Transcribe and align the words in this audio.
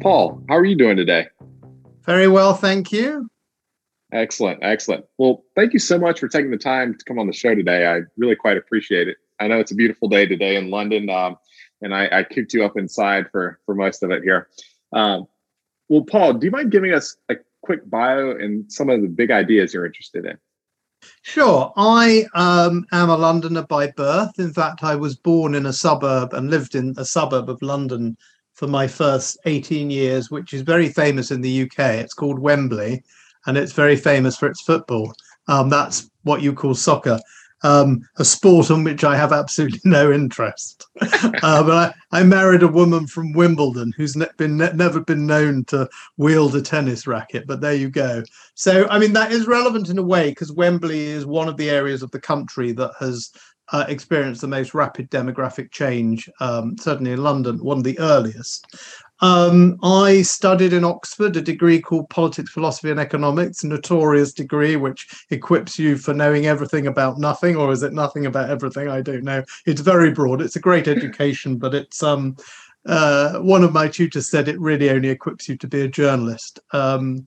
Paul, 0.00 0.42
how 0.48 0.56
are 0.56 0.64
you 0.64 0.76
doing 0.76 0.96
today? 0.96 1.26
Very 2.06 2.26
well, 2.26 2.54
thank 2.54 2.90
you. 2.90 3.30
Excellent, 4.12 4.60
excellent. 4.62 5.04
Well, 5.18 5.44
thank 5.54 5.74
you 5.74 5.78
so 5.78 5.98
much 5.98 6.18
for 6.18 6.26
taking 6.26 6.50
the 6.50 6.56
time 6.56 6.96
to 6.96 7.04
come 7.04 7.18
on 7.18 7.26
the 7.26 7.34
show 7.34 7.54
today. 7.54 7.86
I 7.86 8.00
really 8.16 8.34
quite 8.34 8.56
appreciate 8.56 9.08
it. 9.08 9.18
I 9.38 9.46
know 9.46 9.60
it's 9.60 9.72
a 9.72 9.74
beautiful 9.74 10.08
day 10.08 10.26
today 10.26 10.56
in 10.56 10.70
London, 10.70 11.10
um, 11.10 11.36
and 11.82 11.94
I, 11.94 12.08
I 12.10 12.24
kicked 12.24 12.54
you 12.54 12.64
up 12.64 12.78
inside 12.78 13.26
for 13.30 13.60
for 13.66 13.74
most 13.74 14.02
of 14.02 14.10
it 14.10 14.22
here. 14.22 14.48
Um, 14.92 15.26
well, 15.90 16.04
Paul, 16.04 16.34
do 16.34 16.46
you 16.46 16.50
mind 16.50 16.72
giving 16.72 16.94
us 16.94 17.16
a 17.28 17.36
quick 17.62 17.88
bio 17.88 18.30
and 18.30 18.72
some 18.72 18.88
of 18.88 19.02
the 19.02 19.08
big 19.08 19.30
ideas 19.30 19.74
you're 19.74 19.86
interested 19.86 20.24
in? 20.24 20.38
Sure. 21.22 21.72
I 21.76 22.24
um, 22.34 22.86
am 22.92 23.10
a 23.10 23.16
Londoner 23.16 23.62
by 23.62 23.88
birth. 23.88 24.38
In 24.38 24.52
fact, 24.52 24.82
I 24.82 24.96
was 24.96 25.14
born 25.14 25.54
in 25.54 25.66
a 25.66 25.72
suburb 25.72 26.32
and 26.32 26.50
lived 26.50 26.74
in 26.74 26.94
a 26.96 27.04
suburb 27.04 27.50
of 27.50 27.60
London 27.62 28.16
for 28.60 28.66
my 28.66 28.86
first 28.86 29.38
18 29.46 29.90
years, 29.90 30.30
which 30.30 30.52
is 30.52 30.60
very 30.60 30.90
famous 30.90 31.30
in 31.30 31.40
the 31.40 31.62
UK. 31.62 31.78
It's 31.94 32.12
called 32.12 32.38
Wembley, 32.38 33.02
and 33.46 33.56
it's 33.56 33.72
very 33.72 33.96
famous 33.96 34.36
for 34.36 34.48
its 34.48 34.60
football. 34.60 35.14
Um, 35.48 35.70
that's 35.70 36.10
what 36.24 36.42
you 36.42 36.52
call 36.52 36.74
soccer, 36.74 37.18
um, 37.62 38.06
a 38.18 38.24
sport 38.24 38.70
on 38.70 38.84
which 38.84 39.02
I 39.02 39.16
have 39.16 39.32
absolutely 39.32 39.80
no 39.86 40.12
interest. 40.12 40.86
uh, 41.00 41.62
but 41.62 41.94
I, 42.12 42.18
I, 42.18 42.22
married 42.22 42.62
a 42.62 42.68
woman 42.68 43.06
from 43.06 43.32
Wimbledon 43.32 43.94
who's 43.96 44.14
ne- 44.14 44.26
been 44.36 44.58
ne- 44.58 44.74
never 44.74 45.00
been 45.00 45.26
known 45.26 45.64
to 45.66 45.88
wield 46.18 46.54
a 46.54 46.60
tennis 46.60 47.06
racket. 47.06 47.46
But 47.46 47.62
there 47.62 47.74
you 47.74 47.88
go. 47.88 48.22
So 48.54 48.86
I 48.90 48.98
mean 48.98 49.14
that 49.14 49.32
is 49.32 49.46
relevant 49.46 49.88
in 49.88 49.96
a 49.96 50.02
way 50.02 50.28
because 50.30 50.52
Wembley 50.52 51.06
is 51.06 51.24
one 51.24 51.48
of 51.48 51.56
the 51.56 51.70
areas 51.70 52.02
of 52.02 52.10
the 52.10 52.20
country 52.20 52.72
that 52.72 52.92
has 53.00 53.30
uh, 53.72 53.84
experienced 53.88 54.40
the 54.40 54.48
most 54.48 54.74
rapid 54.74 55.10
demographic 55.10 55.70
change, 55.70 56.28
um, 56.40 56.76
certainly 56.78 57.12
in 57.12 57.22
London, 57.22 57.58
one 57.58 57.78
of 57.78 57.84
the 57.84 57.98
earliest. 57.98 58.66
Um, 59.22 59.78
I 59.82 60.22
studied 60.22 60.72
in 60.72 60.84
Oxford 60.84 61.36
a 61.36 61.42
degree 61.42 61.80
called 61.80 62.08
Politics, 62.08 62.50
Philosophy, 62.50 62.90
and 62.90 62.98
Economics, 62.98 63.62
a 63.62 63.66
notorious 63.66 64.32
degree 64.32 64.76
which 64.76 65.26
equips 65.30 65.78
you 65.78 65.98
for 65.98 66.14
knowing 66.14 66.46
everything 66.46 66.86
about 66.86 67.18
nothing, 67.18 67.56
or 67.56 67.70
is 67.70 67.82
it 67.82 67.92
nothing 67.92 68.26
about 68.26 68.50
everything? 68.50 68.88
I 68.88 69.02
don't 69.02 69.24
know. 69.24 69.42
It's 69.66 69.82
very 69.82 70.10
broad. 70.10 70.40
It's 70.40 70.56
a 70.56 70.60
great 70.60 70.88
education, 70.96 71.58
but 71.58 71.74
it's 71.74 72.02
um, 72.02 72.36
uh, 72.86 73.38
one 73.40 73.62
of 73.62 73.74
my 73.74 73.88
tutors 73.88 74.30
said 74.30 74.48
it 74.48 74.58
really 74.58 74.90
only 74.90 75.10
equips 75.10 75.48
you 75.48 75.56
to 75.58 75.68
be 75.68 75.82
a 75.82 75.88
journalist. 75.88 76.60
Um, 76.72 77.26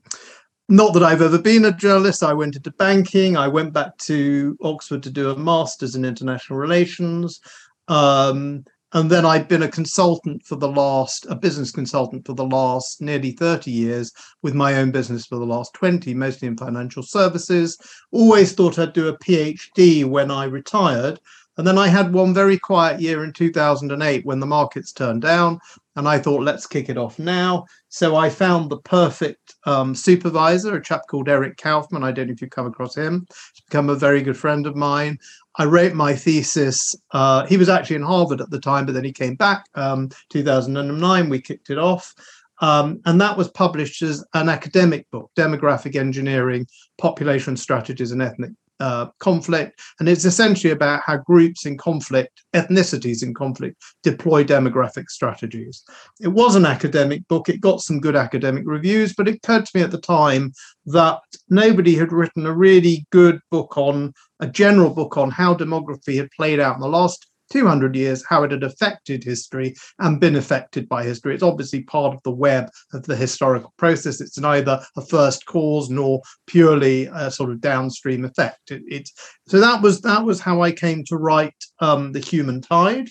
not 0.68 0.94
that 0.94 1.02
I've 1.02 1.22
ever 1.22 1.38
been 1.38 1.66
a 1.66 1.72
journalist. 1.72 2.22
I 2.22 2.32
went 2.32 2.56
into 2.56 2.70
banking. 2.72 3.36
I 3.36 3.48
went 3.48 3.72
back 3.72 3.96
to 3.98 4.56
Oxford 4.62 5.02
to 5.02 5.10
do 5.10 5.30
a 5.30 5.36
master's 5.36 5.94
in 5.94 6.04
international 6.04 6.58
relations. 6.58 7.40
Um, 7.88 8.64
and 8.94 9.10
then 9.10 9.26
I've 9.26 9.48
been 9.48 9.64
a 9.64 9.68
consultant 9.68 10.46
for 10.46 10.54
the 10.54 10.68
last, 10.68 11.26
a 11.28 11.34
business 11.34 11.72
consultant 11.72 12.24
for 12.24 12.32
the 12.32 12.46
last 12.46 13.02
nearly 13.02 13.32
30 13.32 13.70
years 13.70 14.12
with 14.42 14.54
my 14.54 14.76
own 14.76 14.92
business 14.92 15.26
for 15.26 15.36
the 15.36 15.44
last 15.44 15.74
20, 15.74 16.14
mostly 16.14 16.46
in 16.46 16.56
financial 16.56 17.02
services. 17.02 17.76
Always 18.12 18.52
thought 18.52 18.78
I'd 18.78 18.92
do 18.92 19.08
a 19.08 19.18
PhD 19.18 20.04
when 20.04 20.30
I 20.30 20.44
retired. 20.44 21.18
And 21.56 21.66
then 21.66 21.78
I 21.78 21.86
had 21.86 22.12
one 22.12 22.34
very 22.34 22.58
quiet 22.58 23.00
year 23.00 23.22
in 23.22 23.32
2008 23.32 24.26
when 24.26 24.40
the 24.40 24.46
markets 24.46 24.92
turned 24.92 25.22
down. 25.22 25.60
And 25.96 26.08
I 26.08 26.18
thought, 26.18 26.42
let's 26.42 26.66
kick 26.66 26.88
it 26.88 26.98
off 26.98 27.18
now. 27.18 27.66
So 27.88 28.16
I 28.16 28.28
found 28.28 28.68
the 28.68 28.78
perfect 28.78 29.54
um, 29.64 29.94
supervisor, 29.94 30.74
a 30.74 30.82
chap 30.82 31.02
called 31.08 31.28
Eric 31.28 31.56
Kaufmann. 31.56 32.02
I 32.02 32.10
don't 32.10 32.26
know 32.26 32.32
if 32.32 32.40
you've 32.40 32.50
come 32.50 32.66
across 32.66 32.96
him. 32.96 33.26
He's 33.28 33.60
become 33.68 33.88
a 33.88 33.94
very 33.94 34.20
good 34.20 34.36
friend 34.36 34.66
of 34.66 34.74
mine. 34.74 35.18
I 35.56 35.66
wrote 35.66 35.94
my 35.94 36.14
thesis. 36.14 36.96
Uh, 37.12 37.46
he 37.46 37.56
was 37.56 37.68
actually 37.68 37.96
in 37.96 38.02
Harvard 38.02 38.40
at 38.40 38.50
the 38.50 38.58
time, 38.58 38.86
but 38.86 38.92
then 38.92 39.04
he 39.04 39.12
came 39.12 39.36
back. 39.36 39.66
Um, 39.76 40.10
2009, 40.30 41.28
we 41.28 41.40
kicked 41.40 41.70
it 41.70 41.78
off. 41.78 42.12
Um, 42.60 43.00
and 43.04 43.20
that 43.20 43.36
was 43.36 43.48
published 43.50 44.02
as 44.02 44.24
an 44.34 44.48
academic 44.48 45.08
book, 45.10 45.30
Demographic 45.36 45.94
Engineering, 45.94 46.66
Population 46.98 47.56
Strategies 47.56 48.10
and 48.10 48.22
Ethnic 48.22 48.50
uh, 48.84 49.06
conflict. 49.18 49.80
And 49.98 50.10
it's 50.10 50.26
essentially 50.26 50.72
about 50.72 51.00
how 51.06 51.16
groups 51.16 51.64
in 51.64 51.78
conflict, 51.78 52.42
ethnicities 52.52 53.22
in 53.22 53.32
conflict, 53.32 53.82
deploy 54.02 54.44
demographic 54.44 55.08
strategies. 55.08 55.82
It 56.20 56.28
was 56.28 56.54
an 56.54 56.66
academic 56.66 57.26
book, 57.28 57.48
it 57.48 57.62
got 57.62 57.80
some 57.80 57.98
good 57.98 58.14
academic 58.14 58.64
reviews, 58.66 59.14
but 59.14 59.26
it 59.26 59.36
occurred 59.36 59.64
to 59.64 59.70
me 59.74 59.82
at 59.82 59.90
the 59.90 59.98
time 59.98 60.52
that 60.84 61.20
nobody 61.48 61.96
had 61.96 62.12
written 62.12 62.44
a 62.44 62.52
really 62.52 63.06
good 63.10 63.40
book 63.50 63.78
on 63.78 64.12
a 64.40 64.46
general 64.46 64.90
book 64.90 65.16
on 65.16 65.30
how 65.30 65.54
demography 65.54 66.16
had 66.18 66.28
played 66.36 66.60
out 66.60 66.74
in 66.74 66.82
the 66.82 66.88
last 66.88 67.26
200 67.50 67.94
years, 67.94 68.24
how 68.28 68.42
it 68.42 68.50
had 68.50 68.62
affected 68.62 69.24
history 69.24 69.74
and 69.98 70.20
been 70.20 70.36
affected 70.36 70.88
by 70.88 71.04
history. 71.04 71.34
It's 71.34 71.42
obviously 71.42 71.82
part 71.82 72.14
of 72.14 72.22
the 72.22 72.30
web 72.30 72.68
of 72.92 73.04
the 73.04 73.16
historical 73.16 73.72
process. 73.76 74.20
It's 74.20 74.38
neither 74.38 74.80
a 74.96 75.02
first 75.02 75.46
cause 75.46 75.90
nor 75.90 76.22
purely 76.46 77.06
a 77.06 77.30
sort 77.30 77.50
of 77.50 77.60
downstream 77.60 78.24
effect. 78.24 78.70
It, 78.70 78.82
it 78.86 79.10
so 79.46 79.60
that 79.60 79.82
was 79.82 80.00
that 80.02 80.24
was 80.24 80.40
how 80.40 80.62
I 80.62 80.72
came 80.72 81.04
to 81.04 81.16
write 81.16 81.54
um, 81.80 82.12
the 82.12 82.20
Human 82.20 82.60
Tide 82.60 83.08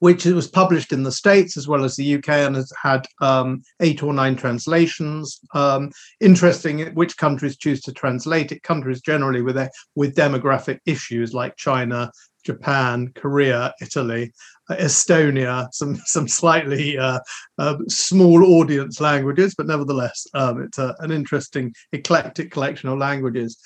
which 0.00 0.24
was 0.24 0.48
published 0.48 0.92
in 0.92 1.02
the 1.02 1.12
States 1.12 1.56
as 1.56 1.68
well 1.68 1.84
as 1.84 1.96
the 1.96 2.16
UK 2.16 2.28
and 2.28 2.56
has 2.56 2.72
had 2.80 3.06
um, 3.20 3.62
eight 3.80 4.02
or 4.02 4.12
nine 4.12 4.36
translations. 4.36 5.40
Um, 5.54 5.90
interesting 6.20 6.80
which 6.94 7.16
countries 7.16 7.56
choose 7.56 7.80
to 7.82 7.92
translate 7.92 8.52
it. 8.52 8.62
Countries 8.62 9.00
generally 9.00 9.42
with, 9.42 9.56
with 9.94 10.16
demographic 10.16 10.78
issues 10.86 11.34
like 11.34 11.56
China, 11.56 12.10
Japan, 12.44 13.12
Korea, 13.14 13.74
Italy, 13.80 14.32
uh, 14.68 14.76
Estonia, 14.76 15.68
some 15.72 15.96
some 16.04 16.28
slightly 16.28 16.98
uh, 16.98 17.20
uh, 17.58 17.76
small 17.88 18.44
audience 18.60 19.00
languages, 19.00 19.54
but 19.56 19.66
nevertheless, 19.66 20.26
um, 20.34 20.62
it's 20.62 20.78
a, 20.78 20.94
an 21.00 21.10
interesting 21.10 21.74
eclectic 21.92 22.50
collection 22.50 22.88
of 22.88 22.98
languages. 22.98 23.58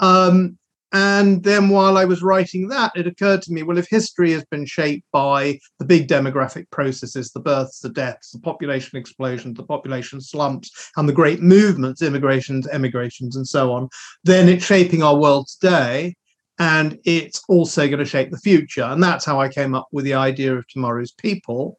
Um, 0.00 0.58
and 0.94 1.42
then 1.42 1.70
while 1.70 1.96
I 1.96 2.04
was 2.04 2.22
writing 2.22 2.68
that, 2.68 2.92
it 2.94 3.06
occurred 3.06 3.40
to 3.42 3.52
me 3.52 3.62
well, 3.62 3.78
if 3.78 3.88
history 3.88 4.32
has 4.32 4.44
been 4.50 4.66
shaped 4.66 5.06
by 5.10 5.58
the 5.78 5.86
big 5.86 6.06
demographic 6.06 6.70
processes, 6.70 7.30
the 7.30 7.40
births, 7.40 7.80
the 7.80 7.88
deaths, 7.88 8.30
the 8.30 8.40
population 8.40 8.98
explosions, 8.98 9.56
the 9.56 9.62
population 9.62 10.20
slumps, 10.20 10.90
and 10.98 11.08
the 11.08 11.14
great 11.14 11.40
movements, 11.40 12.02
immigrations, 12.02 12.68
emigrations, 12.68 13.36
and 13.36 13.48
so 13.48 13.72
on, 13.72 13.88
then 14.24 14.50
it's 14.50 14.66
shaping 14.66 15.02
our 15.02 15.16
world 15.16 15.48
today 15.48 16.14
and 16.58 16.98
it's 17.04 17.42
also 17.48 17.86
going 17.86 17.98
to 17.98 18.04
shape 18.04 18.30
the 18.30 18.38
future. 18.38 18.84
And 18.84 19.02
that's 19.02 19.24
how 19.24 19.40
I 19.40 19.48
came 19.48 19.74
up 19.74 19.88
with 19.92 20.04
the 20.04 20.14
idea 20.14 20.54
of 20.54 20.66
Tomorrow's 20.68 21.12
People, 21.12 21.78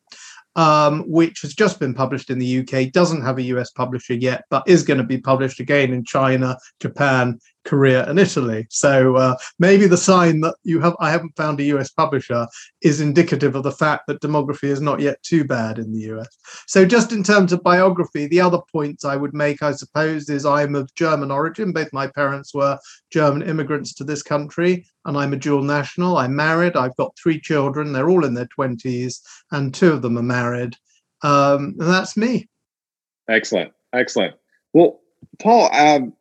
um, 0.55 1.03
which 1.07 1.41
has 1.41 1.53
just 1.53 1.79
been 1.79 1.93
published 1.93 2.29
in 2.29 2.39
the 2.39 2.59
UK, 2.59 2.91
doesn't 2.91 3.21
have 3.21 3.37
a 3.37 3.43
US 3.43 3.71
publisher 3.71 4.13
yet, 4.13 4.43
but 4.49 4.63
is 4.67 4.83
going 4.83 4.97
to 4.99 5.03
be 5.03 5.17
published 5.17 5.59
again 5.59 5.93
in 5.93 6.03
China, 6.03 6.57
Japan, 6.79 7.39
Korea, 7.65 8.07
and 8.09 8.19
Italy. 8.19 8.67
So 8.69 9.15
uh, 9.15 9.35
maybe 9.59 9.87
the 9.87 9.97
sign 9.97 10.41
that 10.41 10.55
you 10.63 10.79
have 10.81 10.95
I 10.99 11.11
haven't 11.11 11.35
found 11.35 11.59
a 11.59 11.63
US 11.75 11.89
publisher 11.89 12.47
is 12.81 13.01
indicative 13.01 13.55
of 13.55 13.63
the 13.63 13.71
fact 13.71 14.07
that 14.07 14.21
demography 14.21 14.65
is 14.65 14.81
not 14.81 14.99
yet 14.99 15.21
too 15.23 15.43
bad 15.43 15.79
in 15.79 15.93
the 15.93 16.01
US. 16.13 16.27
So 16.67 16.85
just 16.85 17.11
in 17.11 17.23
terms 17.23 17.53
of 17.53 17.63
biography, 17.63 18.27
the 18.27 18.41
other 18.41 18.59
points 18.71 19.05
I 19.05 19.15
would 19.15 19.33
make, 19.33 19.63
I 19.63 19.71
suppose, 19.71 20.29
is 20.29 20.45
I'm 20.45 20.75
of 20.75 20.93
German 20.95 21.31
origin. 21.31 21.71
Both 21.71 21.93
my 21.93 22.07
parents 22.07 22.53
were 22.53 22.77
German 23.11 23.43
immigrants 23.43 23.93
to 23.95 24.03
this 24.03 24.23
country, 24.23 24.85
and 25.05 25.17
I'm 25.17 25.33
a 25.33 25.37
dual 25.37 25.63
national. 25.63 26.17
I'm 26.17 26.35
married. 26.35 26.75
I've 26.75 26.97
got 26.97 27.17
three 27.17 27.39
children. 27.39 27.93
They're 27.93 28.09
all 28.09 28.25
in 28.25 28.33
their 28.33 28.49
20s, 28.57 29.19
and 29.51 29.73
two 29.73 29.91
of 29.91 30.01
them 30.01 30.17
are 30.17 30.23
married. 30.23 30.75
Um, 31.21 31.75
and 31.79 31.89
that's 31.89 32.17
me. 32.17 32.49
Excellent. 33.29 33.71
Excellent. 33.93 34.35
Well, 34.73 34.99
Paul, 35.39 35.73
um, 35.73 36.13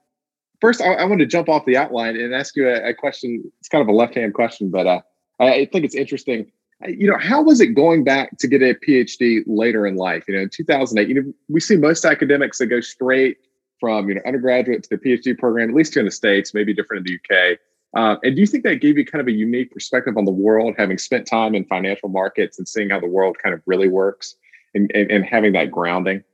first, 0.62 0.80
I, 0.80 0.94
I 0.94 1.04
want 1.04 1.18
to 1.18 1.26
jump 1.26 1.50
off 1.50 1.66
the 1.66 1.76
outline 1.76 2.16
and 2.16 2.34
ask 2.34 2.56
you 2.56 2.66
a, 2.66 2.90
a 2.90 2.94
question. 2.94 3.42
It's 3.58 3.68
kind 3.68 3.82
of 3.82 3.88
a 3.88 3.92
left 3.92 4.14
hand 4.14 4.32
question, 4.32 4.70
but 4.70 4.86
uh, 4.86 5.00
I 5.38 5.68
think 5.70 5.84
it's 5.84 5.94
interesting. 5.94 6.50
You 6.86 7.10
know, 7.10 7.18
how 7.18 7.42
was 7.42 7.60
it 7.60 7.74
going 7.74 8.04
back 8.04 8.38
to 8.38 8.48
get 8.48 8.62
a 8.62 8.74
PhD 8.74 9.42
later 9.46 9.86
in 9.86 9.96
life? 9.96 10.24
You 10.26 10.36
know, 10.36 10.40
in 10.42 10.48
2008, 10.48 11.08
you 11.08 11.14
know, 11.14 11.32
we 11.48 11.60
see 11.60 11.76
most 11.76 12.04
academics 12.04 12.58
that 12.58 12.66
go 12.66 12.80
straight 12.80 13.36
from 13.78 14.08
you 14.08 14.14
know 14.14 14.20
undergraduate 14.24 14.84
to 14.84 14.88
the 14.88 14.96
PhD 14.96 15.36
program, 15.36 15.68
at 15.68 15.76
least 15.76 15.94
here 15.94 16.00
in 16.00 16.06
the 16.06 16.12
states, 16.12 16.54
maybe 16.54 16.72
different 16.72 17.06
in 17.06 17.18
the 17.28 17.36
UK. 17.36 17.58
Uh, 17.94 18.16
and 18.22 18.36
do 18.36 18.40
you 18.40 18.46
think 18.46 18.64
that 18.64 18.80
gave 18.80 18.96
you 18.96 19.04
kind 19.04 19.20
of 19.20 19.28
a 19.28 19.32
unique 19.32 19.70
perspective 19.70 20.16
on 20.16 20.24
the 20.24 20.32
world, 20.32 20.74
having 20.78 20.96
spent 20.96 21.26
time 21.26 21.54
in 21.54 21.64
financial 21.66 22.08
markets 22.08 22.58
and 22.58 22.66
seeing 22.66 22.88
how 22.88 22.98
the 22.98 23.06
world 23.06 23.36
kind 23.42 23.54
of 23.54 23.60
really 23.66 23.88
works 23.88 24.34
and, 24.74 24.90
and, 24.94 25.10
and 25.10 25.24
having 25.26 25.52
that 25.52 25.70
grounding? 25.70 26.24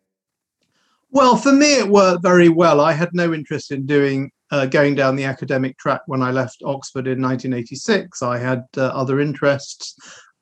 Well, 1.10 1.36
for 1.36 1.52
me, 1.52 1.78
it 1.78 1.88
worked 1.88 2.22
very 2.22 2.48
well. 2.48 2.80
I 2.80 2.92
had 2.92 3.10
no 3.14 3.32
interest 3.32 3.72
in 3.72 3.86
doing 3.86 4.30
uh, 4.50 4.66
going 4.66 4.94
down 4.94 5.16
the 5.16 5.24
academic 5.24 5.76
track 5.78 6.02
when 6.06 6.22
I 6.22 6.30
left 6.30 6.62
Oxford 6.64 7.06
in 7.06 7.22
1986. 7.22 8.22
I 8.22 8.38
had 8.38 8.64
uh, 8.76 8.86
other 8.86 9.20
interests. 9.20 9.94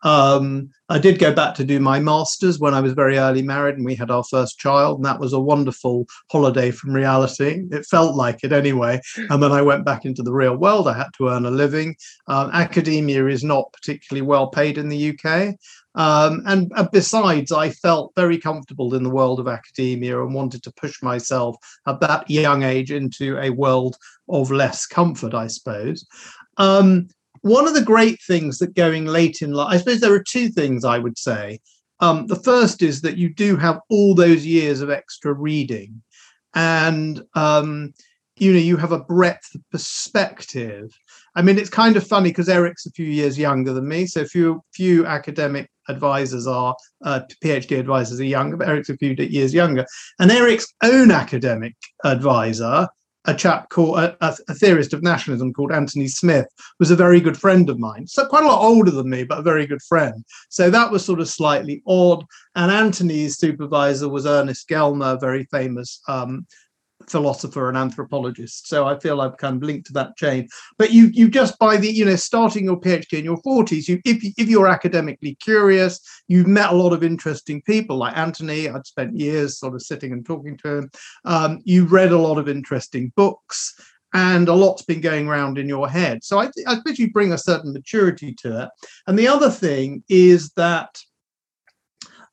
Um, 0.06 0.70
I 0.88 1.00
did 1.00 1.18
go 1.18 1.34
back 1.34 1.56
to 1.56 1.64
do 1.64 1.80
my 1.80 1.98
master's 1.98 2.60
when 2.60 2.74
I 2.74 2.80
was 2.80 2.92
very 2.92 3.18
early 3.18 3.42
married 3.42 3.74
and 3.74 3.84
we 3.84 3.96
had 3.96 4.12
our 4.12 4.22
first 4.22 4.56
child, 4.56 4.98
and 4.98 5.04
that 5.04 5.18
was 5.18 5.32
a 5.32 5.40
wonderful 5.40 6.06
holiday 6.30 6.70
from 6.70 6.92
reality. 6.92 7.64
It 7.72 7.84
felt 7.86 8.14
like 8.14 8.44
it 8.44 8.52
anyway. 8.52 9.00
And 9.30 9.42
then 9.42 9.50
I 9.50 9.62
went 9.62 9.84
back 9.84 10.04
into 10.04 10.22
the 10.22 10.32
real 10.32 10.56
world. 10.56 10.86
I 10.86 10.96
had 10.96 11.08
to 11.18 11.30
earn 11.30 11.44
a 11.44 11.50
living. 11.50 11.96
Um, 12.28 12.50
academia 12.52 13.26
is 13.26 13.42
not 13.42 13.72
particularly 13.72 14.24
well 14.24 14.46
paid 14.46 14.78
in 14.78 14.88
the 14.88 15.10
UK. 15.10 15.56
Um, 15.96 16.42
and, 16.46 16.72
besides, 16.92 17.50
I 17.50 17.70
felt 17.70 18.12
very 18.14 18.38
comfortable 18.38 18.94
in 18.94 19.02
the 19.02 19.10
world 19.10 19.40
of 19.40 19.48
academia 19.48 20.22
and 20.22 20.32
wanted 20.32 20.62
to 20.62 20.72
push 20.74 21.02
myself 21.02 21.56
at 21.88 21.98
that 21.98 22.30
young 22.30 22.62
age 22.62 22.92
into 22.92 23.38
a 23.38 23.50
world 23.50 23.96
of 24.28 24.52
less 24.52 24.86
comfort, 24.86 25.34
I 25.34 25.48
suppose. 25.48 26.06
Um, 26.58 27.08
one 27.42 27.66
of 27.66 27.74
the 27.74 27.82
great 27.82 28.20
things 28.26 28.58
that 28.58 28.74
going 28.74 29.06
late 29.06 29.42
in 29.42 29.52
life, 29.52 29.74
I 29.74 29.76
suppose 29.78 30.00
there 30.00 30.14
are 30.14 30.22
two 30.22 30.48
things 30.48 30.84
I 30.84 30.98
would 30.98 31.18
say. 31.18 31.60
Um, 32.00 32.26
the 32.26 32.36
first 32.36 32.82
is 32.82 33.00
that 33.02 33.16
you 33.16 33.32
do 33.32 33.56
have 33.56 33.80
all 33.88 34.14
those 34.14 34.44
years 34.44 34.80
of 34.80 34.90
extra 34.90 35.32
reading, 35.32 36.02
and 36.54 37.22
um, 37.34 37.94
you 38.36 38.52
know 38.52 38.58
you 38.58 38.76
have 38.76 38.92
a 38.92 39.00
breadth 39.00 39.54
of 39.54 39.62
perspective. 39.70 40.92
I 41.34 41.42
mean, 41.42 41.58
it's 41.58 41.70
kind 41.70 41.96
of 41.96 42.06
funny 42.06 42.30
because 42.30 42.48
Eric's 42.48 42.86
a 42.86 42.90
few 42.90 43.06
years 43.06 43.38
younger 43.38 43.72
than 43.72 43.88
me, 43.88 44.06
so 44.06 44.24
few 44.24 44.62
few 44.74 45.06
academic 45.06 45.70
advisors 45.88 46.46
are 46.46 46.74
uh, 47.04 47.20
PhD 47.42 47.78
advisors 47.78 48.20
are 48.20 48.24
younger, 48.24 48.56
but 48.56 48.68
Eric's 48.68 48.88
a 48.88 48.96
few 48.96 49.14
years 49.18 49.54
younger. 49.54 49.86
And 50.18 50.30
Eric's 50.30 50.66
own 50.82 51.10
academic 51.10 51.76
advisor, 52.04 52.88
a 53.26 53.34
chap 53.34 53.68
called 53.68 53.98
a, 53.98 54.16
a, 54.20 54.54
theorist 54.54 54.92
of 54.92 55.02
nationalism 55.02 55.52
called 55.52 55.72
Anthony 55.72 56.08
Smith, 56.08 56.46
was 56.78 56.90
a 56.90 56.96
very 56.96 57.20
good 57.20 57.36
friend 57.36 57.68
of 57.68 57.78
mine. 57.78 58.06
So 58.06 58.26
quite 58.26 58.44
a 58.44 58.46
lot 58.46 58.62
older 58.62 58.90
than 58.90 59.10
me, 59.10 59.24
but 59.24 59.38
a 59.38 59.42
very 59.42 59.66
good 59.66 59.82
friend. 59.82 60.24
So 60.48 60.70
that 60.70 60.90
was 60.90 61.04
sort 61.04 61.20
of 61.20 61.28
slightly 61.28 61.82
odd. 61.86 62.24
And 62.54 62.70
Anthony's 62.70 63.38
supervisor 63.38 64.08
was 64.08 64.26
Ernest 64.26 64.68
Gellner, 64.68 65.20
very 65.20 65.44
famous 65.50 66.00
um, 66.08 66.46
philosopher 67.08 67.68
and 67.68 67.76
anthropologist. 67.76 68.68
So 68.68 68.86
I 68.86 68.98
feel 68.98 69.20
I've 69.20 69.36
kind 69.36 69.56
of 69.56 69.62
linked 69.62 69.86
to 69.88 69.92
that 69.94 70.16
chain. 70.16 70.48
But 70.78 70.92
you 70.92 71.06
you 71.06 71.28
just 71.28 71.58
by 71.58 71.76
the 71.76 71.88
you 71.88 72.04
know 72.04 72.16
starting 72.16 72.64
your 72.64 72.80
PhD 72.80 73.18
in 73.18 73.24
your 73.24 73.40
40s, 73.42 73.88
you 73.88 74.00
if 74.04 74.22
you, 74.22 74.32
if 74.36 74.48
you're 74.48 74.68
academically 74.68 75.36
curious, 75.36 76.00
you've 76.28 76.46
met 76.46 76.72
a 76.72 76.76
lot 76.76 76.92
of 76.92 77.04
interesting 77.04 77.62
people 77.62 77.96
like 77.96 78.16
Anthony. 78.16 78.68
I'd 78.68 78.86
spent 78.86 79.16
years 79.16 79.58
sort 79.58 79.74
of 79.74 79.82
sitting 79.82 80.12
and 80.12 80.24
talking 80.24 80.56
to 80.58 80.78
him. 80.78 80.90
Um, 81.24 81.60
you 81.64 81.84
read 81.84 82.12
a 82.12 82.18
lot 82.18 82.38
of 82.38 82.48
interesting 82.48 83.12
books. 83.16 83.74
And 84.14 84.48
a 84.48 84.54
lot's 84.54 84.82
been 84.82 85.02
going 85.02 85.28
around 85.28 85.58
in 85.58 85.68
your 85.68 85.90
head. 85.90 86.24
So 86.24 86.38
I, 86.38 86.48
I 86.66 86.76
suppose 86.76 86.98
you 86.98 87.10
bring 87.10 87.32
a 87.32 87.38
certain 87.38 87.74
maturity 87.74 88.32
to 88.38 88.62
it. 88.62 88.68
And 89.06 89.18
the 89.18 89.28
other 89.28 89.50
thing 89.50 90.04
is 90.08 90.52
that 90.52 90.96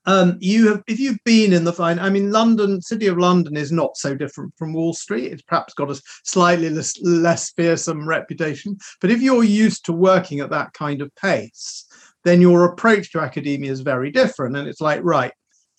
um, 0.05 0.38
you 0.39 0.67
have, 0.69 0.83
if 0.88 1.00
you've 1.00 1.23
been 1.23 1.53
in 1.53 1.63
the 1.63 1.73
fine, 1.73 2.00
I 2.00 2.09
mean, 2.09 2.31
London, 2.31 2.81
City 2.81 3.07
of 3.07 3.17
London 3.17 3.55
is 3.55 3.71
not 3.71 3.95
so 3.97 4.15
different 4.15 4.53
from 4.57 4.73
Wall 4.73 4.94
Street. 4.94 5.31
It's 5.31 5.41
perhaps 5.41 5.73
got 5.73 5.91
a 5.91 6.01
slightly 6.23 6.69
less, 6.69 7.00
less 7.01 7.51
fearsome 7.51 8.07
reputation. 8.07 8.77
But 9.00 9.11
if 9.11 9.21
you're 9.21 9.44
used 9.44 9.85
to 9.85 9.94
working 9.94 10.41
at 10.41 10.50
that 10.50 10.73
kind 10.73 11.01
of 11.01 11.13
pace, 11.15 11.85
then 12.23 12.41
your 12.41 12.65
approach 12.65 13.11
to 13.11 13.19
academia 13.19 13.71
is 13.71 13.81
very 13.81 14.11
different. 14.11 14.57
And 14.57 14.67
it's 14.67 14.81
like, 14.81 15.01
right, 15.03 15.31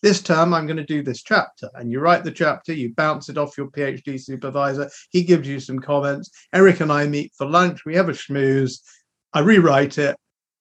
this 0.03 0.23
term 0.23 0.55
I'm 0.55 0.67
going 0.67 0.77
to 0.79 0.85
do 0.85 1.03
this 1.03 1.23
chapter. 1.23 1.71
And 1.75 1.91
you 1.91 2.01
write 2.01 2.25
the 2.25 2.31
chapter, 2.31 2.73
you 2.73 2.95
bounce 2.95 3.29
it 3.29 3.39
off 3.39 3.57
your 3.59 3.69
PhD 3.69 4.21
supervisor. 4.23 4.91
He 5.11 5.23
gives 5.23 5.49
you 5.49 5.61
some 5.61 5.79
comments. 5.79 6.31
Eric 6.53 6.81
and 6.81 6.93
I 6.93 7.07
meet 7.07 7.33
for 7.37 7.47
lunch. 7.47 7.85
We 7.85 7.97
have 7.97 8.09
a 8.09 8.13
schmooze. 8.13 8.81
I 9.33 9.41
rewrite 9.41 9.99
it 9.99 10.17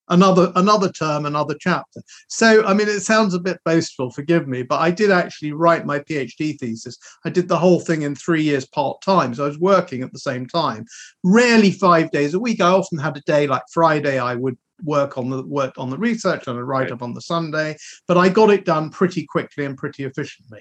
another 0.10 0.52
another 0.56 0.92
term 0.92 1.26
another 1.26 1.56
chapter. 1.60 2.02
So 2.28 2.66
i 2.66 2.74
mean 2.74 2.88
it 2.88 3.02
sounds 3.02 3.34
a 3.34 3.40
bit 3.40 3.60
boastful 3.66 4.12
forgive 4.12 4.48
me 4.48 4.64
but 4.64 4.80
i 4.80 4.92
did 4.92 5.12
actually 5.12 5.54
write 5.54 5.86
my 5.86 6.00
phd 6.00 6.60
thesis. 6.60 6.98
I 7.26 7.30
did 7.30 7.48
the 7.48 7.58
whole 7.58 7.80
thing 7.80 8.02
in 8.02 8.16
three 8.16 8.44
years 8.44 8.66
part 8.66 9.02
time 9.02 9.34
so 9.34 9.46
i 9.46 9.48
was 9.48 9.60
working 9.60 10.04
at 10.04 10.12
the 10.12 10.20
same 10.20 10.46
time. 10.46 10.86
Rarely 11.24 11.72
five 11.72 12.12
days 12.12 12.34
a 12.34 12.40
week. 12.40 12.62
I 12.62 12.70
often 12.70 12.98
had 12.98 13.18
a 13.18 13.22
day 13.22 13.48
like 13.48 13.64
friday 13.72 14.20
i 14.20 14.36
would 14.36 14.58
work 14.84 15.18
on 15.18 15.30
the 15.30 15.44
work 15.44 15.74
on 15.78 15.90
the 15.90 15.98
research 15.98 16.48
and 16.48 16.58
i 16.58 16.62
write 16.62 16.92
up 16.92 17.02
on 17.02 17.14
the 17.14 17.22
sunday 17.22 17.78
but 18.08 18.18
i 18.18 18.28
got 18.28 18.50
it 18.50 18.66
done 18.66 18.90
pretty 18.90 19.26
quickly 19.26 19.66
and 19.66 19.78
pretty 19.78 20.04
efficiently. 20.04 20.60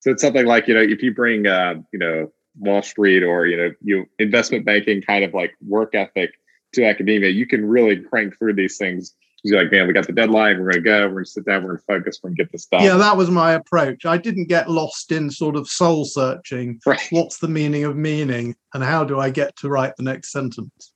So 0.00 0.10
it's 0.10 0.22
something 0.22 0.46
like 0.46 0.68
you 0.68 0.74
know 0.74 0.82
if 0.82 1.02
you 1.02 1.14
bring 1.14 1.46
uh, 1.46 1.74
you 1.92 1.98
know 1.98 2.32
wall 2.58 2.82
street 2.82 3.22
or 3.22 3.46
you 3.46 3.56
know 3.56 3.70
you 3.82 4.06
investment 4.18 4.64
banking 4.64 5.02
kind 5.02 5.24
of 5.24 5.34
like 5.34 5.52
work 5.66 5.94
ethic 5.94 6.30
to 6.74 6.84
academia, 6.84 7.30
you 7.30 7.46
can 7.46 7.66
really 7.66 7.96
crank 8.00 8.38
through 8.38 8.54
these 8.54 8.76
things. 8.76 9.14
You're 9.46 9.62
like, 9.62 9.70
man, 9.70 9.86
we 9.86 9.92
got 9.92 10.06
the 10.06 10.12
deadline. 10.12 10.58
We're 10.58 10.70
going 10.70 10.82
to 10.84 10.88
go. 10.88 11.02
We're 11.02 11.12
going 11.12 11.24
to 11.24 11.30
sit 11.30 11.44
down. 11.44 11.64
We're 11.64 11.76
going 11.76 11.80
to 11.80 11.84
focus. 11.84 12.20
We're 12.22 12.30
going 12.30 12.36
to 12.36 12.44
get 12.44 12.52
this 12.52 12.64
done. 12.64 12.82
Yeah, 12.82 12.96
that 12.96 13.16
was 13.16 13.30
my 13.30 13.52
approach. 13.52 14.06
I 14.06 14.16
didn't 14.16 14.48
get 14.48 14.70
lost 14.70 15.12
in 15.12 15.30
sort 15.30 15.56
of 15.56 15.68
soul 15.68 16.06
searching. 16.06 16.80
Right. 16.86 17.00
What's 17.10 17.38
the 17.38 17.48
meaning 17.48 17.84
of 17.84 17.94
meaning, 17.94 18.56
and 18.72 18.82
how 18.82 19.04
do 19.04 19.20
I 19.20 19.28
get 19.28 19.54
to 19.56 19.68
write 19.68 19.96
the 19.96 20.02
next 20.02 20.32
sentence? 20.32 20.92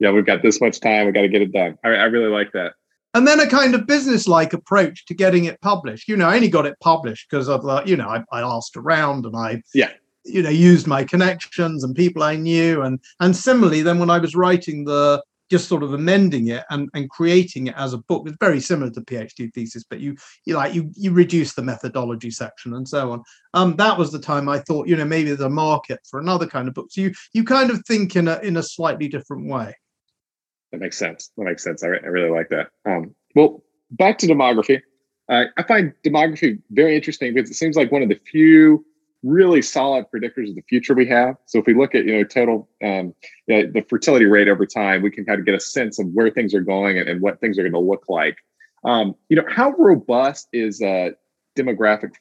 Yeah, 0.00 0.10
we've 0.10 0.26
got 0.26 0.42
this 0.42 0.60
much 0.60 0.80
time. 0.80 1.06
We 1.06 1.12
got 1.12 1.20
to 1.20 1.28
get 1.28 1.42
it 1.42 1.52
done. 1.52 1.78
I, 1.84 1.90
I 1.90 2.04
really 2.04 2.30
like 2.30 2.50
that. 2.54 2.72
And 3.14 3.28
then 3.28 3.38
a 3.38 3.46
kind 3.46 3.74
of 3.74 3.86
business-like 3.86 4.52
approach 4.52 5.04
to 5.06 5.14
getting 5.14 5.44
it 5.44 5.60
published. 5.60 6.08
You 6.08 6.16
know, 6.16 6.28
I 6.28 6.34
only 6.34 6.48
got 6.48 6.66
it 6.66 6.80
published 6.80 7.28
because 7.30 7.48
of 7.48 7.62
the, 7.62 7.82
you 7.84 7.96
know, 7.96 8.08
I, 8.08 8.24
I 8.32 8.40
asked 8.40 8.76
around 8.76 9.26
and 9.26 9.36
I 9.36 9.62
yeah 9.74 9.90
you 10.24 10.42
know 10.42 10.50
used 10.50 10.86
my 10.86 11.04
connections 11.04 11.82
and 11.82 11.94
people 11.96 12.22
i 12.22 12.36
knew 12.36 12.82
and 12.82 13.00
and 13.20 13.36
similarly 13.36 13.82
then 13.82 13.98
when 13.98 14.10
i 14.10 14.18
was 14.18 14.34
writing 14.34 14.84
the 14.84 15.22
just 15.52 15.68
sort 15.68 15.82
of 15.82 15.92
amending 15.92 16.48
it 16.48 16.64
and, 16.70 16.88
and 16.94 17.10
creating 17.10 17.66
it 17.66 17.74
as 17.76 17.92
a 17.92 17.98
book. 17.98 18.26
It's 18.26 18.38
very 18.40 18.58
similar 18.58 18.90
to 18.90 19.02
PhD 19.02 19.52
thesis, 19.52 19.84
but 19.84 20.00
you 20.00 20.16
you 20.46 20.56
like 20.56 20.72
you 20.72 20.90
you 20.96 21.12
reduce 21.12 21.52
the 21.52 21.62
methodology 21.62 22.30
section 22.30 22.72
and 22.72 22.88
so 22.88 23.12
on. 23.12 23.22
Um, 23.52 23.76
that 23.76 23.98
was 23.98 24.10
the 24.10 24.18
time 24.18 24.48
I 24.48 24.60
thought, 24.60 24.88
you 24.88 24.96
know, 24.96 25.04
maybe 25.04 25.28
there's 25.28 25.40
a 25.40 25.50
market 25.50 26.00
for 26.08 26.18
another 26.18 26.46
kind 26.46 26.68
of 26.68 26.74
book. 26.74 26.86
So 26.90 27.02
you 27.02 27.12
you 27.34 27.44
kind 27.44 27.70
of 27.70 27.84
think 27.86 28.16
in 28.16 28.28
a 28.28 28.38
in 28.38 28.56
a 28.56 28.62
slightly 28.62 29.08
different 29.08 29.46
way. 29.46 29.76
That 30.72 30.80
makes 30.80 30.96
sense. 30.96 31.30
That 31.36 31.44
makes 31.44 31.62
sense. 31.62 31.84
I, 31.84 31.88
re- 31.88 32.00
I 32.02 32.06
really 32.06 32.30
like 32.30 32.48
that. 32.48 32.68
Um, 32.86 33.14
well, 33.34 33.62
back 33.90 34.16
to 34.18 34.26
demography. 34.26 34.80
Uh, 35.28 35.44
I 35.58 35.64
find 35.64 35.92
demography 36.02 36.62
very 36.70 36.96
interesting 36.96 37.34
because 37.34 37.50
it 37.50 37.54
seems 37.54 37.76
like 37.76 37.92
one 37.92 38.02
of 38.02 38.08
the 38.08 38.18
few 38.30 38.86
really 39.22 39.62
solid 39.62 40.06
predictors 40.14 40.48
of 40.48 40.56
the 40.56 40.64
future 40.68 40.94
we 40.94 41.06
have. 41.06 41.36
So 41.46 41.58
if 41.58 41.66
we 41.66 41.74
look 41.74 41.94
at 41.94 42.04
you 42.04 42.18
know 42.18 42.24
total 42.24 42.68
um, 42.82 43.14
you 43.46 43.62
know, 43.62 43.70
the 43.72 43.82
fertility 43.88 44.26
rate 44.26 44.48
over 44.48 44.66
time, 44.66 45.02
we 45.02 45.10
can 45.10 45.24
kind 45.24 45.38
of 45.38 45.46
get 45.46 45.54
a 45.54 45.60
sense 45.60 45.98
of 45.98 46.06
where 46.12 46.30
things 46.30 46.54
are 46.54 46.60
going 46.60 46.98
and, 46.98 47.08
and 47.08 47.20
what 47.20 47.40
things 47.40 47.58
are 47.58 47.62
going 47.62 47.72
to 47.72 47.78
look 47.78 48.04
like. 48.08 48.36
Um, 48.84 49.14
you 49.28 49.36
know, 49.36 49.44
how 49.48 49.70
robust 49.72 50.48
is 50.52 50.82
uh, 50.82 51.10
demographic 51.56 52.12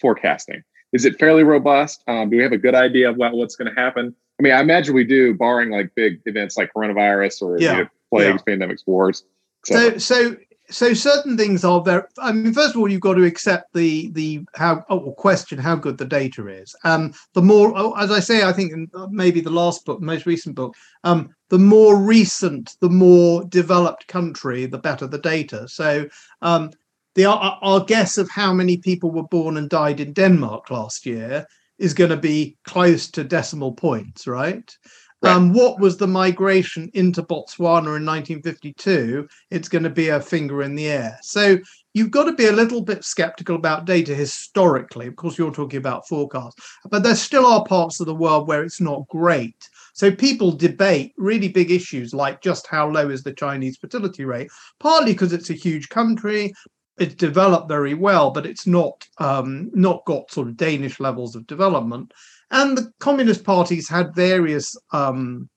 forecasting? 0.00 0.62
Is 0.92 1.04
it 1.04 1.18
fairly 1.18 1.44
robust? 1.44 2.02
Um, 2.08 2.30
do 2.30 2.36
we 2.36 2.42
have 2.42 2.52
a 2.52 2.58
good 2.58 2.74
idea 2.74 3.10
of 3.10 3.16
what, 3.16 3.32
what's 3.32 3.54
going 3.54 3.72
to 3.72 3.80
happen? 3.80 4.14
I 4.38 4.42
mean, 4.42 4.52
I 4.52 4.60
imagine 4.60 4.94
we 4.94 5.04
do, 5.04 5.34
barring 5.34 5.70
like 5.70 5.94
big 5.94 6.20
events 6.24 6.56
like 6.56 6.72
coronavirus 6.74 7.42
or 7.42 7.60
yeah. 7.60 7.72
you 7.72 7.82
know, 7.82 7.88
plagues, 8.08 8.42
yeah. 8.46 8.54
pandemics, 8.54 8.86
wars. 8.86 9.24
So, 9.66 9.90
so 9.90 9.98
so 9.98 10.36
certain 10.70 11.36
things 11.36 11.64
are 11.64 11.82
very 11.82 12.02
i 12.18 12.32
mean 12.32 12.52
first 12.52 12.74
of 12.74 12.80
all 12.80 12.90
you've 12.90 13.00
got 13.00 13.14
to 13.14 13.24
accept 13.24 13.72
the 13.74 14.10
the 14.12 14.40
how 14.54 14.84
oh, 14.88 14.98
or 14.98 15.14
question 15.14 15.58
how 15.58 15.74
good 15.76 15.98
the 15.98 16.04
data 16.04 16.46
is. 16.48 16.74
Um 16.84 17.12
the 17.34 17.42
more 17.42 17.72
oh, 17.76 17.92
as 17.94 18.10
i 18.10 18.20
say 18.20 18.44
i 18.44 18.52
think 18.52 18.72
uh, 18.94 19.06
maybe 19.10 19.40
the 19.40 19.50
last 19.50 19.84
book 19.84 20.00
most 20.00 20.26
recent 20.26 20.54
book 20.54 20.74
um 21.04 21.30
the 21.48 21.58
more 21.58 21.96
recent 21.96 22.76
the 22.80 22.88
more 22.88 23.44
developed 23.44 24.06
country 24.06 24.66
the 24.66 24.78
better 24.78 25.06
the 25.06 25.18
data. 25.18 25.68
So 25.68 26.08
um 26.42 26.70
the 27.14 27.24
our, 27.24 27.58
our 27.62 27.84
guess 27.84 28.18
of 28.18 28.30
how 28.30 28.52
many 28.52 28.76
people 28.76 29.10
were 29.10 29.24
born 29.24 29.56
and 29.56 29.68
died 29.68 30.00
in 30.00 30.12
denmark 30.12 30.70
last 30.70 31.04
year 31.04 31.46
is 31.78 31.94
going 31.94 32.10
to 32.10 32.16
be 32.16 32.56
close 32.64 33.10
to 33.10 33.24
decimal 33.24 33.72
points 33.72 34.26
right 34.26 34.76
Right. 35.22 35.32
Um, 35.32 35.52
what 35.52 35.78
was 35.78 35.98
the 35.98 36.06
migration 36.06 36.90
into 36.94 37.22
Botswana 37.22 37.96
in 37.98 38.06
1952? 38.06 39.28
It's 39.50 39.68
going 39.68 39.84
to 39.84 39.90
be 39.90 40.08
a 40.08 40.20
finger 40.20 40.62
in 40.62 40.74
the 40.74 40.88
air. 40.88 41.18
So 41.20 41.58
you've 41.92 42.10
got 42.10 42.24
to 42.24 42.32
be 42.32 42.46
a 42.46 42.52
little 42.52 42.80
bit 42.80 43.04
skeptical 43.04 43.56
about 43.56 43.84
data 43.84 44.14
historically. 44.14 45.06
Of 45.06 45.16
course, 45.16 45.36
you're 45.36 45.52
talking 45.52 45.76
about 45.76 46.08
forecasts, 46.08 46.56
but 46.88 47.02
there 47.02 47.14
still 47.14 47.44
are 47.44 47.64
parts 47.64 48.00
of 48.00 48.06
the 48.06 48.14
world 48.14 48.48
where 48.48 48.62
it's 48.62 48.80
not 48.80 49.06
great. 49.08 49.68
So 49.92 50.10
people 50.10 50.52
debate 50.52 51.12
really 51.18 51.48
big 51.48 51.70
issues 51.70 52.14
like 52.14 52.40
just 52.40 52.66
how 52.66 52.88
low 52.88 53.10
is 53.10 53.22
the 53.22 53.34
Chinese 53.34 53.76
fertility 53.76 54.24
rate, 54.24 54.50
partly 54.78 55.12
because 55.12 55.34
it's 55.34 55.50
a 55.50 55.54
huge 55.54 55.90
country, 55.90 56.54
it's 56.98 57.14
developed 57.14 57.68
very 57.68 57.94
well, 57.94 58.30
but 58.30 58.46
it's 58.46 58.66
not 58.66 59.06
um, 59.18 59.70
not 59.74 60.04
got 60.04 60.30
sort 60.30 60.48
of 60.48 60.56
Danish 60.56 61.00
levels 61.00 61.34
of 61.34 61.46
development. 61.46 62.12
And 62.50 62.76
the 62.76 62.92
communist 62.98 63.44
parties 63.44 63.88
had 63.88 64.14
various 64.14 64.76
um, 64.92 65.48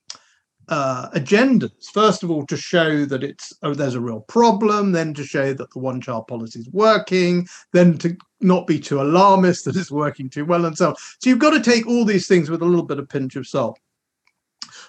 uh, 0.68 1.10
agendas. 1.10 1.90
First 1.92 2.22
of 2.22 2.30
all, 2.30 2.46
to 2.46 2.56
show 2.56 3.04
that 3.04 3.22
it's 3.22 3.52
oh, 3.62 3.74
there's 3.74 3.94
a 3.94 4.00
real 4.00 4.20
problem, 4.20 4.92
then 4.92 5.14
to 5.14 5.24
show 5.24 5.52
that 5.52 5.70
the 5.72 5.78
one 5.78 6.00
child 6.00 6.26
policy 6.26 6.60
is 6.60 6.70
working, 6.70 7.46
then 7.72 7.98
to 7.98 8.16
not 8.40 8.66
be 8.66 8.78
too 8.78 9.00
alarmist 9.00 9.64
that 9.64 9.76
it's 9.76 9.90
working 9.90 10.30
too 10.30 10.44
well, 10.44 10.64
and 10.64 10.76
so 10.76 10.90
on. 10.90 10.96
So 11.20 11.30
you've 11.30 11.38
got 11.38 11.50
to 11.50 11.62
take 11.62 11.86
all 11.86 12.04
these 12.04 12.26
things 12.26 12.50
with 12.50 12.62
a 12.62 12.66
little 12.66 12.84
bit 12.84 12.98
of 12.98 13.08
pinch 13.08 13.36
of 13.36 13.46
salt. 13.46 13.78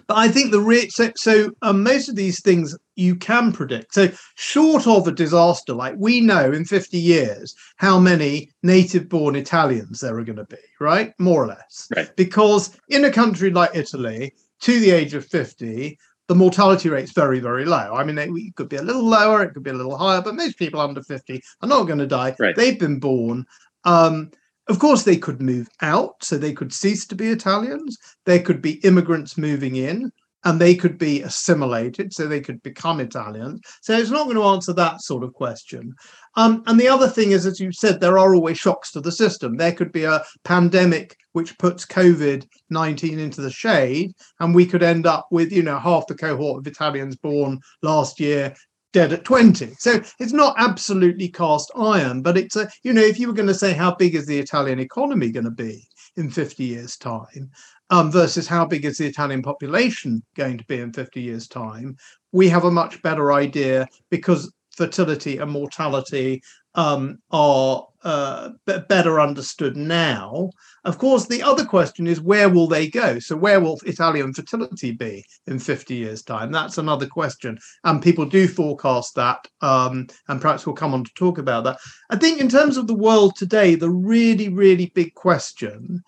But 0.07 0.17
I 0.17 0.27
think 0.27 0.51
the 0.51 0.59
re- 0.59 0.89
so, 0.89 1.11
so 1.15 1.51
um, 1.61 1.83
most 1.83 2.09
of 2.09 2.15
these 2.15 2.41
things 2.41 2.77
you 2.95 3.15
can 3.15 3.51
predict. 3.51 3.93
So 3.93 4.09
short 4.35 4.87
of 4.87 5.07
a 5.07 5.11
disaster, 5.11 5.73
like 5.73 5.95
we 5.97 6.21
know 6.21 6.51
in 6.51 6.65
50 6.65 6.97
years 6.97 7.55
how 7.77 7.99
many 7.99 8.51
native-born 8.63 9.35
Italians 9.35 9.99
there 9.99 10.17
are 10.17 10.23
going 10.23 10.37
to 10.37 10.45
be, 10.45 10.57
right? 10.79 11.13
More 11.19 11.43
or 11.43 11.47
less. 11.47 11.87
Right. 11.95 12.15
Because 12.15 12.77
in 12.89 13.05
a 13.05 13.11
country 13.11 13.49
like 13.49 13.71
Italy, 13.73 14.33
to 14.61 14.79
the 14.79 14.91
age 14.91 15.13
of 15.13 15.25
50, 15.25 15.97
the 16.27 16.35
mortality 16.35 16.89
rate's 16.89 17.11
very, 17.11 17.39
very 17.39 17.65
low. 17.65 17.93
I 17.93 18.03
mean, 18.03 18.17
it 18.17 18.55
could 18.55 18.69
be 18.69 18.77
a 18.77 18.81
little 18.81 19.05
lower, 19.05 19.43
it 19.43 19.53
could 19.53 19.63
be 19.63 19.71
a 19.71 19.75
little 19.75 19.97
higher, 19.97 20.21
but 20.21 20.35
most 20.35 20.57
people 20.57 20.79
under 20.79 21.03
50 21.03 21.41
are 21.61 21.69
not 21.69 21.83
going 21.83 21.99
to 21.99 22.07
die. 22.07 22.35
Right. 22.39 22.55
They've 22.55 22.79
been 22.79 22.99
born. 22.99 23.45
Um, 23.83 24.31
of 24.67 24.79
course, 24.79 25.03
they 25.03 25.17
could 25.17 25.41
move 25.41 25.67
out, 25.81 26.23
so 26.23 26.37
they 26.37 26.53
could 26.53 26.73
cease 26.73 27.05
to 27.07 27.15
be 27.15 27.29
Italians. 27.29 27.97
There 28.25 28.41
could 28.41 28.61
be 28.61 28.83
immigrants 28.85 29.37
moving 29.37 29.75
in, 29.75 30.11
and 30.43 30.59
they 30.59 30.75
could 30.75 30.97
be 30.97 31.21
assimilated, 31.21 32.13
so 32.13 32.27
they 32.27 32.41
could 32.41 32.61
become 32.63 32.99
Italians. 32.99 33.61
So 33.81 33.97
it's 33.97 34.09
not 34.09 34.25
going 34.25 34.37
to 34.37 34.43
answer 34.43 34.73
that 34.73 35.01
sort 35.01 35.23
of 35.23 35.33
question. 35.33 35.93
Um, 36.35 36.63
and 36.67 36.79
the 36.79 36.87
other 36.87 37.07
thing 37.07 37.31
is, 37.31 37.45
as 37.45 37.59
you 37.59 37.71
said, 37.71 37.99
there 37.99 38.17
are 38.17 38.33
always 38.33 38.57
shocks 38.57 38.91
to 38.91 39.01
the 39.01 39.11
system. 39.11 39.55
There 39.55 39.71
could 39.71 39.91
be 39.91 40.03
a 40.03 40.23
pandemic 40.43 41.15
which 41.33 41.57
puts 41.57 41.85
COVID 41.85 42.47
19 42.69 43.19
into 43.19 43.41
the 43.41 43.51
shade, 43.51 44.13
and 44.39 44.53
we 44.53 44.65
could 44.65 44.83
end 44.83 45.05
up 45.05 45.27
with, 45.31 45.51
you 45.51 45.63
know, 45.63 45.79
half 45.79 46.07
the 46.07 46.15
cohort 46.15 46.59
of 46.59 46.67
Italians 46.67 47.15
born 47.15 47.59
last 47.81 48.19
year 48.19 48.55
dead 48.95 49.11
at 49.11 49.25
20. 49.25 49.75
So 49.77 49.99
it's 50.19 50.31
not 50.31 50.55
absolutely 50.57 51.27
cast 51.27 51.69
iron, 51.75 52.21
but 52.21 52.37
it's 52.37 52.55
a, 52.55 52.69
you 52.81 52.93
know, 52.93 53.01
if 53.01 53.19
you 53.19 53.27
were 53.27 53.33
going 53.33 53.49
to 53.49 53.53
say 53.53 53.73
how 53.73 53.93
big 53.93 54.15
is 54.15 54.25
the 54.25 54.39
Italian 54.39 54.79
economy 54.79 55.31
going 55.31 55.43
to 55.43 55.51
be 55.51 55.85
in 56.15 56.31
50 56.31 56.63
years' 56.63 56.95
time 56.95 57.51
um, 57.89 58.09
versus 58.09 58.47
how 58.47 58.65
big 58.65 58.85
is 58.85 58.97
the 58.97 59.05
Italian 59.05 59.41
population 59.41 60.23
going 60.37 60.57
to 60.57 60.63
be 60.67 60.79
in 60.79 60.93
50 60.93 61.21
years' 61.21 61.49
time, 61.49 61.97
we 62.31 62.47
have 62.47 62.63
a 62.63 62.71
much 62.71 63.01
better 63.01 63.33
idea 63.33 63.85
because 64.09 64.49
fertility 64.75 65.37
and 65.37 65.51
mortality 65.51 66.41
um, 66.75 67.19
are 67.31 67.87
uh, 68.03 68.49
b- 68.65 68.77
better 68.87 69.19
understood 69.19 69.75
now. 69.75 70.49
Of 70.83 70.97
course, 70.99 71.25
the 71.25 71.41
other 71.41 71.65
question 71.65 72.05
is 72.05 72.21
where 72.21 72.49
will 72.49 72.67
they 72.67 72.87
go? 72.87 73.17
So, 73.17 73.35
where 73.35 73.59
will 73.59 73.79
Italian 73.85 74.33
fertility 74.33 74.91
be 74.91 75.25
in 75.47 75.57
50 75.57 75.95
years' 75.95 76.21
time? 76.21 76.51
That's 76.51 76.77
another 76.77 77.07
question. 77.07 77.57
And 77.83 78.03
people 78.03 78.25
do 78.25 78.47
forecast 78.47 79.15
that. 79.15 79.47
Um, 79.61 80.07
and 80.27 80.39
perhaps 80.39 80.65
we'll 80.65 80.75
come 80.75 80.93
on 80.93 81.03
to 81.03 81.13
talk 81.15 81.37
about 81.37 81.63
that. 81.63 81.79
I 82.09 82.17
think, 82.17 82.39
in 82.39 82.49
terms 82.49 82.77
of 82.77 82.87
the 82.87 82.93
world 82.93 83.35
today, 83.35 83.75
the 83.75 83.89
really, 83.89 84.49
really 84.49 84.91
big 84.93 85.15
question 85.15 86.03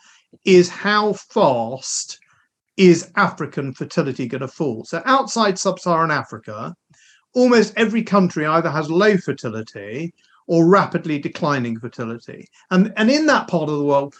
is 0.45 0.69
how 0.69 1.13
fast 1.13 2.19
is 2.75 3.11
African 3.15 3.73
fertility 3.73 4.27
going 4.27 4.41
to 4.41 4.47
fall? 4.47 4.85
So, 4.85 5.01
outside 5.05 5.57
sub 5.57 5.79
Saharan 5.79 6.11
Africa, 6.11 6.75
almost 7.37 7.71
every 7.77 8.01
country 8.01 8.47
either 8.47 8.69
has 8.69 8.89
low 8.89 9.15
fertility 9.15 10.11
or 10.47 10.65
rapidly 10.65 11.19
declining 11.19 11.79
fertility. 11.79 12.47
And, 12.71 12.91
and 12.97 13.11
in 13.11 13.27
that 13.27 13.47
part 13.47 13.69
of 13.69 13.77
the 13.77 13.83
world, 13.83 14.15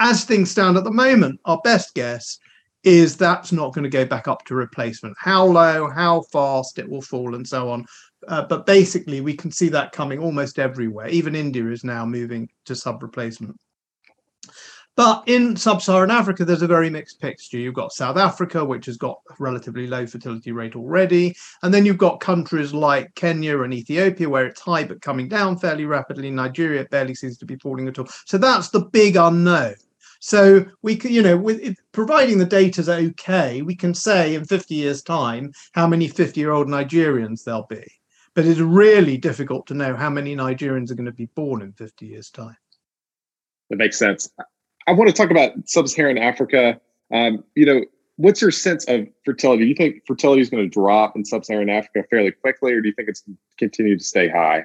as 0.00 0.24
things 0.24 0.50
stand 0.50 0.76
at 0.76 0.84
the 0.84 0.90
moment, 0.90 1.40
our 1.46 1.58
best 1.64 1.94
guess 1.94 2.38
is 2.84 3.16
that's 3.16 3.52
not 3.52 3.72
going 3.72 3.84
to 3.84 3.88
go 3.88 4.04
back 4.04 4.28
up 4.28 4.44
to 4.44 4.54
replacement. 4.54 5.16
How 5.18 5.46
low, 5.46 5.88
how 5.88 6.22
fast 6.32 6.78
it 6.78 6.88
will 6.88 7.00
fall, 7.00 7.36
and 7.36 7.46
so 7.46 7.70
on. 7.70 7.86
Uh, 8.28 8.42
but 8.42 8.66
basically, 8.66 9.22
we 9.22 9.34
can 9.34 9.50
see 9.50 9.68
that 9.70 9.92
coming 9.92 10.18
almost 10.18 10.58
everywhere. 10.58 11.08
Even 11.08 11.34
India 11.34 11.66
is 11.68 11.84
now 11.84 12.04
moving 12.04 12.50
to 12.66 12.74
sub 12.74 13.02
replacement. 13.02 13.56
But 14.94 15.24
in 15.26 15.56
sub 15.56 15.80
Saharan 15.80 16.10
Africa, 16.10 16.44
there's 16.44 16.62
a 16.62 16.66
very 16.66 16.90
mixed 16.90 17.18
picture. 17.18 17.56
You've 17.56 17.74
got 17.74 17.92
South 17.92 18.18
Africa, 18.18 18.62
which 18.62 18.84
has 18.86 18.98
got 18.98 19.20
a 19.30 19.34
relatively 19.38 19.86
low 19.86 20.06
fertility 20.06 20.52
rate 20.52 20.76
already. 20.76 21.34
And 21.62 21.72
then 21.72 21.86
you've 21.86 21.96
got 21.96 22.20
countries 22.20 22.74
like 22.74 23.14
Kenya 23.14 23.62
and 23.62 23.72
Ethiopia, 23.72 24.28
where 24.28 24.46
it's 24.46 24.60
high 24.60 24.84
but 24.84 25.00
coming 25.00 25.28
down 25.28 25.58
fairly 25.58 25.86
rapidly. 25.86 26.30
Nigeria, 26.30 26.84
barely 26.90 27.14
seems 27.14 27.38
to 27.38 27.46
be 27.46 27.56
falling 27.56 27.88
at 27.88 27.98
all. 27.98 28.08
So 28.26 28.36
that's 28.36 28.68
the 28.68 28.80
big 28.80 29.16
unknown. 29.16 29.76
So 30.20 30.66
we 30.82 30.96
can, 30.96 31.10
you 31.10 31.22
know, 31.22 31.36
with 31.36 31.74
providing 31.92 32.38
the 32.38 32.44
data's 32.44 32.88
okay, 32.88 33.62
we 33.62 33.74
can 33.74 33.94
say 33.94 34.34
in 34.34 34.44
50 34.44 34.74
years' 34.74 35.02
time 35.02 35.52
how 35.72 35.86
many 35.86 36.08
50-year-old 36.08 36.68
Nigerians 36.68 37.44
there'll 37.44 37.66
be. 37.68 37.84
But 38.34 38.44
it's 38.44 38.60
really 38.60 39.16
difficult 39.16 39.66
to 39.68 39.74
know 39.74 39.96
how 39.96 40.10
many 40.10 40.36
Nigerians 40.36 40.90
are 40.90 40.94
going 40.94 41.06
to 41.06 41.12
be 41.12 41.26
born 41.34 41.62
in 41.62 41.72
50 41.72 42.06
years' 42.06 42.30
time. 42.30 42.56
That 43.70 43.76
makes 43.76 43.98
sense. 43.98 44.30
I 44.86 44.92
want 44.92 45.08
to 45.08 45.14
talk 45.14 45.30
about 45.30 45.52
sub-Saharan 45.66 46.18
Africa. 46.18 46.80
Um, 47.12 47.44
you 47.54 47.66
know, 47.66 47.84
what's 48.16 48.40
your 48.40 48.50
sense 48.50 48.84
of 48.86 49.06
fertility? 49.24 49.62
Do 49.62 49.68
you 49.68 49.74
think 49.74 50.02
fertility 50.06 50.40
is 50.40 50.50
going 50.50 50.64
to 50.64 50.68
drop 50.68 51.16
in 51.16 51.24
sub-Saharan 51.24 51.70
Africa 51.70 52.04
fairly 52.10 52.32
quickly, 52.32 52.72
or 52.72 52.80
do 52.80 52.88
you 52.88 52.94
think 52.94 53.08
it's 53.08 53.22
continue 53.58 53.96
to 53.96 54.04
stay 54.04 54.28
high? 54.28 54.64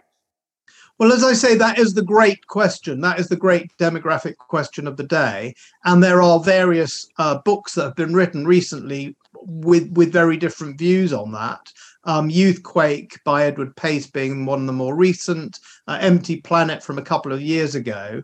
Well, 1.00 1.14
as 1.14 1.24
I 1.24 1.34
say, 1.34 1.56
that 1.56 1.78
is 1.78 1.94
the 1.94 2.02
great 2.02 2.48
question. 2.48 3.02
That 3.02 3.20
is 3.20 3.28
the 3.28 3.36
great 3.36 3.72
demographic 3.78 4.38
question 4.38 4.88
of 4.88 4.98
the 4.98 5.04
day. 5.04 5.54
And 5.86 6.02
there 6.02 6.24
are 6.24 6.40
various 6.40 7.08
uh, 7.20 7.38
books 7.46 7.76
that 7.76 7.84
have 7.84 7.96
been 7.96 8.16
written 8.16 8.48
recently 8.48 9.16
with 9.34 9.92
with 9.92 10.12
very 10.12 10.38
different 10.38 10.80
views 10.80 11.14
on 11.14 11.32
that. 11.34 11.72
Um, 12.06 12.30
Youthquake 12.30 13.24
by 13.26 13.46
Edward 13.46 13.76
Paice 13.76 14.08
being 14.08 14.48
one 14.48 14.62
of 14.62 14.66
the 14.66 14.74
more 14.74 14.96
recent, 14.96 15.60
uh, 15.88 16.00
Empty 16.02 16.42
Planet 16.42 16.82
from 16.82 16.98
a 16.98 17.04
couple 17.04 17.32
of 17.32 17.42
years 17.42 17.76
ago. 17.76 18.24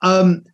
Um, 0.00 0.44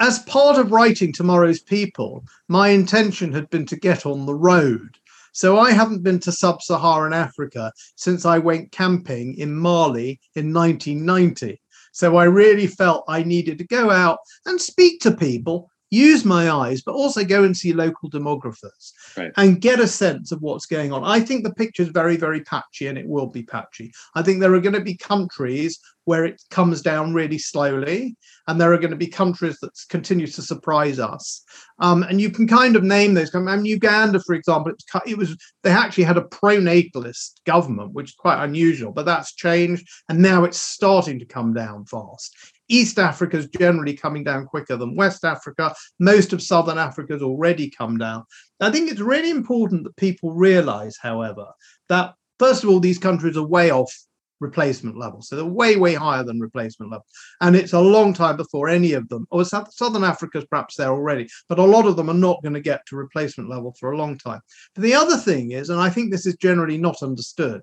as 0.00 0.20
part 0.20 0.58
of 0.58 0.72
writing 0.72 1.12
Tomorrow's 1.12 1.60
People, 1.60 2.24
my 2.48 2.68
intention 2.68 3.32
had 3.32 3.48
been 3.50 3.66
to 3.66 3.76
get 3.76 4.06
on 4.06 4.26
the 4.26 4.34
road. 4.34 4.98
So 5.32 5.58
I 5.58 5.72
haven't 5.72 6.02
been 6.02 6.20
to 6.20 6.32
sub 6.32 6.62
Saharan 6.62 7.12
Africa 7.12 7.72
since 7.94 8.24
I 8.24 8.38
went 8.38 8.72
camping 8.72 9.34
in 9.34 9.54
Mali 9.54 10.20
in 10.34 10.52
1990. 10.52 11.60
So 11.92 12.16
I 12.16 12.24
really 12.24 12.66
felt 12.66 13.04
I 13.08 13.22
needed 13.22 13.58
to 13.58 13.66
go 13.66 13.90
out 13.90 14.18
and 14.44 14.60
speak 14.60 15.00
to 15.00 15.10
people 15.10 15.70
use 15.90 16.24
my 16.24 16.50
eyes, 16.50 16.82
but 16.82 16.94
also 16.94 17.24
go 17.24 17.44
and 17.44 17.56
see 17.56 17.72
local 17.72 18.10
demographers 18.10 18.92
right. 19.16 19.32
and 19.36 19.60
get 19.60 19.80
a 19.80 19.86
sense 19.86 20.32
of 20.32 20.42
what's 20.42 20.66
going 20.66 20.92
on. 20.92 21.04
I 21.04 21.20
think 21.20 21.44
the 21.44 21.54
picture 21.54 21.82
is 21.82 21.88
very, 21.88 22.16
very 22.16 22.42
patchy 22.42 22.88
and 22.88 22.98
it 22.98 23.06
will 23.06 23.28
be 23.28 23.42
patchy. 23.42 23.92
I 24.14 24.22
think 24.22 24.40
there 24.40 24.54
are 24.54 24.60
going 24.60 24.74
to 24.74 24.80
be 24.80 24.96
countries 24.96 25.78
where 26.04 26.24
it 26.24 26.42
comes 26.50 26.82
down 26.82 27.14
really 27.14 27.38
slowly, 27.38 28.16
and 28.46 28.60
there 28.60 28.72
are 28.72 28.78
going 28.78 28.90
to 28.90 28.96
be 28.96 29.06
countries 29.06 29.58
that 29.60 29.72
continue 29.88 30.26
to 30.26 30.42
surprise 30.42 30.98
us. 30.98 31.42
Um, 31.80 32.02
and 32.04 32.20
you 32.20 32.30
can 32.30 32.46
kind 32.46 32.76
of 32.76 32.84
name 32.84 33.14
those. 33.14 33.34
I 33.34 33.38
mean, 33.38 33.64
Uganda, 33.64 34.20
for 34.20 34.34
example, 34.34 34.72
it 34.72 34.82
was, 34.94 35.02
it 35.06 35.18
was 35.18 35.36
they 35.62 35.70
actually 35.70 36.04
had 36.04 36.16
a 36.16 36.22
pro-natalist 36.22 37.40
government, 37.44 37.92
which 37.92 38.10
is 38.10 38.14
quite 38.14 38.42
unusual, 38.44 38.92
but 38.92 39.06
that's 39.06 39.34
changed, 39.34 39.88
and 40.08 40.20
now 40.20 40.44
it's 40.44 40.60
starting 40.60 41.18
to 41.18 41.24
come 41.24 41.52
down 41.52 41.84
fast. 41.86 42.34
East 42.68 42.98
Africa 42.98 43.36
is 43.36 43.48
generally 43.48 43.94
coming 43.94 44.24
down 44.24 44.46
quicker 44.46 44.76
than 44.76 44.96
West 44.96 45.24
Africa. 45.24 45.74
Most 46.00 46.32
of 46.32 46.42
Southern 46.42 46.78
Africa 46.78 47.12
has 47.12 47.22
already 47.22 47.70
come 47.70 47.96
down. 47.96 48.24
I 48.60 48.70
think 48.70 48.90
it's 48.90 49.00
really 49.00 49.30
important 49.30 49.84
that 49.84 49.96
people 49.96 50.32
realize, 50.32 50.96
however, 51.00 51.46
that 51.88 52.14
first 52.38 52.64
of 52.64 52.70
all, 52.70 52.80
these 52.80 52.98
countries 52.98 53.36
are 53.36 53.46
way 53.46 53.70
off 53.70 53.92
replacement 54.40 54.96
level. 54.96 55.22
So 55.22 55.36
they're 55.36 55.44
way, 55.44 55.76
way 55.76 55.94
higher 55.94 56.22
than 56.22 56.40
replacement 56.40 56.92
level. 56.92 57.06
And 57.40 57.56
it's 57.56 57.72
a 57.72 57.80
long 57.80 58.12
time 58.12 58.36
before 58.36 58.68
any 58.68 58.92
of 58.92 59.08
them, 59.08 59.26
or 59.30 59.44
Southern 59.44 60.04
Africa's 60.04 60.44
perhaps 60.44 60.76
there 60.76 60.90
already, 60.90 61.28
but 61.48 61.58
a 61.58 61.64
lot 61.64 61.86
of 61.86 61.96
them 61.96 62.10
are 62.10 62.14
not 62.14 62.42
going 62.42 62.54
to 62.54 62.60
get 62.60 62.84
to 62.86 62.96
replacement 62.96 63.50
level 63.50 63.74
for 63.78 63.92
a 63.92 63.96
long 63.96 64.18
time. 64.18 64.40
But 64.74 64.82
the 64.82 64.94
other 64.94 65.16
thing 65.16 65.52
is, 65.52 65.70
and 65.70 65.80
I 65.80 65.90
think 65.90 66.10
this 66.10 66.26
is 66.26 66.36
generally 66.36 66.78
not 66.78 67.02
understood, 67.02 67.62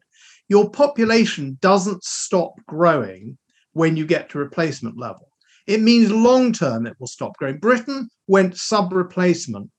your 0.49 0.69
population 0.69 1.57
doesn't 1.61 2.03
stop 2.03 2.53
growing 2.67 3.37
when 3.73 3.97
you 3.97 4.05
get 4.05 4.29
to 4.29 4.37
replacement 4.39 4.97
level. 4.97 5.29
It 5.65 5.81
means 5.81 6.11
long 6.11 6.51
term 6.51 6.85
it 6.85 6.95
will 6.99 7.07
stop 7.07 7.37
growing. 7.37 7.57
Britain 7.57 8.09
went 8.27 8.57
sub 8.57 8.91
replacement 8.93 9.71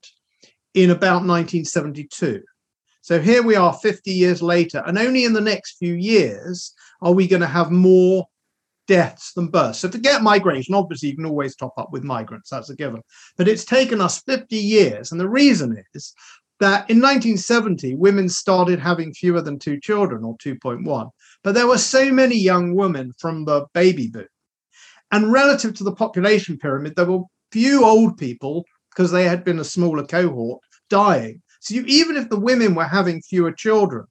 in 0.72 0.90
about 0.90 1.26
1972. 1.26 2.42
So 3.02 3.20
here 3.20 3.42
we 3.42 3.54
are 3.54 3.74
50 3.74 4.10
years 4.10 4.40
later, 4.40 4.82
and 4.86 4.96
only 4.96 5.24
in 5.24 5.34
the 5.34 5.40
next 5.40 5.76
few 5.76 5.92
years 5.92 6.72
are 7.04 7.12
we 7.12 7.28
going 7.28 7.42
to 7.42 7.46
have 7.46 7.70
more 7.70 8.26
deaths 8.86 9.32
than 9.32 9.48
births. 9.48 9.80
So 9.80 9.88
forget 9.88 10.22
migration. 10.22 10.74
Obviously, 10.74 11.10
you 11.10 11.16
can 11.16 11.26
always 11.26 11.56
top 11.56 11.74
up 11.78 11.92
with 11.92 12.04
migrants, 12.04 12.50
that's 12.50 12.70
a 12.70 12.76
given. 12.76 13.02
But 13.36 13.48
it's 13.48 13.64
taken 13.64 14.00
us 14.00 14.20
50 14.22 14.56
years. 14.56 15.12
And 15.12 15.20
the 15.20 15.28
reason 15.28 15.82
is 15.94 16.14
that 16.60 16.88
in 16.90 16.98
1970, 16.98 17.94
women 17.94 18.28
started 18.28 18.78
having 18.78 19.12
fewer 19.12 19.40
than 19.40 19.58
two 19.58 19.78
children 19.80 20.24
or 20.24 20.36
2.1. 20.38 21.10
But 21.42 21.54
there 21.54 21.66
were 21.66 21.78
so 21.78 22.10
many 22.10 22.36
young 22.36 22.74
women 22.74 23.12
from 23.18 23.44
the 23.44 23.66
baby 23.74 24.08
boom. 24.08 24.26
And 25.12 25.32
relative 25.32 25.74
to 25.74 25.84
the 25.84 25.94
population 25.94 26.58
pyramid, 26.58 26.96
there 26.96 27.06
were 27.06 27.22
few 27.52 27.84
old 27.84 28.18
people 28.18 28.64
because 28.90 29.10
they 29.10 29.24
had 29.24 29.44
been 29.44 29.60
a 29.60 29.64
smaller 29.64 30.04
cohort 30.04 30.60
dying. 30.90 31.40
So 31.60 31.74
you, 31.74 31.84
even 31.86 32.16
if 32.16 32.28
the 32.28 32.40
women 32.40 32.74
were 32.74 32.84
having 32.84 33.22
fewer 33.22 33.52
children, 33.52 34.06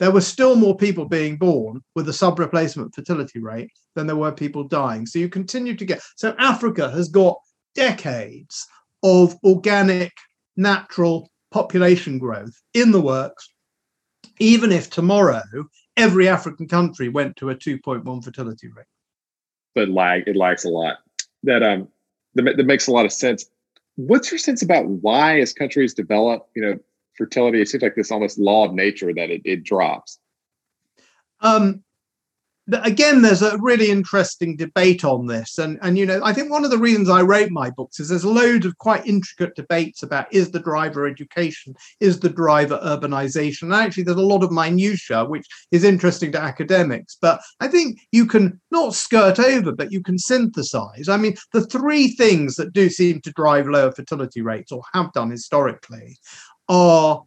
there 0.00 0.10
were 0.10 0.20
still 0.20 0.56
more 0.56 0.76
people 0.76 1.04
being 1.04 1.36
born 1.36 1.82
with 1.94 2.08
a 2.08 2.12
sub 2.12 2.38
replacement 2.38 2.94
fertility 2.94 3.38
rate 3.38 3.70
than 3.94 4.06
there 4.06 4.16
were 4.16 4.32
people 4.32 4.64
dying. 4.64 5.06
So 5.06 5.18
you 5.18 5.28
continue 5.28 5.76
to 5.76 5.84
get, 5.84 6.00
so 6.16 6.34
Africa 6.38 6.90
has 6.90 7.08
got 7.08 7.38
decades 7.74 8.66
of 9.02 9.36
organic, 9.44 10.12
natural 10.56 11.30
population 11.50 12.18
growth 12.18 12.58
in 12.72 12.92
the 12.92 13.00
works, 13.00 13.50
even 14.38 14.72
if 14.72 14.88
tomorrow 14.88 15.42
every 15.98 16.28
African 16.28 16.66
country 16.66 17.10
went 17.10 17.36
to 17.36 17.50
a 17.50 17.54
2.1 17.54 18.24
fertility 18.24 18.68
rate. 18.68 18.86
But 19.74 19.90
lag, 19.90 20.26
it 20.26 20.34
lags 20.34 20.64
a 20.64 20.70
lot. 20.70 20.96
That 21.42 21.62
um, 21.62 21.88
that, 22.34 22.56
that 22.56 22.66
makes 22.66 22.86
a 22.86 22.92
lot 22.92 23.04
of 23.04 23.12
sense. 23.12 23.46
What's 23.96 24.30
your 24.30 24.38
sense 24.38 24.62
about 24.62 24.86
why, 24.86 25.40
as 25.40 25.52
countries 25.52 25.94
develop, 25.94 26.48
you 26.54 26.62
know, 26.62 26.78
fertility, 27.16 27.60
it 27.60 27.68
seems 27.68 27.82
like 27.82 27.94
this 27.94 28.10
almost 28.10 28.38
law 28.38 28.66
of 28.66 28.74
nature 28.74 29.12
that 29.14 29.30
it, 29.30 29.42
it 29.44 29.64
drops. 29.64 30.18
Um, 31.40 31.82
again, 32.72 33.22
there's 33.22 33.42
a 33.42 33.58
really 33.58 33.90
interesting 33.90 34.56
debate 34.56 35.04
on 35.04 35.26
this. 35.26 35.58
And, 35.58 35.78
and, 35.82 35.98
you 35.98 36.06
know, 36.06 36.20
I 36.22 36.32
think 36.32 36.50
one 36.50 36.64
of 36.64 36.70
the 36.70 36.78
reasons 36.78 37.08
I 37.08 37.22
wrote 37.22 37.50
my 37.50 37.70
books 37.70 38.00
is 38.00 38.08
there's 38.08 38.24
loads 38.24 38.66
of 38.66 38.76
quite 38.78 39.06
intricate 39.06 39.54
debates 39.56 40.02
about 40.02 40.32
is 40.32 40.50
the 40.50 40.60
driver 40.60 41.06
education, 41.06 41.74
is 42.00 42.20
the 42.20 42.28
driver 42.28 42.80
urbanization. 42.84 43.64
And 43.64 43.74
actually, 43.74 44.04
there's 44.04 44.16
a 44.16 44.22
lot 44.22 44.44
of 44.44 44.52
minutiae, 44.52 45.24
which 45.24 45.46
is 45.70 45.84
interesting 45.84 46.32
to 46.32 46.40
academics. 46.40 47.16
But 47.20 47.40
I 47.60 47.68
think 47.68 48.00
you 48.12 48.26
can 48.26 48.60
not 48.70 48.94
skirt 48.94 49.38
over, 49.38 49.72
but 49.72 49.92
you 49.92 50.02
can 50.02 50.18
synthesize. 50.18 51.08
I 51.08 51.16
mean, 51.16 51.34
the 51.52 51.66
three 51.66 52.08
things 52.08 52.56
that 52.56 52.72
do 52.72 52.88
seem 52.88 53.20
to 53.22 53.32
drive 53.32 53.66
lower 53.66 53.92
fertility 53.92 54.42
rates 54.42 54.72
or 54.72 54.82
have 54.94 55.12
done 55.12 55.30
historically 55.30 56.16
are 56.70 57.24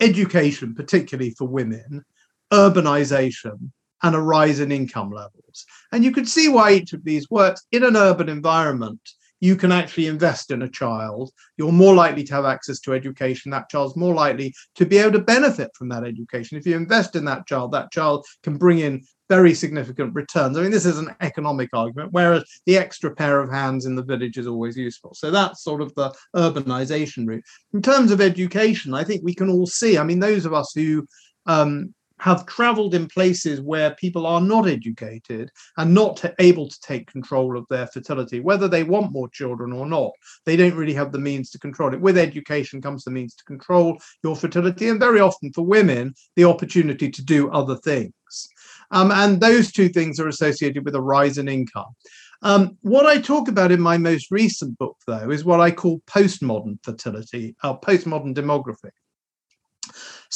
education, 0.00 0.74
particularly 0.74 1.30
for 1.30 1.46
women, 1.46 2.04
urbanization, 2.52 3.70
and 4.02 4.14
a 4.14 4.20
rise 4.20 4.60
in 4.60 4.70
income 4.70 5.10
levels. 5.10 5.66
And 5.92 6.04
you 6.04 6.12
can 6.12 6.24
see 6.24 6.48
why 6.48 6.72
each 6.74 6.92
of 6.92 7.04
these 7.04 7.28
works 7.28 7.66
in 7.72 7.82
an 7.84 7.96
urban 7.96 8.28
environment. 8.28 9.00
You 9.40 9.56
can 9.56 9.72
actually 9.72 10.06
invest 10.06 10.50
in 10.50 10.62
a 10.62 10.68
child. 10.68 11.30
You're 11.56 11.72
more 11.72 11.94
likely 11.94 12.24
to 12.24 12.34
have 12.34 12.44
access 12.44 12.80
to 12.80 12.94
education. 12.94 13.50
That 13.50 13.68
child's 13.68 13.96
more 13.96 14.14
likely 14.14 14.54
to 14.76 14.86
be 14.86 14.98
able 14.98 15.12
to 15.12 15.18
benefit 15.18 15.70
from 15.74 15.88
that 15.90 16.04
education. 16.04 16.56
If 16.56 16.66
you 16.66 16.76
invest 16.76 17.16
in 17.16 17.24
that 17.26 17.46
child, 17.46 17.72
that 17.72 17.90
child 17.90 18.24
can 18.42 18.56
bring 18.56 18.78
in 18.78 19.04
very 19.28 19.54
significant 19.54 20.14
returns. 20.14 20.56
I 20.56 20.62
mean, 20.62 20.70
this 20.70 20.86
is 20.86 20.98
an 20.98 21.14
economic 21.20 21.70
argument, 21.72 22.12
whereas 22.12 22.44
the 22.66 22.76
extra 22.76 23.14
pair 23.14 23.40
of 23.40 23.50
hands 23.50 23.86
in 23.86 23.94
the 23.94 24.02
village 24.02 24.36
is 24.36 24.46
always 24.46 24.76
useful. 24.76 25.14
So 25.14 25.30
that's 25.30 25.64
sort 25.64 25.80
of 25.80 25.94
the 25.94 26.14
urbanization 26.36 27.26
route. 27.26 27.44
In 27.72 27.82
terms 27.82 28.10
of 28.10 28.20
education, 28.20 28.94
I 28.94 29.04
think 29.04 29.22
we 29.24 29.34
can 29.34 29.48
all 29.48 29.66
see, 29.66 29.98
I 29.98 30.04
mean, 30.04 30.20
those 30.20 30.44
of 30.44 30.52
us 30.52 30.72
who 30.74 31.06
um, 31.46 31.94
have 32.24 32.46
traveled 32.46 32.94
in 32.94 33.06
places 33.06 33.60
where 33.60 33.94
people 33.96 34.26
are 34.26 34.40
not 34.40 34.66
educated 34.66 35.50
and 35.76 35.92
not 35.92 36.24
able 36.38 36.66
to 36.66 36.80
take 36.80 37.12
control 37.12 37.54
of 37.54 37.66
their 37.68 37.86
fertility, 37.88 38.40
whether 38.40 38.66
they 38.66 38.82
want 38.82 39.12
more 39.12 39.28
children 39.28 39.74
or 39.74 39.84
not. 39.84 40.10
They 40.46 40.56
don't 40.56 40.74
really 40.74 40.94
have 40.94 41.12
the 41.12 41.18
means 41.18 41.50
to 41.50 41.58
control 41.58 41.92
it. 41.92 42.00
With 42.00 42.16
education 42.16 42.80
comes 42.80 43.04
the 43.04 43.10
means 43.10 43.34
to 43.34 43.44
control 43.44 43.98
your 44.22 44.36
fertility, 44.36 44.88
and 44.88 44.98
very 44.98 45.20
often 45.20 45.52
for 45.52 45.66
women, 45.66 46.14
the 46.34 46.44
opportunity 46.44 47.10
to 47.10 47.22
do 47.22 47.50
other 47.50 47.76
things. 47.76 48.48
Um, 48.90 49.10
and 49.12 49.38
those 49.38 49.70
two 49.70 49.90
things 49.90 50.18
are 50.18 50.28
associated 50.28 50.86
with 50.86 50.94
a 50.94 51.02
rise 51.02 51.36
in 51.36 51.46
income. 51.46 51.92
Um, 52.40 52.78
what 52.80 53.04
I 53.04 53.20
talk 53.20 53.48
about 53.48 53.70
in 53.70 53.82
my 53.82 53.98
most 53.98 54.30
recent 54.30 54.78
book, 54.78 54.96
though, 55.06 55.30
is 55.30 55.44
what 55.44 55.60
I 55.60 55.70
call 55.70 56.00
postmodern 56.06 56.78
fertility, 56.82 57.54
uh, 57.62 57.76
postmodern 57.76 58.34
demography. 58.34 58.92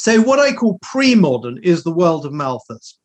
So, 0.01 0.21
what 0.21 0.39
I 0.39 0.53
call 0.53 0.79
pre 0.81 1.13
modern 1.13 1.59
is 1.61 1.83
the 1.83 1.91
world 1.91 2.25
of 2.25 2.31
Malthus. 2.31 2.97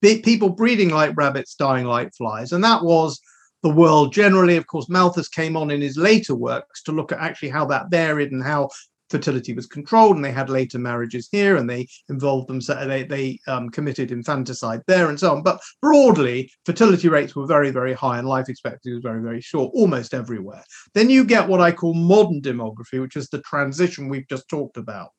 People 0.00 0.48
breeding 0.48 0.90
like 0.90 1.16
rabbits, 1.16 1.56
dying 1.56 1.86
like 1.86 2.14
flies. 2.14 2.52
And 2.52 2.62
that 2.62 2.84
was 2.84 3.20
the 3.64 3.68
world 3.68 4.12
generally. 4.12 4.56
Of 4.56 4.68
course, 4.68 4.88
Malthus 4.88 5.26
came 5.26 5.56
on 5.56 5.72
in 5.72 5.80
his 5.80 5.96
later 5.96 6.36
works 6.36 6.84
to 6.84 6.92
look 6.92 7.10
at 7.10 7.18
actually 7.18 7.48
how 7.48 7.64
that 7.66 7.90
varied 7.90 8.30
and 8.30 8.44
how 8.44 8.68
fertility 9.08 9.54
was 9.54 9.66
controlled. 9.66 10.14
And 10.14 10.24
they 10.24 10.30
had 10.30 10.48
later 10.48 10.78
marriages 10.78 11.28
here 11.32 11.56
and 11.56 11.68
they 11.68 11.88
involved 12.08 12.46
themselves 12.46 12.86
they, 12.86 13.02
they 13.02 13.40
um, 13.48 13.68
committed 13.68 14.12
infanticide 14.12 14.82
there 14.86 15.08
and 15.08 15.18
so 15.18 15.32
on. 15.32 15.42
But 15.42 15.60
broadly 15.82 16.52
fertility 16.64 17.08
rates 17.08 17.34
were 17.34 17.48
very 17.48 17.72
very 17.72 17.92
high 17.92 18.20
and 18.20 18.28
life 18.28 18.48
expectancy 18.48 18.94
was 18.94 19.02
very 19.02 19.20
very 19.20 19.40
short 19.40 19.72
almost 19.74 20.14
everywhere. 20.14 20.62
Then 20.94 21.10
you 21.10 21.24
get 21.24 21.48
what 21.48 21.60
i 21.60 21.72
call 21.72 21.92
modern 21.92 22.40
demography 22.40 23.00
which 23.00 23.16
is 23.16 23.28
the 23.28 23.42
transition 23.42 24.08
we've 24.08 24.28
just 24.28 24.48
talked 24.48 24.76
about 24.76 25.10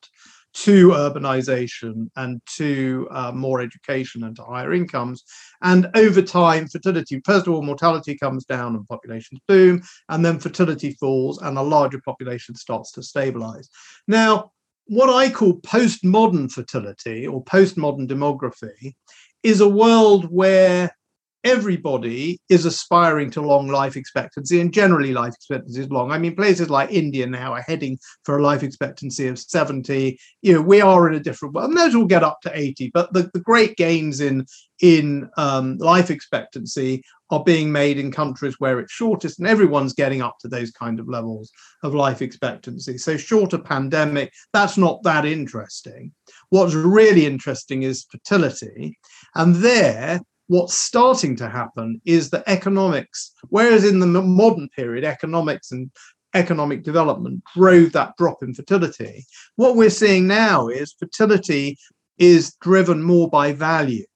to 0.54 0.88
urbanization 0.88 2.08
and 2.16 2.40
to 2.56 3.08
uh, 3.10 3.32
more 3.32 3.60
education 3.60 4.24
and 4.24 4.36
to 4.36 4.44
higher 4.44 4.72
incomes. 4.72 5.24
And 5.62 5.88
over 5.94 6.22
time, 6.22 6.68
fertility, 6.68 7.20
first 7.24 7.46
of 7.46 7.54
all, 7.54 7.62
mortality 7.62 8.16
comes 8.16 8.44
down 8.44 8.74
and 8.74 8.88
populations 8.88 9.40
boom, 9.48 9.82
and 10.08 10.24
then 10.24 10.38
fertility 10.38 10.92
falls 10.92 11.40
and 11.40 11.56
a 11.56 11.62
larger 11.62 12.00
population 12.00 12.54
starts 12.54 12.92
to 12.92 13.02
stabilize. 13.02 13.68
Now, 14.06 14.52
what 14.86 15.08
I 15.08 15.30
call 15.30 15.60
postmodern 15.60 16.50
fertility 16.50 17.26
or 17.26 17.44
postmodern 17.44 18.08
demography 18.08 18.94
is 19.42 19.60
a 19.60 19.68
world 19.68 20.30
where 20.30 20.94
everybody 21.44 22.40
is 22.48 22.64
aspiring 22.64 23.30
to 23.30 23.40
long 23.40 23.68
life 23.68 23.96
expectancy 23.96 24.60
and 24.60 24.72
generally 24.72 25.12
life 25.12 25.34
expectancy 25.34 25.80
is 25.80 25.90
long. 25.90 26.10
I 26.10 26.18
mean 26.18 26.36
places 26.36 26.70
like 26.70 26.90
india 26.90 27.26
now 27.26 27.52
are 27.52 27.62
heading 27.62 27.98
for 28.24 28.38
a 28.38 28.42
life 28.42 28.62
expectancy 28.62 29.28
of 29.28 29.38
70 29.38 30.18
you 30.42 30.52
know 30.52 30.62
we 30.62 30.80
are 30.80 31.08
in 31.08 31.14
a 31.14 31.20
different 31.20 31.54
world. 31.54 31.70
And 31.70 31.78
those 31.78 31.94
will 31.94 32.06
get 32.06 32.24
up 32.24 32.40
to 32.42 32.52
80 32.54 32.90
but 32.94 33.12
the, 33.12 33.30
the 33.34 33.40
great 33.40 33.76
gains 33.76 34.20
in 34.20 34.46
in 34.80 35.30
um, 35.36 35.78
life 35.78 36.10
expectancy 36.10 37.02
are 37.30 37.42
being 37.42 37.72
made 37.72 37.98
in 37.98 38.12
countries 38.12 38.56
where 38.58 38.78
it's 38.78 38.92
shortest 38.92 39.38
and 39.38 39.48
everyone's 39.48 39.94
getting 39.94 40.20
up 40.20 40.36
to 40.40 40.48
those 40.48 40.70
kind 40.70 41.00
of 41.00 41.08
levels 41.08 41.50
of 41.82 41.94
life 41.94 42.20
expectancy. 42.20 42.98
So 42.98 43.16
shorter 43.16 43.58
pandemic 43.58 44.32
that's 44.52 44.76
not 44.76 45.02
that 45.04 45.24
interesting. 45.24 46.12
What's 46.50 46.74
really 46.74 47.24
interesting 47.24 47.84
is 47.84 48.06
fertility. 48.10 48.98
And 49.34 49.56
there 49.56 50.20
what's 50.52 50.76
starting 50.76 51.34
to 51.34 51.48
happen 51.48 51.98
is 52.04 52.28
that 52.28 52.44
economics, 52.46 53.32
whereas 53.48 53.84
in 53.84 54.00
the 54.00 54.06
modern 54.06 54.68
period, 54.76 55.02
economics 55.02 55.72
and 55.72 55.90
economic 56.34 56.82
development 56.82 57.42
drove 57.56 57.92
that 57.92 58.14
drop 58.18 58.42
in 58.42 58.52
fertility, 58.52 59.24
what 59.56 59.76
we're 59.76 59.88
seeing 59.88 60.26
now 60.26 60.68
is 60.68 60.94
fertility 60.98 61.78
is 62.18 62.54
driven 62.60 63.02
more 63.02 63.30
by 63.30 63.50
values. 63.52 64.06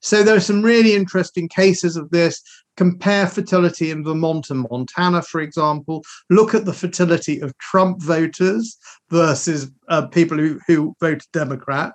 So 0.00 0.22
there 0.22 0.36
are 0.36 0.40
some 0.40 0.62
really 0.62 0.94
interesting 0.94 1.46
cases 1.46 1.96
of 1.98 2.08
this 2.08 2.42
compare 2.76 3.26
fertility 3.26 3.90
in 3.90 4.04
Vermont 4.04 4.50
and 4.50 4.66
Montana, 4.70 5.22
for 5.22 5.40
example, 5.40 6.04
look 6.30 6.54
at 6.54 6.64
the 6.64 6.72
fertility 6.72 7.40
of 7.40 7.56
Trump 7.58 8.02
voters 8.02 8.78
versus 9.10 9.70
uh, 9.88 10.06
people 10.06 10.36
who, 10.36 10.60
who 10.66 10.94
voted 11.00 11.26
Democrat. 11.32 11.92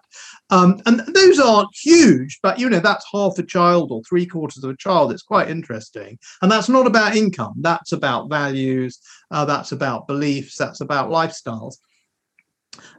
Um, 0.50 0.82
and 0.86 1.02
those 1.14 1.40
aren't 1.40 1.70
huge, 1.74 2.40
but 2.42 2.60
you 2.60 2.70
know, 2.70 2.80
that's 2.80 3.06
half 3.12 3.38
a 3.38 3.44
child 3.44 3.92
or 3.92 4.02
three 4.04 4.26
quarters 4.26 4.64
of 4.64 4.70
a 4.70 4.78
child. 4.78 5.12
It's 5.12 5.24
quite 5.24 5.50
interesting. 5.50 6.18
And 6.42 6.52
that's 6.52 6.70
not 6.70 6.88
about 6.88 7.16
income, 7.16 7.54
that's 7.58 7.92
about 7.92 8.30
values, 8.30 9.00
uh, 9.30 9.46
that's 9.46 9.72
about 9.72 10.08
beliefs, 10.08 10.58
that's 10.58 10.82
about 10.82 11.10
lifestyles. 11.10 11.76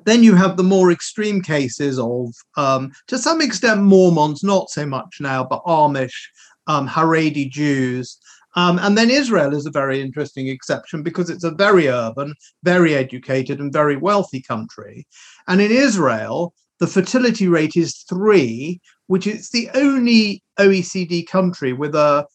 Then 0.05 0.23
you 0.23 0.35
have 0.35 0.57
the 0.57 0.63
more 0.63 0.93
extreme 0.93 1.41
cases 1.41 1.99
of, 1.99 2.35
um, 2.57 2.93
to 3.07 3.17
some 3.17 3.41
extent, 3.41 3.83
Mormons, 3.83 4.43
not 4.45 4.69
so 4.69 4.85
much 4.85 5.17
now, 5.19 5.45
but 5.45 5.65
Amish 5.65 6.13
um, 6.67 6.89
Haredi 6.89 7.51
Jews. 7.51 8.19
Um, 8.55 8.79
and 8.81 8.99
then 8.99 9.11
Israel 9.11 9.55
is 9.55 9.65
a 9.65 9.71
very 9.71 10.01
interesting 10.01 10.49
exception 10.49 11.03
because 11.03 11.31
it's 11.31 11.45
a 11.45 11.51
very 11.51 11.89
urban, 11.89 12.35
very 12.63 12.95
educated, 12.95 13.61
and 13.61 13.73
very 13.73 13.97
wealthy 13.97 14.43
country. 14.43 15.07
And 15.49 15.61
in 15.61 15.73
Israel, 15.73 16.53
the 16.79 16.87
fertility 16.87 17.49
rate 17.49 17.77
is 17.77 18.05
three, 18.09 18.81
which 19.07 19.27
is 19.27 19.51
the 19.51 19.71
only 19.75 20.43
OECD 20.59 21.27
country 21.27 21.73
with 21.73 21.95
a 21.95 22.27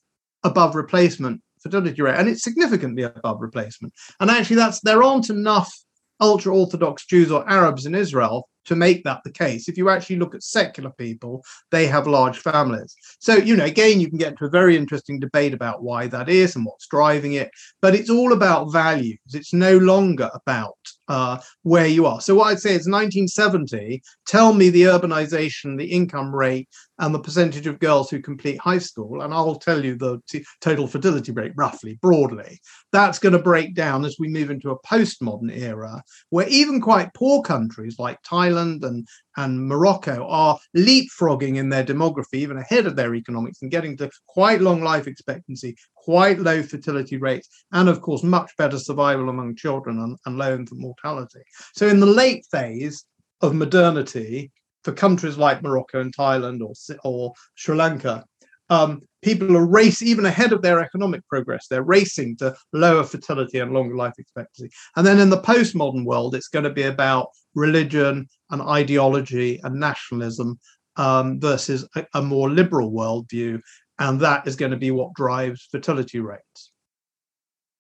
above 0.44 0.76
replacement 0.76 1.42
fertility 1.62 2.02
rate, 2.02 2.16
and 2.18 2.30
it's 2.30 2.44
significantly 2.44 3.04
above 3.04 3.42
replacement. 3.42 3.94
And 4.20 4.32
actually, 4.32 4.56
that's 4.56 4.80
there 4.82 5.04
aren't 5.04 5.30
enough 5.30 5.72
ultra 6.20 6.56
Orthodox 6.56 7.06
Jews 7.06 7.32
or 7.32 7.48
Arabs 7.50 7.86
in 7.86 7.94
Israel 7.94 8.48
to 8.68 8.76
make 8.76 9.04
that 9.04 9.22
the 9.24 9.32
case. 9.32 9.68
If 9.68 9.78
you 9.78 9.90
actually 9.90 10.18
look 10.18 10.36
at 10.36 10.44
secular 10.44 10.92
people, 10.92 11.44
they 11.72 11.88
have 11.88 12.08
large 12.08 12.38
families. 12.38 12.96
So, 13.20 13.36
you 13.36 13.56
know, 13.56 13.66
again, 13.66 14.00
you 14.00 14.10
can 14.10 14.18
get 14.18 14.34
into 14.34 14.46
a 14.46 14.50
very 14.50 14.78
interesting 14.78 15.20
debate 15.20 15.54
about 15.54 15.84
why 15.84 16.08
that 16.08 16.30
is 16.30 16.56
and 16.56 16.66
what's 16.66 16.88
driving 16.88 17.34
it, 17.34 17.50
but 17.82 17.96
it's 17.96 18.10
all 18.10 18.34
about 18.34 18.72
values. 18.72 19.20
It's 19.34 19.54
no 19.54 19.78
longer 19.78 20.30
about 20.34 20.78
uh, 21.08 21.40
where 21.64 21.88
you 21.88 22.06
are. 22.06 22.22
So 22.22 22.36
what 22.36 22.48
I'd 22.48 22.60
say 22.60 22.72
is 22.72 22.88
1970. 22.88 24.02
Tell 24.28 24.54
me 24.54 24.70
the 24.70 24.84
urbanization, 24.84 25.78
the 25.78 25.86
income 25.86 26.34
rate, 26.36 26.68
and 27.00 27.14
the 27.14 27.20
percentage 27.20 27.68
of 27.68 27.80
girls 27.80 28.10
who 28.10 28.22
complete 28.22 28.60
high 28.60 28.78
school, 28.78 29.22
and 29.22 29.34
I'll 29.34 29.56
tell 29.56 29.84
you 29.84 29.96
the 29.96 30.20
t- 30.28 30.46
total 30.62 30.88
fertility 30.88 31.32
rate 31.32 31.54
roughly, 31.56 31.98
broadly. 32.02 32.60
That's 32.92 33.20
going 33.20 33.34
to 33.34 33.40
break 33.40 33.76
down 33.76 34.06
as 34.06 34.18
we 34.20 34.28
move 34.28 34.50
into 34.50 34.72
a 34.72 34.80
postmodern 34.82 35.56
era, 35.56 36.02
where 36.30 36.48
even 36.48 36.82
quite 36.82 37.14
poor 37.14 37.42
countries 37.42 38.00
like 38.00 38.22
Thailand 38.24 38.84
and 38.84 39.08
and 39.38 39.68
Morocco 39.68 40.28
are 40.28 40.58
leapfrogging 40.76 41.58
in 41.58 41.70
their 41.70 41.84
demography, 41.84 42.36
even 42.36 42.58
ahead 42.58 42.88
of 42.88 42.96
their 42.96 43.14
economics, 43.14 43.62
and 43.62 43.72
getting 43.72 43.96
to 43.98 44.10
quite 44.26 44.62
long 44.62 44.82
life 44.82 45.08
expectancy, 45.08 45.78
quite 45.96 46.40
low 46.40 46.64
fertility 46.64 47.18
rates, 47.18 47.48
and 47.72 47.88
of 47.88 48.02
course, 48.02 48.24
much 48.24 48.52
better 48.58 48.80
survival 48.80 49.30
among 49.30 49.56
children 49.56 50.00
and, 50.00 50.18
and 50.26 50.38
low 50.38 50.56
infant 50.56 50.82
mortality. 50.82 51.42
So, 51.76 51.88
in 51.88 52.00
the 52.00 52.08
late 52.08 52.46
phase 52.52 53.06
of 53.42 53.54
modernity, 53.54 54.52
for 54.88 54.94
countries 54.94 55.36
like 55.38 55.62
Morocco 55.62 56.00
and 56.00 56.16
Thailand 56.16 56.62
or, 56.62 56.72
or 57.04 57.34
Sri 57.56 57.76
Lanka, 57.76 58.24
um, 58.70 59.02
people 59.22 59.58
are 59.58 59.68
racing 59.68 60.08
even 60.08 60.26
ahead 60.26 60.54
of 60.54 60.62
their 60.62 60.80
economic 60.80 61.28
progress. 61.28 61.68
They're 61.68 61.84
racing 61.84 62.38
to 62.38 62.56
lower 62.72 63.04
fertility 63.04 63.60
and 63.60 63.74
longer 63.74 63.98
life 63.98 64.14
expectancy. 64.18 64.74
And 64.96 65.06
then 65.06 65.20
in 65.20 65.30
the 65.30 65.42
postmodern 65.42 66.06
world, 66.06 66.36
it's 66.36 66.48
going 66.48 66.64
to 66.64 66.70
be 66.70 66.84
about 66.84 67.32
religion 67.54 68.30
and 68.50 68.62
ideology 68.62 69.60
and 69.62 69.78
nationalism 69.78 70.58
um, 70.96 71.38
versus 71.42 71.86
a, 71.98 72.06
a, 72.14 72.22
more 72.22 72.50
liberal 72.50 72.90
worldview. 72.90 73.60
And 74.00 74.22
that 74.22 74.48
is 74.48 74.56
going 74.56 74.72
to 74.72 74.78
be 74.78 74.92
what 74.92 75.14
drives 75.16 75.68
fertility 75.70 76.22
rates. 76.22 76.72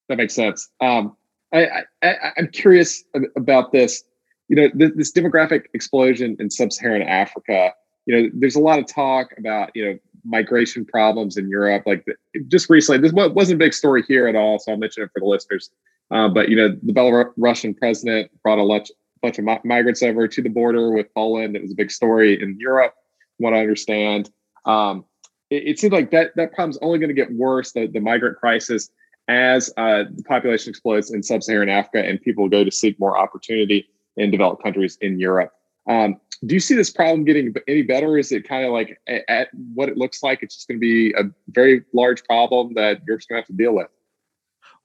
That 0.09 0.17
makes 0.17 0.35
sense. 0.35 0.67
Um, 0.81 1.15
I, 1.53 1.83
I, 2.03 2.15
I'm 2.35 2.49
curious 2.49 3.05
about 3.37 3.71
this. 3.71 4.03
You 4.49 4.55
know, 4.55 4.69
this, 4.73 4.91
this 4.95 5.11
demographic 5.11 5.65
explosion 5.73 6.37
in 6.39 6.49
sub-Saharan 6.49 7.01
Africa. 7.01 7.73
You 8.05 8.15
know, 8.15 8.29
there's 8.33 8.55
a 8.55 8.61
lot 8.61 8.79
of 8.79 8.87
talk 8.87 9.33
about 9.37 9.71
you 9.75 9.85
know 9.85 9.99
migration 10.23 10.85
problems 10.85 11.37
in 11.37 11.49
Europe. 11.49 11.83
Like 11.85 12.05
just 12.47 12.69
recently, 12.69 13.01
this 13.01 13.13
wasn't 13.13 13.61
a 13.61 13.63
big 13.65 13.73
story 13.73 14.03
here 14.07 14.27
at 14.27 14.35
all, 14.35 14.59
so 14.59 14.71
I'll 14.71 14.77
mention 14.77 15.03
it 15.03 15.09
for 15.13 15.19
the 15.19 15.25
listeners. 15.25 15.69
Uh, 16.11 16.29
but 16.29 16.49
you 16.49 16.55
know, 16.55 16.77
the 16.83 16.93
Belarusian 16.93 17.77
president 17.77 18.31
brought 18.43 18.59
a 18.59 18.65
bunch, 18.65 18.89
bunch 19.21 19.39
of 19.39 19.45
mi- 19.45 19.59
migrants 19.63 20.03
over 20.03 20.27
to 20.27 20.41
the 20.41 20.49
border 20.49 20.91
with 20.91 21.13
Poland. 21.13 21.55
It 21.55 21.61
was 21.61 21.71
a 21.71 21.75
big 21.75 21.91
story 21.91 22.41
in 22.41 22.57
Europe. 22.59 22.93
What 23.37 23.53
I 23.53 23.59
understand, 23.59 24.29
um, 24.65 25.05
it, 25.49 25.63
it 25.67 25.79
seems 25.79 25.93
like 25.93 26.11
that 26.11 26.31
that 26.35 26.53
problem's 26.53 26.77
only 26.81 26.99
going 26.99 27.09
to 27.09 27.15
get 27.15 27.31
worse. 27.33 27.73
The, 27.73 27.87
the 27.87 27.99
migrant 27.99 28.37
crisis 28.37 28.89
as 29.27 29.71
uh, 29.75 30.05
the 30.09 30.23
population 30.23 30.69
explodes 30.69 31.11
in 31.11 31.21
sub-Saharan 31.21 31.67
Africa 31.67 32.01
and 32.01 32.21
people 32.21 32.47
go 32.47 32.63
to 32.63 32.71
seek 32.71 32.97
more 32.97 33.17
opportunity 33.17 33.89
in 34.17 34.31
developed 34.31 34.63
countries 34.63 34.97
in 35.01 35.19
Europe. 35.19 35.51
Um, 35.87 36.19
do 36.45 36.53
you 36.53 36.59
see 36.59 36.75
this 36.75 36.91
problem 36.91 37.23
getting 37.23 37.53
any 37.67 37.81
better? 37.81 38.17
Is 38.17 38.31
it 38.31 38.47
kind 38.47 38.65
of 38.65 38.71
like 38.71 38.99
at, 39.07 39.23
at 39.27 39.47
what 39.73 39.89
it 39.89 39.97
looks 39.97 40.21
like? 40.21 40.43
It's 40.43 40.55
just 40.55 40.67
going 40.67 40.77
to 40.77 40.81
be 40.81 41.13
a 41.13 41.23
very 41.49 41.83
large 41.93 42.23
problem 42.25 42.73
that 42.75 43.01
Europe's 43.07 43.25
going 43.25 43.37
to 43.37 43.41
have 43.41 43.47
to 43.47 43.53
deal 43.53 43.73
with. 43.73 43.87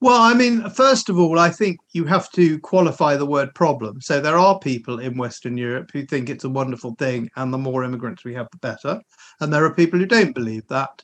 Well, 0.01 0.21
I 0.21 0.33
mean, 0.33 0.69
first 0.69 1.09
of 1.09 1.17
all, 1.17 1.39
I 1.39 1.49
think 1.49 1.79
you 1.93 2.03
have 2.05 2.29
to 2.31 2.59
qualify 2.59 3.15
the 3.15 3.25
word 3.25 3.55
problem. 3.55 4.01
So 4.01 4.19
there 4.19 4.37
are 4.37 4.59
people 4.59 4.99
in 4.99 5.17
Western 5.17 5.57
Europe 5.57 5.91
who 5.93 6.05
think 6.05 6.29
it's 6.29 6.43
a 6.43 6.49
wonderful 6.49 6.95
thing, 6.95 7.29
and 7.37 7.53
the 7.53 7.57
more 7.57 7.85
immigrants 7.85 8.25
we 8.25 8.33
have, 8.33 8.49
the 8.51 8.57
better. 8.57 9.01
And 9.39 9.53
there 9.53 9.63
are 9.63 9.73
people 9.73 9.99
who 9.99 10.05
don't 10.05 10.35
believe 10.35 10.67
that. 10.67 11.03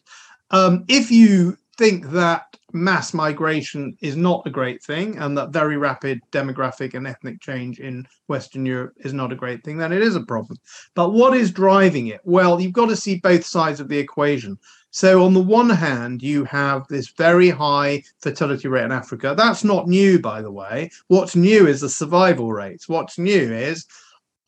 Um, 0.52 0.84
if 0.90 1.12
you 1.12 1.58
think 1.80 2.10
that 2.10 2.58
mass 2.74 3.14
migration 3.14 3.98
is 4.02 4.18
not 4.18 4.46
a 4.46 4.50
great 4.50 4.84
thing 4.84 5.18
and 5.18 5.38
that 5.38 5.52
very 5.52 5.78
rapid 5.78 6.20
demographic 6.30 6.94
and 6.94 7.08
ethnic 7.08 7.40
change 7.40 7.80
in 7.80 8.06
Western 8.28 8.66
Europe 8.66 8.94
is 8.98 9.14
not 9.14 9.32
a 9.32 9.36
great 9.36 9.64
thing, 9.64 9.78
then 9.78 9.94
it 9.94 10.02
is 10.02 10.18
a 10.18 10.26
problem. 10.26 10.58
But 10.94 11.14
what 11.14 11.34
is 11.34 11.52
driving 11.52 12.08
it? 12.08 12.20
Well, 12.26 12.60
you've 12.60 12.74
got 12.74 12.90
to 12.90 12.98
see 12.98 13.16
both 13.20 13.46
sides 13.46 13.80
of 13.80 13.88
the 13.88 13.98
equation. 13.98 14.60
So, 14.92 15.24
on 15.24 15.34
the 15.34 15.40
one 15.40 15.70
hand, 15.70 16.22
you 16.22 16.44
have 16.46 16.86
this 16.90 17.10
very 17.10 17.50
high 17.50 18.04
fertility 18.20 18.68
rate 18.68 18.84
in 18.84 18.92
Africa. 18.92 19.34
That's 19.38 19.64
not 19.64 19.88
new, 19.88 20.20
by 20.20 20.42
the 20.42 20.52
way. 20.52 20.92
What's 21.08 21.36
new 21.36 21.66
is 21.66 21.80
the 21.80 21.90
survival 21.90 22.52
rates. 22.52 22.90
What's 22.90 23.18
new 23.18 23.54
is 23.54 23.86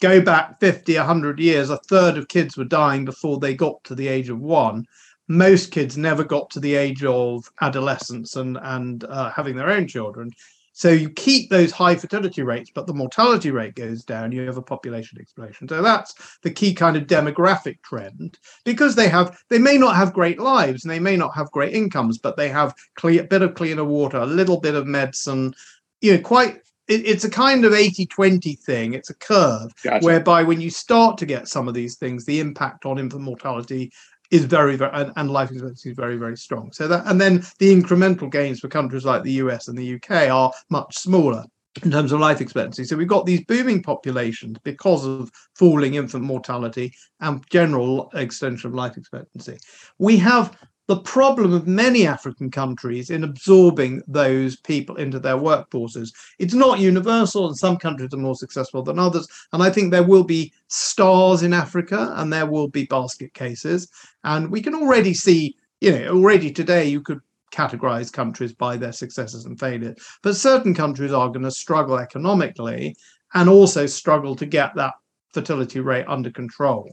go 0.02 0.20
back 0.20 0.60
50, 0.60 0.98
100 0.98 1.40
years, 1.40 1.70
a 1.70 1.78
third 1.78 2.18
of 2.18 2.28
kids 2.28 2.58
were 2.58 2.66
dying 2.66 3.06
before 3.06 3.40
they 3.40 3.54
got 3.54 3.82
to 3.86 3.96
the 3.96 4.10
age 4.10 4.30
of 4.30 4.40
one 4.40 4.86
most 5.32 5.72
kids 5.72 5.98
never 5.98 6.24
got 6.24 6.50
to 6.52 6.60
the 6.60 6.76
age 6.76 7.04
of 7.04 7.50
adolescence 7.62 8.36
and 8.36 8.58
and 8.62 9.04
uh, 9.06 9.32
having 9.32 9.56
their 9.56 9.70
own 9.70 9.88
children. 9.88 10.32
So 10.74 10.90
you 10.90 11.10
keep 11.10 11.50
those 11.50 11.72
high 11.72 11.96
fertility 11.96 12.44
rates, 12.44 12.72
but 12.74 12.88
the 12.88 12.94
mortality 12.94 13.52
rate 13.52 13.76
goes 13.76 14.04
down. 14.04 14.32
You 14.32 14.46
have 14.46 14.58
a 14.58 14.62
population 14.62 15.20
explosion. 15.20 15.68
So 15.68 15.82
that's 15.82 16.14
the 16.44 16.52
key 16.52 16.74
kind 16.74 16.96
of 16.96 17.08
demographic 17.08 17.82
trend 17.82 18.40
because 18.64 18.96
they 18.96 19.10
have 19.10 19.38
they 19.50 19.60
may 19.60 19.78
not 19.78 19.96
have 19.96 20.14
great 20.14 20.40
lives 20.40 20.84
and 20.84 20.92
they 20.92 21.00
may 21.00 21.18
not 21.18 21.36
have 21.36 21.52
great 21.52 21.74
incomes, 21.74 22.18
but 22.18 22.38
they 22.38 22.50
have 22.50 22.74
clear 22.96 23.24
bit 23.24 23.42
of 23.42 23.56
cleaner 23.56 23.86
water, 23.86 24.18
a 24.18 24.26
little 24.26 24.60
bit 24.60 24.76
of 24.76 24.88
medicine, 24.88 25.54
you 26.00 26.14
know, 26.14 26.22
quite 26.22 26.62
it's 26.88 27.24
a 27.24 27.30
kind 27.30 27.64
of 27.64 27.74
80 27.74 28.06
20 28.06 28.56
thing. 28.56 28.94
It's 28.94 29.10
a 29.10 29.16
curve 29.16 29.72
gotcha. 29.84 30.06
whereby 30.06 30.44
when 30.44 30.60
you 30.60 30.70
start 30.70 31.18
to 31.20 31.26
get 31.26 31.48
some 31.48 31.68
of 31.68 31.74
these 31.74 31.96
things, 31.96 32.26
the 32.26 32.40
impact 32.40 32.86
on 32.86 33.00
infant 33.00 33.22
mortality 33.22 33.92
is 34.32 34.46
very, 34.46 34.76
very 34.78 34.92
and, 34.94 35.12
and, 35.18 35.30
life 35.30 35.52
expectancy 35.52 35.92
is 35.92 35.96
very, 35.96 36.18
very 36.18 36.38
strong. 36.38 36.72
So 36.72 36.88
that 36.88 37.06
and 37.06 37.20
then 37.20 37.44
the 37.60 37.74
incremental 37.74 38.32
gains 38.32 38.60
for 38.60 38.70
countries 38.70 39.06
like 39.06 39.24
the 39.24 39.34
US 39.34 39.68
and 39.68 39.78
the 39.78 39.96
UK 39.96 40.30
are 40.30 40.52
much 40.70 40.98
smaller 40.98 41.46
in 41.84 41.92
terms 41.92 42.12
of 42.12 42.20
life 42.20 42.42
expectancy. 42.42 42.84
So 42.84 42.98
we've 42.98 43.08
got 43.08 43.26
these 43.26 43.46
booming 43.46 43.82
populations 43.82 44.58
because 44.64 45.06
of 45.06 45.32
falling 45.56 45.96
infant 45.96 46.24
mortality 46.24 46.94
and 47.20 47.44
general 47.50 48.10
extension 48.14 48.70
of 48.70 48.76
life 48.76 48.98
expectancy. 48.98 49.58
We 49.98 50.18
have 50.18 50.58
the 50.88 51.00
problem 51.00 51.54
of 51.54 51.68
many 51.68 52.08
African 52.08 52.52
countries 52.52 53.10
in 53.10 53.24
absorbing 53.24 54.02
those 54.08 54.58
people 54.58 54.96
into 54.98 55.20
their 55.20 55.38
workforces. 55.38 56.12
It's 56.40 56.54
not 56.54 56.80
universal, 56.80 57.48
and 57.48 57.58
some 57.58 57.78
countries 57.78 58.14
are 58.14 58.18
more 58.18 58.36
successful 58.36 58.84
than 58.84 59.00
others. 59.00 59.28
And 59.54 59.64
I 59.64 59.70
think 59.70 59.92
there 59.92 60.04
will 60.04 60.24
be 60.24 60.52
stars 60.68 61.44
in 61.44 61.54
Africa 61.54 62.14
and 62.18 62.32
there 62.32 62.46
will 62.46 62.68
be 62.68 62.86
basket 62.86 63.34
cases. 63.34 63.90
And 64.24 64.52
we 64.52 64.62
can 64.62 64.76
already 64.76 65.14
see, 65.14 65.56
you 65.80 65.92
know, 65.92 66.08
already 66.10 66.52
today 66.52 66.90
you 66.90 67.02
could 67.02 67.22
categorize 67.54 68.12
countries 68.12 68.54
by 68.54 68.78
their 68.78 68.94
successes 68.94 69.46
and 69.46 69.60
failures. 69.60 69.98
But 70.24 70.36
certain 70.36 70.74
countries 70.74 71.14
are 71.14 71.30
going 71.30 71.44
to 71.44 71.52
struggle 71.52 72.00
economically 72.00 72.96
and 73.34 73.48
also 73.50 73.86
struggle 73.86 74.36
to 74.36 74.46
get 74.46 74.76
that 74.76 74.94
fertility 75.34 75.80
rate 75.80 76.06
under 76.08 76.32
control. 76.32 76.90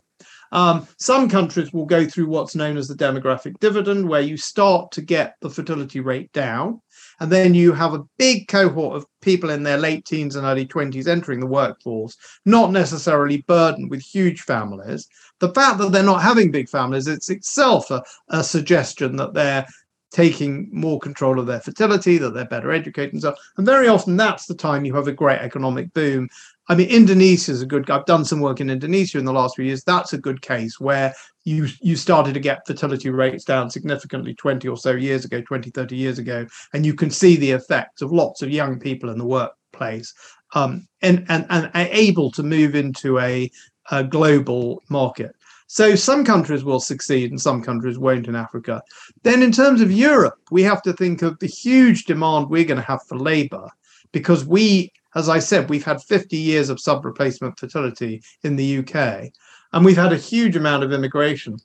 Um, 0.52 0.86
some 0.98 1.28
countries 1.28 1.72
will 1.72 1.86
go 1.86 2.06
through 2.06 2.28
what's 2.28 2.54
known 2.54 2.76
as 2.76 2.88
the 2.88 2.94
demographic 2.94 3.58
dividend, 3.60 4.08
where 4.08 4.20
you 4.20 4.36
start 4.36 4.90
to 4.92 5.02
get 5.02 5.36
the 5.40 5.50
fertility 5.50 6.00
rate 6.00 6.32
down. 6.32 6.80
And 7.20 7.30
then 7.30 7.54
you 7.54 7.72
have 7.72 7.94
a 7.94 8.04
big 8.16 8.48
cohort 8.48 8.96
of 8.96 9.06
people 9.20 9.50
in 9.50 9.62
their 9.62 9.78
late 9.78 10.04
teens 10.04 10.36
and 10.36 10.46
early 10.46 10.66
20s 10.66 11.08
entering 11.08 11.40
the 11.40 11.46
workforce, 11.46 12.16
not 12.44 12.70
necessarily 12.70 13.44
burdened 13.48 13.90
with 13.90 14.00
huge 14.00 14.42
families. 14.42 15.08
The 15.40 15.52
fact 15.52 15.78
that 15.78 15.92
they're 15.92 16.02
not 16.02 16.22
having 16.22 16.50
big 16.50 16.68
families, 16.68 17.08
it's 17.08 17.30
itself 17.30 17.90
a, 17.90 18.02
a 18.28 18.42
suggestion 18.42 19.16
that 19.16 19.34
they're 19.34 19.66
taking 20.10 20.68
more 20.72 20.98
control 20.98 21.38
of 21.38 21.46
their 21.46 21.60
fertility, 21.60 22.18
that 22.18 22.32
they're 22.34 22.46
better 22.46 22.72
educated 22.72 23.12
and 23.12 23.22
so. 23.22 23.34
And 23.56 23.66
very 23.66 23.88
often 23.88 24.16
that's 24.16 24.46
the 24.46 24.54
time 24.54 24.84
you 24.84 24.94
have 24.94 25.08
a 25.08 25.12
great 25.12 25.40
economic 25.40 25.92
boom 25.92 26.28
I 26.70 26.74
mean, 26.74 26.88
Indonesia 26.88 27.50
is 27.50 27.62
a 27.62 27.66
good. 27.66 27.88
I've 27.90 28.04
done 28.04 28.24
some 28.24 28.40
work 28.40 28.60
in 28.60 28.68
Indonesia 28.68 29.18
in 29.18 29.24
the 29.24 29.32
last 29.32 29.56
few 29.56 29.64
years. 29.64 29.82
That's 29.84 30.12
a 30.12 30.18
good 30.18 30.42
case 30.42 30.78
where 30.78 31.14
you 31.44 31.68
you 31.80 31.96
started 31.96 32.34
to 32.34 32.40
get 32.40 32.66
fertility 32.66 33.08
rates 33.10 33.44
down 33.44 33.70
significantly 33.70 34.34
20 34.34 34.68
or 34.68 34.76
so 34.76 34.92
years 34.92 35.24
ago, 35.24 35.40
20, 35.40 35.70
30 35.70 35.96
years 35.96 36.18
ago, 36.18 36.46
and 36.74 36.84
you 36.84 36.94
can 36.94 37.10
see 37.10 37.36
the 37.36 37.52
effects 37.52 38.02
of 38.02 38.12
lots 38.12 38.42
of 38.42 38.50
young 38.50 38.78
people 38.78 39.08
in 39.08 39.18
the 39.18 39.24
workplace 39.24 40.12
um, 40.54 40.86
and, 41.00 41.24
and 41.28 41.46
and 41.48 41.70
able 41.74 42.30
to 42.32 42.42
move 42.42 42.74
into 42.74 43.18
a, 43.18 43.50
a 43.90 44.04
global 44.04 44.82
market. 44.90 45.34
So 45.68 45.94
some 45.94 46.24
countries 46.24 46.64
will 46.64 46.80
succeed 46.80 47.30
and 47.30 47.40
some 47.40 47.62
countries 47.62 47.98
won't 47.98 48.26
in 48.26 48.34
Africa. 48.34 48.82
Then 49.22 49.42
in 49.42 49.52
terms 49.52 49.82
of 49.82 49.92
Europe, 49.92 50.38
we 50.50 50.62
have 50.62 50.80
to 50.82 50.94
think 50.94 51.20
of 51.20 51.38
the 51.38 51.46
huge 51.46 52.04
demand 52.04 52.48
we're 52.48 52.64
going 52.64 52.80
to 52.80 52.86
have 52.86 53.02
for 53.06 53.18
labor 53.18 53.68
because 54.12 54.46
we 54.46 54.90
as 55.18 55.28
I 55.28 55.40
said, 55.40 55.68
we've 55.68 55.84
had 55.84 56.02
50 56.02 56.36
years 56.36 56.70
of 56.70 56.80
sub 56.80 57.04
replacement 57.04 57.58
fertility 57.58 58.22
in 58.44 58.56
the 58.56 58.78
UK, 58.78 59.30
and 59.72 59.84
we've 59.84 59.96
had 59.96 60.12
a 60.12 60.16
huge 60.16 60.56
amount 60.56 60.84
of 60.84 60.92
immigration. 60.92 61.58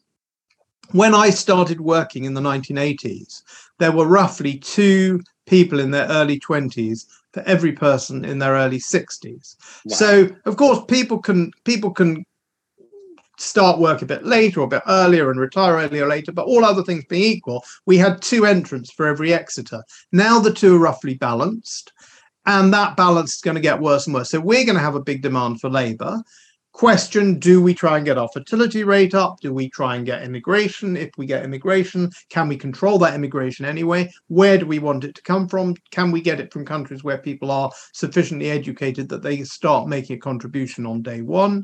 When 0.91 1.15
I 1.15 1.29
started 1.29 1.79
working 1.79 2.25
in 2.25 2.33
the 2.33 2.41
1980s, 2.41 3.43
there 3.79 3.91
were 3.91 4.07
roughly 4.07 4.57
two 4.57 5.21
people 5.45 5.79
in 5.79 5.91
their 5.91 6.07
early 6.07 6.39
20s 6.39 7.05
for 7.31 7.41
every 7.43 7.71
person 7.71 8.25
in 8.25 8.39
their 8.39 8.53
early 8.53 8.79
60s. 8.79 9.55
Wow. 9.85 9.95
So, 9.95 10.29
of 10.45 10.57
course, 10.57 10.79
people 10.87 11.19
can 11.19 11.51
people 11.63 11.91
can 11.91 12.25
start 13.37 13.79
work 13.79 14.01
a 14.01 14.05
bit 14.05 14.25
later 14.25 14.61
or 14.61 14.65
a 14.65 14.69
bit 14.69 14.83
earlier 14.87 15.31
and 15.31 15.39
retire 15.39 15.75
earlier 15.75 16.05
or 16.05 16.09
later, 16.09 16.31
but 16.31 16.45
all 16.45 16.63
other 16.63 16.83
things 16.83 17.03
being 17.05 17.23
equal, 17.23 17.63
we 17.85 17.97
had 17.97 18.21
two 18.21 18.45
entrants 18.45 18.91
for 18.91 19.07
every 19.07 19.33
exiter. 19.33 19.83
Now 20.11 20.39
the 20.39 20.53
two 20.53 20.75
are 20.75 20.79
roughly 20.79 21.15
balanced 21.15 21.91
And 22.45 22.73
that 22.73 22.97
balance 22.97 23.35
is 23.35 23.41
going 23.41 23.55
to 23.55 23.61
get 23.61 23.79
worse 23.79 24.05
and 24.05 24.13
worse. 24.13 24.31
So 24.31 24.39
we're 24.39 24.65
going 24.65 24.75
to 24.75 24.81
have 24.81 24.95
a 24.95 25.01
big 25.01 25.21
demand 25.21 25.61
for 25.61 25.69
labor. 25.69 26.21
Question 26.73 27.37
do 27.37 27.61
we 27.61 27.75
try 27.75 27.97
and 27.97 28.05
get 28.05 28.17
our 28.17 28.27
fertility 28.33 28.83
rate 28.83 29.13
up? 29.13 29.39
Do 29.41 29.53
we 29.53 29.69
try 29.69 29.95
and 29.95 30.07
get 30.07 30.23
immigration? 30.23 30.97
If 30.97 31.11
we 31.17 31.27
get 31.27 31.45
immigration 31.45 32.09
can 32.29 32.47
we 32.47 32.57
control 32.57 32.97
that 32.97 33.13
immigration 33.13 33.63
anyway? 33.63 34.11
Where 34.27 34.57
do 34.57 34.65
we 34.65 34.79
want 34.79 35.03
it 35.03 35.13
to 35.15 35.21
come 35.21 35.47
from? 35.47 35.75
Can 35.91 36.11
we 36.11 36.19
get 36.19 36.39
it 36.39 36.51
from 36.51 36.65
countries 36.65 37.03
where 37.03 37.19
people 37.19 37.51
are 37.51 37.71
sufficiently 37.93 38.49
educated 38.49 39.07
that 39.09 39.21
they 39.21 39.43
start 39.43 39.87
making 39.87 40.17
a 40.17 40.19
contribution 40.19 40.87
on 40.87 41.03
day 41.03 41.21
one? 41.21 41.63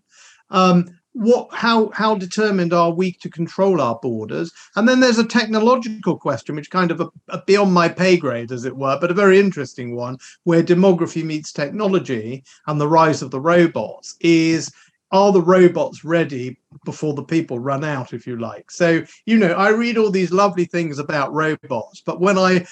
Um, 0.52 0.86
what 1.14 1.48
how 1.52 1.90
how 1.94 2.14
determined 2.16 2.72
are 2.72 2.92
we 2.92 3.12
to 3.12 3.30
control 3.30 3.82
our 3.82 3.98
borders 4.02 4.52
and 4.76 4.88
then 4.88 5.00
there's 5.00 5.18
a 5.18 5.26
technological 5.26 6.18
question 6.18 6.56
which 6.56 6.70
kind 6.70 6.92
of 6.92 7.02
a, 7.02 7.08
a 7.30 7.42
beyond 7.46 7.74
my 7.74 7.90
pay 7.90 8.16
grade 8.16 8.52
as 8.52 8.64
it 8.64 8.76
were 8.76 8.98
but 9.02 9.10
a 9.10 9.16
very 9.16 9.40
interesting 9.40 9.96
one 9.96 10.18
where 10.44 10.62
demography 10.62 11.24
meets 11.24 11.52
technology 11.52 12.44
and 12.68 12.80
the 12.80 12.88
rise 12.88 13.22
of 13.22 13.32
the 13.32 13.42
robots 13.42 14.16
is 14.22 14.72
are 15.12 15.32
the 15.32 15.42
robots 15.42 16.06
ready 16.06 16.60
before 16.86 17.14
the 17.14 17.24
people 17.24 17.58
run 17.58 17.84
out, 17.84 18.14
if 18.14 18.28
you 18.28 18.38
like? 18.38 18.70
So, 18.70 19.04
you 19.26 19.38
know, 19.38 19.54
I 19.54 19.70
read 19.70 19.98
all 19.98 20.12
these 20.12 20.32
lovely 20.32 20.66
things 20.66 21.00
about 21.00 21.34
robots, 21.34 22.02
but 22.06 22.22
when 22.22 22.38
I 22.38 22.66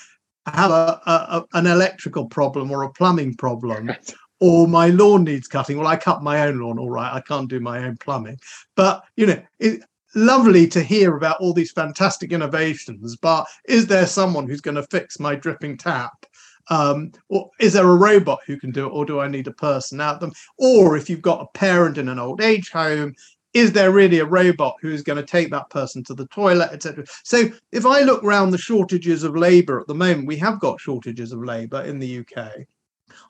have 0.46 0.72
a, 0.72 1.02
a 1.06 1.46
an 1.54 1.66
electrical 1.66 2.28
problem 2.28 2.72
or 2.72 2.84
a 2.84 2.92
plumbing 2.92 3.36
problem, 3.36 3.92
or 4.40 4.68
my 4.68 4.90
lawn 4.90 5.24
needs 5.24 5.48
cutting, 5.48 5.78
well, 5.78 5.88
I 5.88 5.96
cut 5.96 6.24
my 6.24 6.48
own 6.48 6.60
lawn, 6.60 6.80
all 6.80 6.90
right, 6.90 7.14
I 7.14 7.22
can't 7.22 7.50
do 7.50 7.60
my 7.60 7.84
own 7.84 7.98
plumbing. 7.98 8.40
But, 8.76 9.04
you 9.16 9.26
know, 9.26 9.42
it, 9.60 9.82
lovely 10.16 10.68
to 10.68 10.82
hear 10.82 11.16
about 11.16 11.40
all 11.40 11.54
these 11.54 11.72
fantastic 11.72 12.32
innovations, 12.32 13.16
but 13.18 13.46
is 13.66 13.88
there 13.88 14.08
someone 14.08 14.48
who's 14.48 14.62
going 14.62 14.76
to 14.76 14.84
fix 14.84 15.20
my 15.20 15.36
dripping 15.36 15.78
tap? 15.78 16.26
Um, 16.70 17.14
or 17.30 17.50
is 17.60 17.74
there 17.74 17.88
a 17.88 17.96
robot 17.96 18.40
who 18.46 18.60
can 18.60 18.72
do 18.72 18.88
it, 18.88 18.90
or 18.90 19.06
do 19.06 19.20
I 19.22 19.28
need 19.28 19.48
a 19.48 19.54
person 19.54 20.02
out 20.02 20.20
them? 20.20 20.34
Or 20.58 20.98
if 20.98 21.10
you've 21.10 21.22
got 21.22 21.42
a 21.42 21.58
parent 21.58 21.98
in 21.98 22.10
an 22.10 22.20
old 22.20 22.42
age 22.42 22.72
home, 22.72 23.16
is 23.54 23.72
there 23.72 23.92
really 23.92 24.20
a 24.20 24.26
robot 24.26 24.76
who's 24.82 25.02
going 25.02 25.16
to 25.18 25.26
take 25.26 25.50
that 25.52 25.70
person 25.70 26.04
to 26.04 26.14
the 26.14 26.28
toilet, 26.28 26.70
etc.? 26.74 27.06
So 27.24 27.50
if 27.72 27.86
I 27.86 28.02
look 28.02 28.24
around 28.24 28.52
the 28.52 28.58
shortages 28.58 29.24
of 29.24 29.36
labour 29.36 29.80
at 29.80 29.88
the 29.88 29.96
moment, 29.96 30.28
we 30.28 30.38
have 30.38 30.60
got 30.60 30.82
shortages 30.82 31.32
of 31.32 31.44
labour 31.44 31.84
in 31.84 32.00
the 32.00 32.20
UK. 32.20 32.68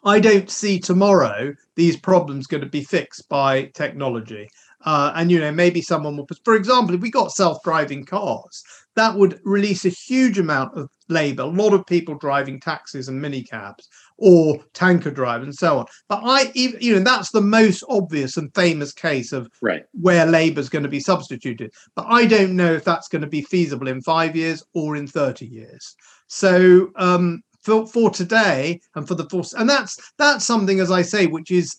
I 0.03 0.19
don't 0.19 0.49
see 0.49 0.79
tomorrow 0.79 1.53
these 1.75 1.97
problems 1.97 2.47
going 2.47 2.63
to 2.63 2.69
be 2.69 2.83
fixed 2.83 3.27
by 3.29 3.65
technology. 3.73 4.49
Uh, 4.85 5.11
and 5.15 5.31
you 5.31 5.39
know 5.39 5.51
maybe 5.51 5.81
someone 5.81 6.15
will 6.15 6.27
for 6.45 6.55
example 6.55 6.93
if 6.93 7.01
we 7.01 7.09
got 7.09 7.31
self-driving 7.31 8.05
cars 8.05 8.63
that 8.97 9.15
would 9.15 9.39
release 9.45 9.85
a 9.85 9.89
huge 9.89 10.39
amount 10.39 10.75
of 10.75 10.89
labor, 11.07 11.43
a 11.43 11.45
lot 11.45 11.71
of 11.71 11.85
people 11.85 12.15
driving 12.15 12.59
taxis 12.59 13.07
and 13.07 13.23
minicabs 13.23 13.85
or 14.17 14.57
tanker 14.73 15.11
drive 15.11 15.43
and 15.43 15.53
so 15.53 15.77
on. 15.77 15.85
But 16.09 16.21
I, 16.23 16.51
you 16.55 16.95
know, 16.95 17.03
that's 17.03 17.29
the 17.29 17.39
most 17.39 17.83
obvious 17.87 18.37
and 18.37 18.53
famous 18.55 18.91
case 18.91 19.31
of 19.31 19.49
right. 19.61 19.83
where 19.93 20.25
labor 20.25 20.59
is 20.59 20.67
going 20.67 20.81
to 20.81 20.89
be 20.89 20.99
substituted. 20.99 21.71
But 21.95 22.07
I 22.09 22.25
don't 22.25 22.55
know 22.55 22.73
if 22.73 22.83
that's 22.83 23.07
going 23.07 23.21
to 23.21 23.27
be 23.27 23.43
feasible 23.43 23.87
in 23.87 24.01
five 24.01 24.35
years 24.35 24.63
or 24.73 24.95
in 24.95 25.07
30 25.07 25.45
years. 25.45 25.95
So 26.25 26.89
um, 26.95 27.43
for, 27.67 27.85
for 27.85 28.09
today 28.09 28.79
and 28.95 29.05
for 29.05 29.15
the 29.15 29.29
force, 29.29 29.53
and 29.53 29.69
that's 29.69 30.13
that's 30.17 30.45
something, 30.45 30.79
as 30.79 30.89
I 30.89 31.01
say, 31.01 31.27
which 31.27 31.51
is 31.51 31.75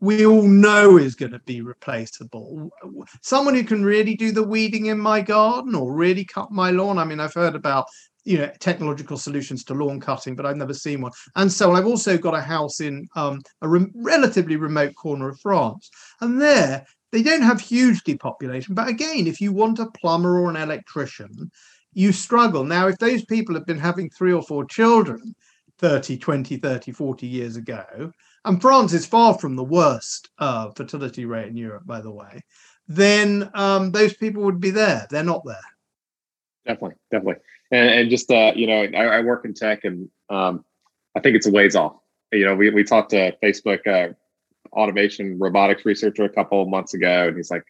we 0.00 0.26
all 0.26 0.42
know 0.42 0.98
is 0.98 1.14
going 1.14 1.30
to 1.30 1.38
be 1.46 1.60
replaceable. 1.60 2.70
Someone 3.22 3.54
who 3.54 3.62
can 3.62 3.84
really 3.84 4.16
do 4.16 4.32
the 4.32 4.42
weeding 4.42 4.86
in 4.86 4.98
my 4.98 5.20
garden 5.20 5.76
or 5.76 5.92
really 5.92 6.24
cut 6.24 6.50
my 6.50 6.72
lawn. 6.72 6.98
I 6.98 7.04
mean, 7.04 7.20
I've 7.20 7.32
heard 7.32 7.54
about 7.54 7.86
you 8.24 8.38
know 8.38 8.50
technological 8.58 9.16
solutions 9.16 9.62
to 9.64 9.74
lawn 9.74 10.00
cutting, 10.00 10.34
but 10.34 10.44
I've 10.44 10.56
never 10.56 10.74
seen 10.74 11.02
one. 11.02 11.12
And 11.36 11.52
so 11.52 11.70
I've 11.70 11.86
also 11.86 12.18
got 12.18 12.34
a 12.34 12.40
house 12.40 12.80
in 12.80 13.06
um, 13.14 13.42
a 13.62 13.68
re- 13.68 13.92
relatively 13.94 14.56
remote 14.56 14.96
corner 14.96 15.28
of 15.28 15.38
France, 15.38 15.88
and 16.20 16.42
there 16.42 16.84
they 17.12 17.22
don't 17.22 17.42
have 17.42 17.60
huge 17.60 18.02
depopulation. 18.02 18.74
But 18.74 18.88
again, 18.88 19.28
if 19.28 19.40
you 19.40 19.52
want 19.52 19.78
a 19.78 19.86
plumber 19.86 20.40
or 20.40 20.50
an 20.50 20.56
electrician, 20.56 21.52
you 21.96 22.12
struggle. 22.12 22.62
Now, 22.62 22.88
if 22.88 22.98
those 22.98 23.24
people 23.24 23.54
have 23.54 23.64
been 23.64 23.78
having 23.78 24.10
three 24.10 24.32
or 24.32 24.42
four 24.42 24.66
children 24.66 25.34
30, 25.78 26.18
20, 26.18 26.58
30, 26.58 26.92
40 26.92 27.26
years 27.26 27.56
ago, 27.56 28.12
and 28.44 28.60
France 28.60 28.92
is 28.92 29.06
far 29.06 29.38
from 29.38 29.56
the 29.56 29.64
worst 29.64 30.28
uh, 30.38 30.70
fertility 30.76 31.24
rate 31.24 31.48
in 31.48 31.56
Europe, 31.56 31.86
by 31.86 32.02
the 32.02 32.10
way, 32.10 32.42
then 32.86 33.50
um, 33.54 33.92
those 33.92 34.12
people 34.12 34.42
would 34.42 34.60
be 34.60 34.68
there. 34.68 35.06
They're 35.10 35.24
not 35.24 35.42
there. 35.46 35.56
Definitely, 36.66 36.96
definitely. 37.10 37.42
And, 37.72 37.88
and 37.88 38.10
just, 38.10 38.30
uh, 38.30 38.52
you 38.54 38.66
know, 38.66 38.82
I, 38.94 39.06
I, 39.06 39.20
work 39.22 39.46
in 39.46 39.54
tech 39.54 39.84
and 39.84 40.08
um, 40.28 40.66
I 41.16 41.20
think 41.20 41.34
it's 41.34 41.46
a 41.46 41.50
ways 41.50 41.76
off. 41.76 41.96
You 42.30 42.44
know, 42.44 42.54
we, 42.54 42.68
we 42.68 42.84
talked 42.84 43.10
to 43.10 43.34
Facebook 43.42 43.86
uh, 43.86 44.12
automation 44.72 45.38
robotics 45.38 45.86
researcher 45.86 46.24
a 46.24 46.28
couple 46.28 46.60
of 46.60 46.68
months 46.68 46.92
ago, 46.92 47.28
and 47.28 47.36
he's 47.36 47.50
like, 47.50 47.64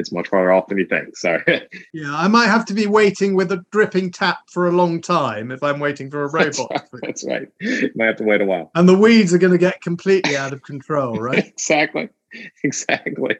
it's 0.00 0.10
much 0.10 0.28
farther 0.28 0.50
off 0.50 0.66
than 0.66 0.78
you 0.78 0.86
think. 0.86 1.16
So 1.16 1.38
yeah, 1.92 2.14
I 2.14 2.26
might 2.26 2.46
have 2.46 2.64
to 2.66 2.74
be 2.74 2.86
waiting 2.86 3.34
with 3.34 3.52
a 3.52 3.64
dripping 3.70 4.10
tap 4.10 4.38
for 4.50 4.66
a 4.66 4.72
long 4.72 5.00
time 5.00 5.52
if 5.52 5.62
I'm 5.62 5.78
waiting 5.78 6.10
for 6.10 6.24
a 6.24 6.28
robot. 6.28 6.88
That's 7.02 7.24
right. 7.24 7.48
You 7.60 7.90
might 7.94 8.06
have 8.06 8.16
to 8.16 8.24
wait 8.24 8.40
a 8.40 8.46
while. 8.46 8.70
And 8.74 8.88
the 8.88 8.98
weeds 8.98 9.32
are 9.32 9.38
going 9.38 9.52
to 9.52 9.58
get 9.58 9.80
completely 9.82 10.36
out 10.36 10.52
of 10.52 10.62
control, 10.62 11.14
right? 11.20 11.46
exactly. 11.46 12.08
Exactly. 12.62 13.36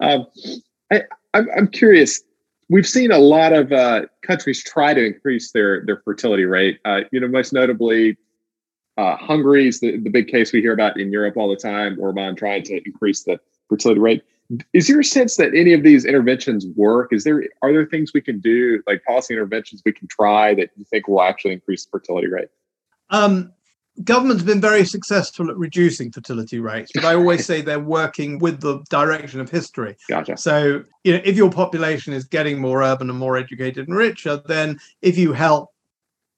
Um, 0.00 0.26
I, 0.92 1.02
I'm, 1.32 1.48
I'm 1.56 1.68
curious. 1.68 2.24
We've 2.68 2.86
seen 2.86 3.12
a 3.12 3.18
lot 3.18 3.52
of 3.52 3.70
uh, 3.70 4.06
countries 4.22 4.64
try 4.64 4.94
to 4.94 5.06
increase 5.06 5.52
their 5.52 5.86
their 5.86 6.02
fertility 6.04 6.44
rate. 6.44 6.80
Uh, 6.84 7.02
you 7.12 7.20
know, 7.20 7.28
most 7.28 7.52
notably, 7.52 8.16
uh, 8.96 9.16
Hungary 9.16 9.68
is 9.68 9.78
the, 9.78 9.98
the 9.98 10.10
big 10.10 10.26
case 10.26 10.52
we 10.52 10.60
hear 10.60 10.72
about 10.72 10.98
in 10.98 11.12
Europe 11.12 11.36
all 11.36 11.48
the 11.48 11.54
time. 11.54 12.00
Orban 12.00 12.34
trying 12.34 12.64
to 12.64 12.80
increase 12.84 13.22
the 13.22 13.38
fertility 13.68 14.00
rate 14.00 14.22
is 14.72 14.88
your 14.88 15.02
sense 15.02 15.36
that 15.36 15.54
any 15.54 15.72
of 15.72 15.82
these 15.82 16.04
interventions 16.04 16.66
work? 16.76 17.12
Is 17.12 17.24
there 17.24 17.44
are 17.62 17.72
there 17.72 17.86
things 17.86 18.12
we 18.14 18.20
can 18.20 18.40
do 18.40 18.82
like 18.86 19.04
policy 19.04 19.34
interventions 19.34 19.82
we 19.84 19.92
can 19.92 20.08
try 20.08 20.54
that 20.54 20.70
you 20.76 20.84
think 20.84 21.08
will 21.08 21.22
actually 21.22 21.52
increase 21.52 21.84
the 21.84 21.90
fertility 21.90 22.28
rate? 22.28 22.48
Um, 23.10 23.52
government's 24.04 24.42
been 24.42 24.60
very 24.60 24.84
successful 24.84 25.50
at 25.50 25.56
reducing 25.56 26.12
fertility 26.12 26.60
rates 26.60 26.90
but 26.94 27.04
i 27.04 27.14
always 27.14 27.46
say 27.50 27.62
they're 27.62 27.80
working 27.80 28.38
with 28.38 28.60
the 28.60 28.78
direction 28.90 29.40
of 29.40 29.50
history. 29.50 29.96
Gotcha. 30.08 30.36
So 30.36 30.84
you 31.04 31.12
know 31.12 31.20
if 31.24 31.36
your 31.36 31.50
population 31.50 32.12
is 32.12 32.24
getting 32.24 32.58
more 32.60 32.82
urban 32.82 33.10
and 33.10 33.18
more 33.18 33.36
educated 33.36 33.88
and 33.88 33.96
richer 33.96 34.42
then 34.46 34.78
if 35.02 35.16
you 35.16 35.32
help 35.32 35.70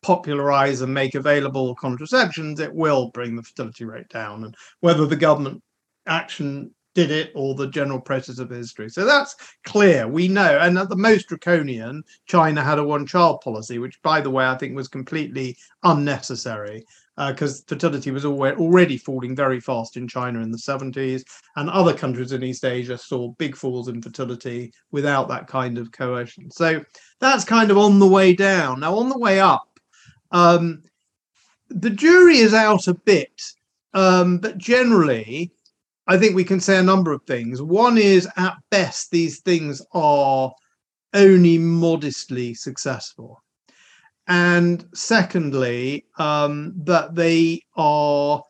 popularize 0.02 0.80
and 0.80 0.94
make 0.94 1.14
available 1.14 1.74
contraceptions 1.74 2.60
it 2.60 2.72
will 2.72 3.10
bring 3.10 3.34
the 3.34 3.42
fertility 3.42 3.84
rate 3.84 4.08
down. 4.08 4.44
And 4.44 4.54
whether 4.80 5.06
the 5.06 5.16
government 5.16 5.62
action 6.06 6.70
did 6.98 7.12
it 7.12 7.30
or 7.36 7.54
the 7.54 7.68
general 7.68 8.00
process 8.00 8.40
of 8.40 8.50
history. 8.50 8.88
So 8.88 9.04
that's 9.04 9.36
clear. 9.62 10.08
We 10.08 10.26
know. 10.26 10.58
And 10.58 10.76
at 10.76 10.88
the 10.88 10.96
most 10.96 11.28
draconian, 11.28 12.02
China 12.26 12.60
had 12.60 12.80
a 12.80 12.84
one 12.84 13.06
child 13.06 13.40
policy, 13.40 13.78
which, 13.78 14.02
by 14.02 14.20
the 14.20 14.30
way, 14.30 14.44
I 14.44 14.56
think 14.56 14.74
was 14.74 14.88
completely 14.88 15.56
unnecessary 15.84 16.84
because 17.16 17.60
uh, 17.60 17.64
fertility 17.68 18.10
was 18.10 18.24
already 18.24 18.98
falling 18.98 19.36
very 19.36 19.60
fast 19.60 19.96
in 19.96 20.08
China 20.08 20.40
in 20.40 20.50
the 20.50 20.58
70s. 20.58 21.22
And 21.54 21.70
other 21.70 21.94
countries 21.94 22.32
in 22.32 22.42
East 22.42 22.64
Asia 22.64 22.98
saw 22.98 23.28
big 23.38 23.54
falls 23.54 23.86
in 23.86 24.02
fertility 24.02 24.72
without 24.90 25.28
that 25.28 25.46
kind 25.46 25.78
of 25.78 25.92
coercion. 25.92 26.50
So 26.50 26.84
that's 27.20 27.44
kind 27.44 27.70
of 27.70 27.78
on 27.78 28.00
the 28.00 28.08
way 28.08 28.34
down. 28.34 28.80
Now, 28.80 28.96
on 28.96 29.08
the 29.08 29.18
way 29.18 29.38
up, 29.38 29.68
um, 30.32 30.82
the 31.68 31.90
jury 31.90 32.38
is 32.38 32.54
out 32.54 32.88
a 32.88 32.94
bit. 32.94 33.40
Um, 33.94 34.38
but 34.38 34.58
generally, 34.58 35.52
I 36.08 36.16
think 36.16 36.34
we 36.34 36.44
can 36.44 36.58
say 36.58 36.78
a 36.78 36.82
number 36.82 37.12
of 37.12 37.22
things. 37.24 37.60
One 37.60 37.98
is, 37.98 38.26
at 38.36 38.56
best, 38.70 39.10
these 39.10 39.40
things 39.40 39.82
are 39.92 40.52
only 41.12 41.58
modestly 41.58 42.54
successful. 42.54 43.42
And 44.26 44.86
secondly, 44.94 46.06
um, 46.18 46.72
that 46.84 47.14
they 47.14 47.62
are 47.76 48.42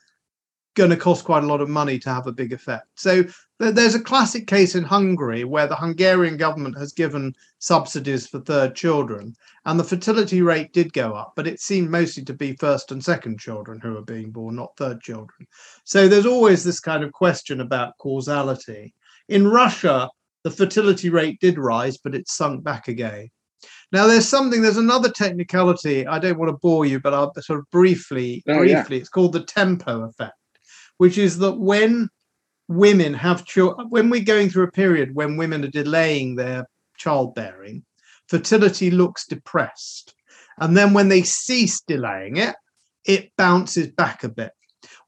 going 0.79 0.91
to 0.91 0.97
cost 0.97 1.25
quite 1.25 1.43
a 1.43 1.47
lot 1.47 1.61
of 1.61 1.69
money 1.69 1.99
to 1.99 2.09
have 2.09 2.27
a 2.27 2.33
big 2.33 2.53
effect. 2.55 2.87
So 2.95 3.25
there's 3.59 3.97
a 3.97 4.01
classic 4.01 4.47
case 4.47 4.77
in 4.77 4.85
Hungary 4.85 5.45
where 5.45 5.67
the 5.67 5.77
Hungarian 5.77 6.37
government 6.37 6.79
has 6.79 6.93
given 6.93 7.35
subsidies 7.59 8.29
for 8.29 8.41
third 8.41 8.75
children, 8.75 9.35
and 9.67 9.79
the 9.79 9.85
fertility 9.85 10.41
rate 10.41 10.73
did 10.73 10.93
go 10.93 11.13
up, 11.13 11.33
but 11.37 11.47
it 11.49 11.61
seemed 11.61 11.91
mostly 11.91 12.25
to 12.25 12.33
be 12.33 12.55
first 12.55 12.93
and 12.93 13.05
second 13.05 13.41
children 13.41 13.81
who 13.81 13.99
are 13.99 14.03
being 14.03 14.31
born, 14.31 14.57
not 14.57 14.77
third 14.77 15.01
children. 15.01 15.47
So 15.85 16.09
there's 16.09 16.25
always 16.25 16.63
this 16.63 16.81
kind 16.81 17.03
of 17.03 17.13
question 17.13 17.61
about 17.61 17.99
causality. 17.99 18.95
In 19.29 19.49
Russia, 19.49 20.09
the 20.45 20.51
fertility 20.53 21.11
rate 21.11 21.41
did 21.41 21.59
rise, 21.59 21.99
but 21.99 22.15
it 22.15 22.29
sunk 22.29 22.63
back 22.63 22.89
again. 22.89 23.29
Now, 23.91 24.07
there's 24.07 24.29
something, 24.29 24.63
there's 24.63 24.77
another 24.77 25.11
technicality. 25.11 26.07
I 26.07 26.21
don't 26.21 26.39
want 26.39 26.51
to 26.51 26.59
bore 26.59 26.87
you, 26.87 27.01
but 27.01 27.15
I'll 27.15 27.33
sort 27.41 27.59
of 27.59 27.69
briefly, 27.71 28.45
oh, 28.47 28.59
briefly, 28.59 28.97
yeah. 28.97 29.01
it's 29.01 29.09
called 29.09 29.33
the 29.33 29.45
tempo 29.45 30.05
effect, 30.05 30.37
which 30.99 31.19
is 31.19 31.39
that 31.39 31.59
when 31.59 32.09
women 32.69 33.15
have 33.15 33.45
children, 33.45 33.89
when 33.89 34.11
we're 34.11 34.23
going 34.23 34.51
through 34.51 34.65
a 34.65 34.71
period 34.71 35.15
when 35.15 35.37
women 35.37 35.65
are 35.65 35.69
delaying 35.69 36.37
their 36.37 36.69
childbearing, 36.99 37.85
fertility 38.29 38.91
looks 38.91 39.27
depressed. 39.27 40.15
And 40.59 40.77
then 40.77 40.93
when 40.93 41.09
they 41.09 41.23
cease 41.23 41.81
delaying 41.81 42.37
it, 42.37 42.55
it 43.05 43.33
bounces 43.37 43.89
back 43.89 44.23
a 44.23 44.29
bit. 44.29 44.53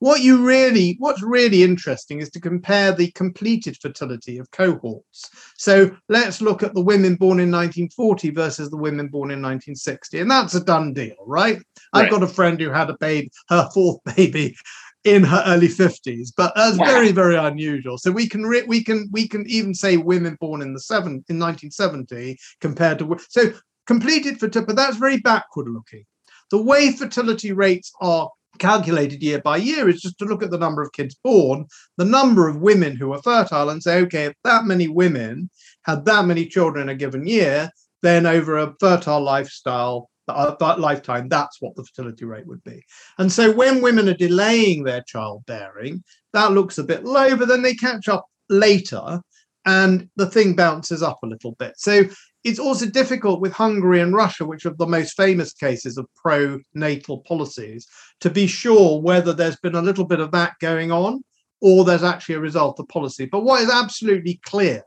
what 0.00 0.22
you 0.22 0.44
really 0.44 0.96
what's 0.98 1.22
really 1.22 1.62
interesting 1.62 2.20
is 2.20 2.30
to 2.30 2.40
compare 2.40 2.92
the 2.92 3.10
completed 3.12 3.76
fertility 3.80 4.38
of 4.38 4.50
cohorts 4.50 5.30
so 5.56 5.94
let's 6.08 6.40
look 6.40 6.62
at 6.62 6.74
the 6.74 6.80
women 6.80 7.14
born 7.14 7.38
in 7.38 7.50
1940 7.50 8.30
versus 8.30 8.70
the 8.70 8.76
women 8.76 9.08
born 9.08 9.30
in 9.30 9.40
1960 9.40 10.20
and 10.20 10.30
that's 10.30 10.54
a 10.54 10.64
done 10.64 10.92
deal 10.92 11.14
right, 11.26 11.56
right. 11.56 11.64
i've 11.92 12.10
got 12.10 12.22
a 12.22 12.26
friend 12.26 12.60
who 12.60 12.70
had 12.70 12.90
a 12.90 12.96
baby 12.98 13.30
her 13.48 13.68
fourth 13.72 14.00
baby 14.16 14.56
in 15.04 15.22
her 15.24 15.42
early 15.46 15.68
50s 15.68 16.28
but 16.36 16.52
that's 16.54 16.76
wow. 16.76 16.84
very 16.84 17.10
very 17.10 17.36
unusual 17.36 17.96
so 17.96 18.10
we 18.10 18.28
can 18.28 18.44
re- 18.44 18.64
we 18.64 18.84
can 18.84 19.08
we 19.12 19.26
can 19.26 19.48
even 19.48 19.74
say 19.74 19.96
women 19.96 20.36
born 20.40 20.60
in 20.60 20.74
the 20.74 20.80
seven 20.80 21.24
in 21.28 21.38
1970 21.38 22.36
compared 22.60 22.98
to 22.98 23.18
so 23.30 23.52
completed 23.86 24.38
fertility 24.38 24.66
but 24.66 24.76
that's 24.76 24.98
very 24.98 25.18
backward 25.18 25.68
looking 25.68 26.04
the 26.50 26.60
way 26.60 26.92
fertility 26.92 27.52
rates 27.52 27.92
are 28.02 28.28
calculated 28.58 29.22
year 29.22 29.40
by 29.40 29.56
year 29.56 29.88
is 29.88 30.02
just 30.02 30.18
to 30.18 30.24
look 30.24 30.42
at 30.42 30.50
the 30.50 30.58
number 30.58 30.82
of 30.82 30.92
kids 30.92 31.16
born, 31.24 31.66
the 31.96 32.04
number 32.04 32.48
of 32.48 32.60
women 32.60 32.96
who 32.96 33.12
are 33.12 33.22
fertile, 33.22 33.70
and 33.70 33.82
say, 33.82 34.00
okay, 34.00 34.26
if 34.26 34.34
that 34.44 34.64
many 34.64 34.88
women 34.88 35.50
had 35.84 36.04
that 36.04 36.26
many 36.26 36.46
children 36.46 36.82
in 36.82 36.88
a 36.90 36.94
given 36.94 37.26
year, 37.26 37.70
then 38.02 38.26
over 38.26 38.58
a 38.58 38.74
fertile 38.80 39.20
lifestyle, 39.20 40.09
that 40.58 40.80
lifetime, 40.80 41.28
that's 41.28 41.60
what 41.60 41.74
the 41.76 41.84
fertility 41.84 42.24
rate 42.24 42.46
would 42.46 42.62
be. 42.64 42.82
And 43.18 43.30
so 43.30 43.52
when 43.52 43.82
women 43.82 44.08
are 44.08 44.14
delaying 44.14 44.84
their 44.84 45.02
childbearing, 45.02 46.02
that 46.32 46.52
looks 46.52 46.78
a 46.78 46.84
bit 46.84 47.04
low, 47.04 47.36
but 47.36 47.48
then 47.48 47.62
they 47.62 47.74
catch 47.74 48.08
up 48.08 48.26
later 48.48 49.20
and 49.66 50.08
the 50.16 50.26
thing 50.26 50.56
bounces 50.56 51.02
up 51.02 51.18
a 51.22 51.26
little 51.26 51.52
bit. 51.52 51.74
So 51.76 52.04
it's 52.44 52.58
also 52.58 52.86
difficult 52.86 53.40
with 53.40 53.52
Hungary 53.52 54.00
and 54.00 54.14
Russia, 54.14 54.46
which 54.46 54.64
are 54.64 54.74
the 54.74 54.86
most 54.86 55.16
famous 55.16 55.52
cases 55.52 55.98
of 55.98 56.06
pro 56.16 56.58
natal 56.74 57.18
policies, 57.20 57.86
to 58.20 58.30
be 58.30 58.46
sure 58.46 59.00
whether 59.00 59.32
there's 59.32 59.56
been 59.56 59.74
a 59.74 59.82
little 59.82 60.06
bit 60.06 60.20
of 60.20 60.32
that 60.32 60.54
going 60.60 60.90
on 60.90 61.22
or 61.60 61.84
there's 61.84 62.02
actually 62.02 62.36
a 62.36 62.40
result 62.40 62.80
of 62.80 62.88
policy. 62.88 63.26
But 63.26 63.44
what 63.44 63.60
is 63.60 63.70
absolutely 63.70 64.40
clear 64.44 64.82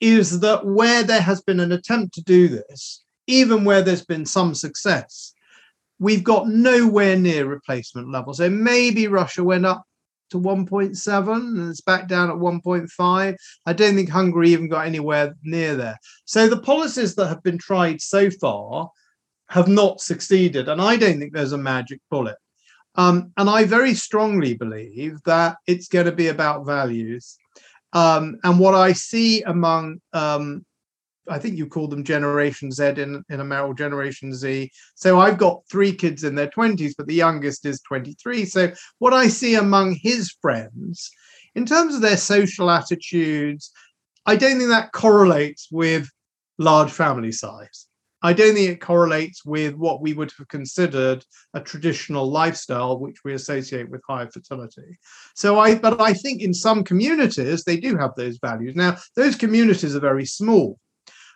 is 0.00 0.40
that 0.40 0.66
where 0.66 1.04
there 1.04 1.20
has 1.20 1.40
been 1.42 1.60
an 1.60 1.70
attempt 1.70 2.14
to 2.14 2.22
do 2.22 2.48
this, 2.48 3.04
even 3.26 3.64
where 3.64 3.82
there's 3.82 4.04
been 4.04 4.26
some 4.26 4.54
success, 4.54 5.32
we've 5.98 6.24
got 6.24 6.48
nowhere 6.48 7.16
near 7.16 7.46
replacement 7.46 8.10
levels. 8.10 8.38
So 8.38 8.50
maybe 8.50 9.06
Russia 9.06 9.44
went 9.44 9.66
up 9.66 9.84
to 10.30 10.40
1.7 10.40 11.34
and 11.34 11.70
it's 11.70 11.80
back 11.80 12.08
down 12.08 12.30
at 12.30 12.36
1.5. 12.36 13.36
I 13.66 13.72
don't 13.72 13.94
think 13.94 14.08
Hungary 14.08 14.50
even 14.50 14.68
got 14.68 14.86
anywhere 14.86 15.34
near 15.42 15.76
there. 15.76 15.98
So 16.24 16.48
the 16.48 16.60
policies 16.60 17.14
that 17.14 17.28
have 17.28 17.42
been 17.42 17.58
tried 17.58 18.00
so 18.00 18.30
far 18.30 18.90
have 19.48 19.68
not 19.68 20.00
succeeded. 20.00 20.68
And 20.68 20.80
I 20.80 20.96
don't 20.96 21.18
think 21.18 21.32
there's 21.32 21.52
a 21.52 21.58
magic 21.58 22.00
bullet. 22.10 22.36
Um, 22.94 23.32
and 23.36 23.48
I 23.48 23.64
very 23.64 23.94
strongly 23.94 24.54
believe 24.54 25.22
that 25.24 25.56
it's 25.66 25.88
going 25.88 26.06
to 26.06 26.12
be 26.12 26.28
about 26.28 26.66
values. 26.66 27.36
Um, 27.92 28.38
and 28.42 28.58
what 28.58 28.74
I 28.74 28.92
see 28.92 29.42
among 29.42 30.00
um, 30.12 30.64
I 31.28 31.38
think 31.38 31.56
you 31.56 31.66
call 31.66 31.88
them 31.88 32.04
Generation 32.04 32.72
Z 32.72 32.84
in, 32.96 33.24
in 33.30 33.40
America, 33.40 33.74
Generation 33.74 34.34
Z. 34.34 34.70
So 34.94 35.20
I've 35.20 35.38
got 35.38 35.62
three 35.70 35.92
kids 35.92 36.24
in 36.24 36.34
their 36.34 36.48
20s, 36.48 36.94
but 36.96 37.06
the 37.06 37.14
youngest 37.14 37.64
is 37.64 37.80
23. 37.82 38.44
So 38.44 38.72
what 38.98 39.12
I 39.12 39.28
see 39.28 39.54
among 39.54 39.94
his 39.94 40.34
friends, 40.42 41.10
in 41.54 41.64
terms 41.64 41.94
of 41.94 42.00
their 42.00 42.16
social 42.16 42.70
attitudes, 42.70 43.70
I 44.26 44.36
don't 44.36 44.58
think 44.58 44.70
that 44.70 44.92
correlates 44.92 45.68
with 45.70 46.08
large 46.58 46.90
family 46.90 47.32
size. 47.32 47.86
I 48.24 48.32
don't 48.32 48.54
think 48.54 48.70
it 48.70 48.80
correlates 48.80 49.44
with 49.44 49.74
what 49.74 50.00
we 50.00 50.12
would 50.12 50.32
have 50.38 50.46
considered 50.46 51.24
a 51.54 51.60
traditional 51.60 52.30
lifestyle, 52.30 52.98
which 52.98 53.24
we 53.24 53.34
associate 53.34 53.90
with 53.90 54.00
higher 54.06 54.30
fertility. 54.30 54.98
So 55.34 55.58
I, 55.58 55.74
but 55.74 56.00
I 56.00 56.12
think 56.12 56.40
in 56.40 56.54
some 56.54 56.84
communities 56.84 57.64
they 57.64 57.78
do 57.78 57.96
have 57.96 58.14
those 58.16 58.38
values. 58.38 58.76
Now 58.76 58.96
those 59.16 59.34
communities 59.34 59.96
are 59.96 60.00
very 60.00 60.24
small. 60.24 60.78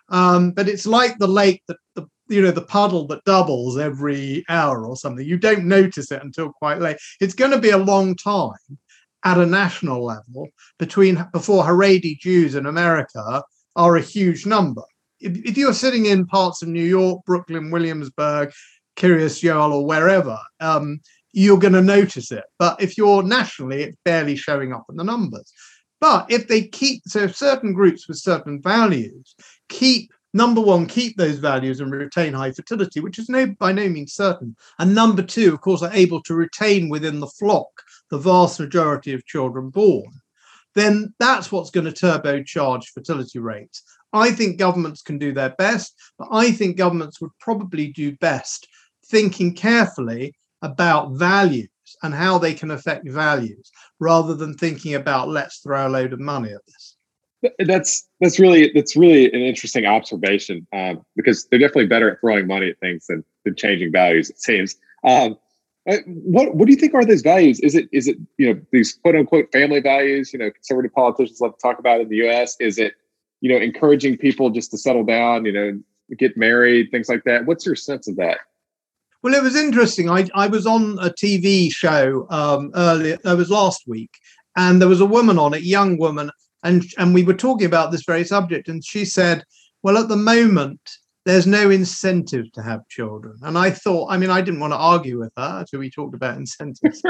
Um, 0.08 0.52
but 0.52 0.68
it's 0.68 0.86
like 0.86 1.18
the 1.18 1.28
lake 1.28 1.62
that 1.68 1.78
the 1.94 2.06
you 2.28 2.42
know 2.42 2.50
the 2.50 2.62
puddle 2.62 3.06
that 3.06 3.24
doubles 3.24 3.78
every 3.78 4.44
hour 4.48 4.86
or 4.86 4.96
something. 4.96 5.26
You 5.26 5.38
don't 5.38 5.66
notice 5.66 6.10
it 6.10 6.22
until 6.22 6.52
quite 6.52 6.80
late. 6.80 6.96
It's 7.20 7.34
going 7.34 7.52
to 7.52 7.58
be 7.58 7.70
a 7.70 7.78
long 7.78 8.14
time 8.14 8.78
at 9.24 9.38
a 9.38 9.46
national 9.46 10.04
level 10.04 10.48
between 10.78 11.26
before 11.32 11.64
Haredi 11.64 12.18
Jews 12.18 12.54
in 12.54 12.66
America 12.66 13.42
are 13.74 13.96
a 13.96 14.00
huge 14.00 14.46
number. 14.46 14.82
If, 15.20 15.36
if 15.44 15.56
you're 15.56 15.74
sitting 15.74 16.06
in 16.06 16.26
parts 16.26 16.62
of 16.62 16.68
New 16.68 16.84
York, 16.84 17.24
Brooklyn, 17.26 17.70
Williamsburg, 17.70 18.52
Kiryas 18.96 19.42
Yoel, 19.42 19.72
or 19.72 19.86
wherever, 19.86 20.38
um, 20.60 21.00
you're 21.32 21.58
going 21.58 21.72
to 21.74 21.82
notice 21.82 22.32
it. 22.32 22.44
But 22.58 22.80
if 22.80 22.96
you're 22.96 23.22
nationally, 23.22 23.82
it's 23.82 23.96
barely 24.04 24.36
showing 24.36 24.72
up 24.72 24.84
in 24.88 24.96
the 24.96 25.04
numbers. 25.04 25.52
But 26.00 26.30
if 26.30 26.46
they 26.48 26.62
keep 26.62 27.02
so 27.06 27.26
certain 27.26 27.72
groups 27.72 28.08
with 28.08 28.18
certain 28.18 28.60
values 28.60 29.34
keep 29.68 30.12
number 30.32 30.60
one, 30.60 30.86
keep 30.86 31.16
those 31.16 31.38
values 31.38 31.80
and 31.80 31.90
retain 31.90 32.34
high 32.34 32.52
fertility, 32.52 33.00
which 33.00 33.18
is 33.18 33.28
no 33.28 33.46
by 33.46 33.72
no 33.72 33.88
means 33.88 34.12
certain. 34.12 34.54
And 34.78 34.94
number 34.94 35.22
two, 35.22 35.52
of 35.54 35.60
course, 35.60 35.82
are 35.82 35.92
able 35.92 36.22
to 36.22 36.34
retain 36.34 36.88
within 36.88 37.20
the 37.20 37.26
flock 37.26 37.68
the 38.10 38.18
vast 38.18 38.60
majority 38.60 39.12
of 39.12 39.26
children 39.26 39.70
born, 39.70 40.12
then 40.74 41.14
that's 41.18 41.50
what's 41.50 41.70
going 41.70 41.90
to 41.90 41.92
turbocharge 41.92 42.84
fertility 42.94 43.38
rates. 43.38 43.82
I 44.12 44.30
think 44.30 44.58
governments 44.58 45.02
can 45.02 45.18
do 45.18 45.32
their 45.32 45.50
best, 45.50 45.94
but 46.18 46.28
I 46.30 46.52
think 46.52 46.76
governments 46.76 47.20
would 47.20 47.32
probably 47.40 47.88
do 47.88 48.16
best 48.16 48.68
thinking 49.06 49.54
carefully 49.54 50.34
about 50.62 51.12
values 51.12 51.68
and 52.02 52.14
how 52.14 52.38
they 52.38 52.54
can 52.54 52.70
affect 52.70 53.08
values 53.08 53.70
rather 54.00 54.34
than 54.34 54.54
thinking 54.54 54.94
about 54.94 55.28
let's 55.28 55.58
throw 55.58 55.86
a 55.86 55.88
load 55.88 56.12
of 56.12 56.20
money 56.20 56.52
at 56.52 56.64
this. 56.66 56.95
That's 57.58 58.08
that's 58.20 58.38
really 58.38 58.72
that's 58.74 58.96
really 58.96 59.26
an 59.26 59.40
interesting 59.40 59.86
observation 59.86 60.66
um, 60.72 61.04
because 61.16 61.46
they're 61.46 61.58
definitely 61.58 61.86
better 61.86 62.10
at 62.10 62.20
throwing 62.20 62.46
money 62.46 62.70
at 62.70 62.80
things 62.80 63.06
than, 63.06 63.24
than 63.44 63.54
changing 63.54 63.92
values. 63.92 64.30
It 64.30 64.40
seems. 64.40 64.76
Um, 65.04 65.36
uh, 65.88 65.98
what 66.06 66.54
what 66.54 66.66
do 66.66 66.72
you 66.72 66.78
think 66.78 66.94
are 66.94 67.04
those 67.04 67.22
values? 67.22 67.60
Is 67.60 67.74
it 67.74 67.88
is 67.92 68.08
it 68.08 68.16
you 68.38 68.52
know 68.52 68.60
these 68.72 68.94
quote 68.94 69.14
unquote 69.14 69.52
family 69.52 69.80
values? 69.80 70.32
You 70.32 70.40
know, 70.40 70.50
conservative 70.50 70.92
politicians 70.92 71.40
love 71.40 71.56
to 71.56 71.62
talk 71.62 71.78
about 71.78 72.00
in 72.00 72.08
the 72.08 72.16
U.S. 72.16 72.56
Is 72.58 72.78
it 72.78 72.94
you 73.40 73.50
know 73.50 73.58
encouraging 73.58 74.16
people 74.16 74.50
just 74.50 74.70
to 74.72 74.78
settle 74.78 75.04
down? 75.04 75.44
You 75.44 75.52
know, 75.52 75.80
get 76.18 76.36
married, 76.36 76.90
things 76.90 77.08
like 77.08 77.22
that. 77.24 77.46
What's 77.46 77.66
your 77.66 77.76
sense 77.76 78.08
of 78.08 78.16
that? 78.16 78.38
Well, 79.22 79.34
it 79.34 79.42
was 79.42 79.56
interesting. 79.56 80.08
I, 80.08 80.28
I 80.34 80.46
was 80.46 80.66
on 80.66 80.98
a 81.00 81.10
TV 81.10 81.72
show 81.72 82.26
um, 82.30 82.70
earlier. 82.74 83.18
It 83.24 83.36
was 83.36 83.50
last 83.50 83.84
week, 83.86 84.18
and 84.56 84.80
there 84.80 84.88
was 84.88 85.00
a 85.00 85.06
woman 85.06 85.38
on 85.38 85.54
it, 85.54 85.62
young 85.62 85.98
woman, 85.98 86.30
and 86.66 86.84
and 86.98 87.14
we 87.14 87.22
were 87.22 87.34
talking 87.34 87.66
about 87.66 87.90
this 87.90 88.04
very 88.04 88.24
subject 88.24 88.68
and 88.68 88.84
she 88.84 89.04
said 89.04 89.44
well 89.82 89.96
at 89.96 90.08
the 90.08 90.16
moment 90.16 90.80
there's 91.26 91.46
no 91.46 91.70
incentive 91.70 92.52
to 92.52 92.62
have 92.62 92.88
children. 92.88 93.36
And 93.42 93.58
I 93.58 93.68
thought, 93.68 94.12
I 94.12 94.16
mean, 94.16 94.30
I 94.30 94.40
didn't 94.40 94.60
want 94.60 94.72
to 94.72 94.78
argue 94.78 95.18
with 95.18 95.32
her 95.36 95.58
until 95.58 95.80
we 95.80 95.90
talked 95.90 96.14
about 96.14 96.36
incentives. 96.38 97.02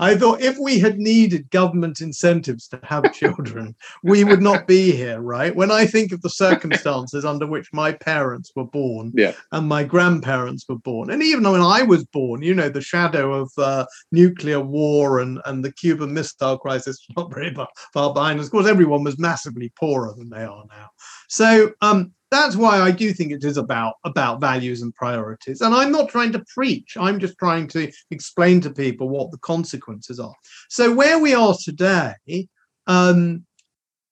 I 0.00 0.16
thought 0.16 0.40
if 0.40 0.58
we 0.58 0.80
had 0.80 0.98
needed 0.98 1.48
government 1.50 2.00
incentives 2.00 2.66
to 2.68 2.80
have 2.82 3.12
children, 3.14 3.76
we 4.02 4.24
would 4.24 4.42
not 4.42 4.66
be 4.66 4.90
here, 4.90 5.20
right? 5.20 5.54
When 5.54 5.70
I 5.70 5.86
think 5.86 6.10
of 6.10 6.20
the 6.22 6.28
circumstances 6.28 7.24
under 7.24 7.46
which 7.46 7.72
my 7.72 7.92
parents 7.92 8.50
were 8.56 8.64
born 8.64 9.12
yeah. 9.14 9.32
and 9.52 9.68
my 9.68 9.84
grandparents 9.84 10.68
were 10.68 10.78
born, 10.78 11.10
and 11.10 11.22
even 11.22 11.44
when 11.44 11.62
I 11.62 11.82
was 11.82 12.04
born, 12.06 12.42
you 12.42 12.54
know, 12.54 12.68
the 12.68 12.80
shadow 12.80 13.32
of 13.32 13.52
uh, 13.58 13.86
nuclear 14.10 14.60
war 14.60 15.20
and, 15.20 15.40
and 15.46 15.64
the 15.64 15.72
Cuban 15.72 16.12
Missile 16.12 16.58
Crisis 16.58 17.06
not 17.16 17.32
very 17.32 17.54
far, 17.54 17.68
far 17.94 18.12
behind 18.12 18.40
us. 18.40 18.46
Of 18.46 18.52
course, 18.52 18.66
everyone 18.66 19.04
was 19.04 19.20
massively 19.20 19.72
poorer 19.78 20.14
than 20.18 20.30
they 20.30 20.42
are 20.42 20.64
now. 20.68 20.90
So, 21.28 21.70
um, 21.80 22.12
that's 22.32 22.56
why 22.56 22.80
I 22.80 22.90
do 22.90 23.12
think 23.12 23.30
it 23.30 23.44
is 23.44 23.58
about 23.58 23.94
about 24.04 24.40
values 24.40 24.80
and 24.82 24.94
priorities. 24.94 25.60
And 25.60 25.74
I'm 25.74 25.92
not 25.92 26.08
trying 26.08 26.32
to 26.32 26.44
preach. 26.52 26.96
I'm 26.98 27.20
just 27.20 27.36
trying 27.38 27.68
to 27.68 27.92
explain 28.10 28.60
to 28.62 28.70
people 28.70 29.08
what 29.10 29.30
the 29.30 29.38
consequences 29.38 30.18
are. 30.18 30.34
So 30.70 30.94
where 30.94 31.18
we 31.18 31.34
are 31.34 31.54
today, 31.62 32.48
um, 32.86 33.44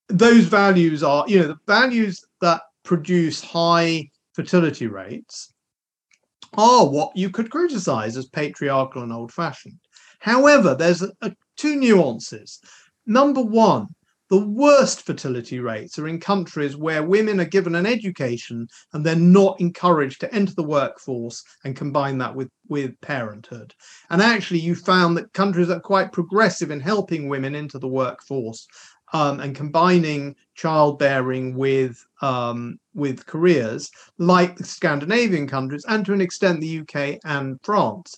those 0.08 0.44
values 0.44 1.02
are, 1.02 1.24
you 1.26 1.38
know, 1.38 1.48
the 1.48 1.58
values 1.66 2.22
that 2.42 2.60
produce 2.84 3.42
high 3.42 4.10
fertility 4.34 4.86
rates 4.86 5.54
are 6.58 6.86
what 6.86 7.16
you 7.16 7.30
could 7.30 7.50
criticize 7.50 8.16
as 8.16 8.26
patriarchal 8.26 9.02
and 9.02 9.12
old-fashioned. 9.12 9.78
However, 10.18 10.74
there's 10.74 11.02
a, 11.02 11.10
a, 11.22 11.32
two 11.56 11.76
nuances. 11.76 12.60
Number 13.06 13.40
one, 13.40 13.86
the 14.30 14.38
worst 14.38 15.02
fertility 15.04 15.58
rates 15.58 15.98
are 15.98 16.06
in 16.06 16.20
countries 16.20 16.76
where 16.76 17.02
women 17.02 17.40
are 17.40 17.44
given 17.44 17.74
an 17.74 17.84
education 17.84 18.68
and 18.92 19.04
they're 19.04 19.16
not 19.16 19.60
encouraged 19.60 20.20
to 20.20 20.32
enter 20.32 20.54
the 20.54 20.62
workforce 20.62 21.42
and 21.64 21.76
combine 21.76 22.16
that 22.18 22.34
with, 22.34 22.48
with 22.68 22.98
parenthood. 23.00 23.74
And 24.08 24.22
actually, 24.22 24.60
you 24.60 24.76
found 24.76 25.16
that 25.16 25.32
countries 25.32 25.66
that 25.68 25.78
are 25.78 25.80
quite 25.80 26.12
progressive 26.12 26.70
in 26.70 26.78
helping 26.78 27.28
women 27.28 27.56
into 27.56 27.80
the 27.80 27.88
workforce 27.88 28.68
um, 29.12 29.40
and 29.40 29.56
combining 29.56 30.36
childbearing 30.54 31.56
with 31.56 32.04
um, 32.22 32.78
with 32.94 33.26
careers, 33.26 33.90
like 34.18 34.56
the 34.56 34.64
Scandinavian 34.64 35.48
countries, 35.48 35.84
and 35.88 36.04
to 36.06 36.12
an 36.12 36.20
extent 36.20 36.60
the 36.60 36.80
UK 36.80 37.18
and 37.24 37.58
France, 37.62 38.16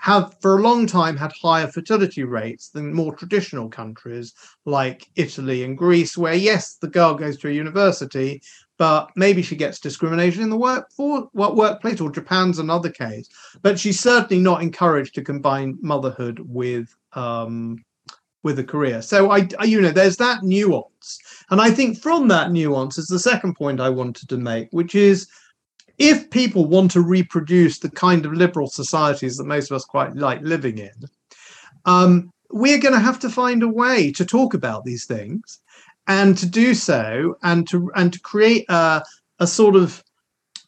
have 0.00 0.34
for 0.40 0.56
a 0.56 0.62
long 0.62 0.86
time 0.86 1.14
had 1.14 1.30
higher 1.32 1.66
fertility 1.66 2.24
rates 2.24 2.70
than 2.70 2.94
more 2.94 3.14
traditional 3.14 3.68
countries 3.68 4.32
like 4.64 5.06
Italy 5.14 5.62
and 5.62 5.76
Greece, 5.76 6.16
where 6.16 6.34
yes, 6.34 6.76
the 6.76 6.88
girl 6.88 7.14
goes 7.14 7.36
to 7.38 7.48
a 7.48 7.52
university, 7.52 8.40
but 8.78 9.10
maybe 9.14 9.42
she 9.42 9.56
gets 9.56 9.78
discrimination 9.78 10.42
in 10.42 10.48
the 10.48 10.56
work 10.56 10.90
for 10.90 11.28
what 11.32 11.54
workplace, 11.54 12.00
or 12.00 12.10
Japan's 12.10 12.58
another 12.58 12.88
case. 12.88 13.28
But 13.60 13.78
she's 13.78 14.00
certainly 14.00 14.42
not 14.42 14.62
encouraged 14.62 15.14
to 15.16 15.22
combine 15.22 15.76
motherhood 15.82 16.40
with 16.48 16.88
um, 17.12 17.84
with 18.42 18.58
a 18.58 18.64
career. 18.64 19.02
So 19.02 19.30
I, 19.30 19.46
I, 19.58 19.64
you 19.64 19.82
know, 19.82 19.90
there's 19.90 20.16
that 20.16 20.42
nuance, 20.42 21.18
and 21.50 21.60
I 21.60 21.70
think 21.70 21.98
from 21.98 22.28
that 22.28 22.52
nuance 22.52 22.96
is 22.96 23.08
the 23.08 23.18
second 23.18 23.54
point 23.54 23.80
I 23.80 23.90
wanted 23.90 24.30
to 24.30 24.38
make, 24.38 24.68
which 24.70 24.94
is 24.94 25.28
if 26.00 26.30
people 26.30 26.64
want 26.64 26.90
to 26.90 27.02
reproduce 27.02 27.78
the 27.78 27.90
kind 27.90 28.24
of 28.24 28.32
liberal 28.32 28.66
societies 28.66 29.36
that 29.36 29.44
most 29.44 29.70
of 29.70 29.76
us 29.76 29.84
quite 29.84 30.16
like 30.16 30.40
living 30.40 30.78
in, 30.78 30.94
um, 31.84 32.32
we're 32.50 32.80
going 32.80 32.94
to 32.94 33.00
have 33.00 33.20
to 33.20 33.28
find 33.28 33.62
a 33.62 33.68
way 33.68 34.10
to 34.10 34.24
talk 34.24 34.54
about 34.54 34.84
these 34.84 35.04
things 35.04 35.60
and 36.08 36.38
to 36.38 36.46
do 36.46 36.74
so 36.74 37.36
and 37.42 37.68
to 37.68 37.92
and 37.94 38.14
to 38.14 38.20
create 38.20 38.64
a, 38.70 39.02
a 39.38 39.46
sort 39.46 39.76
of 39.76 40.02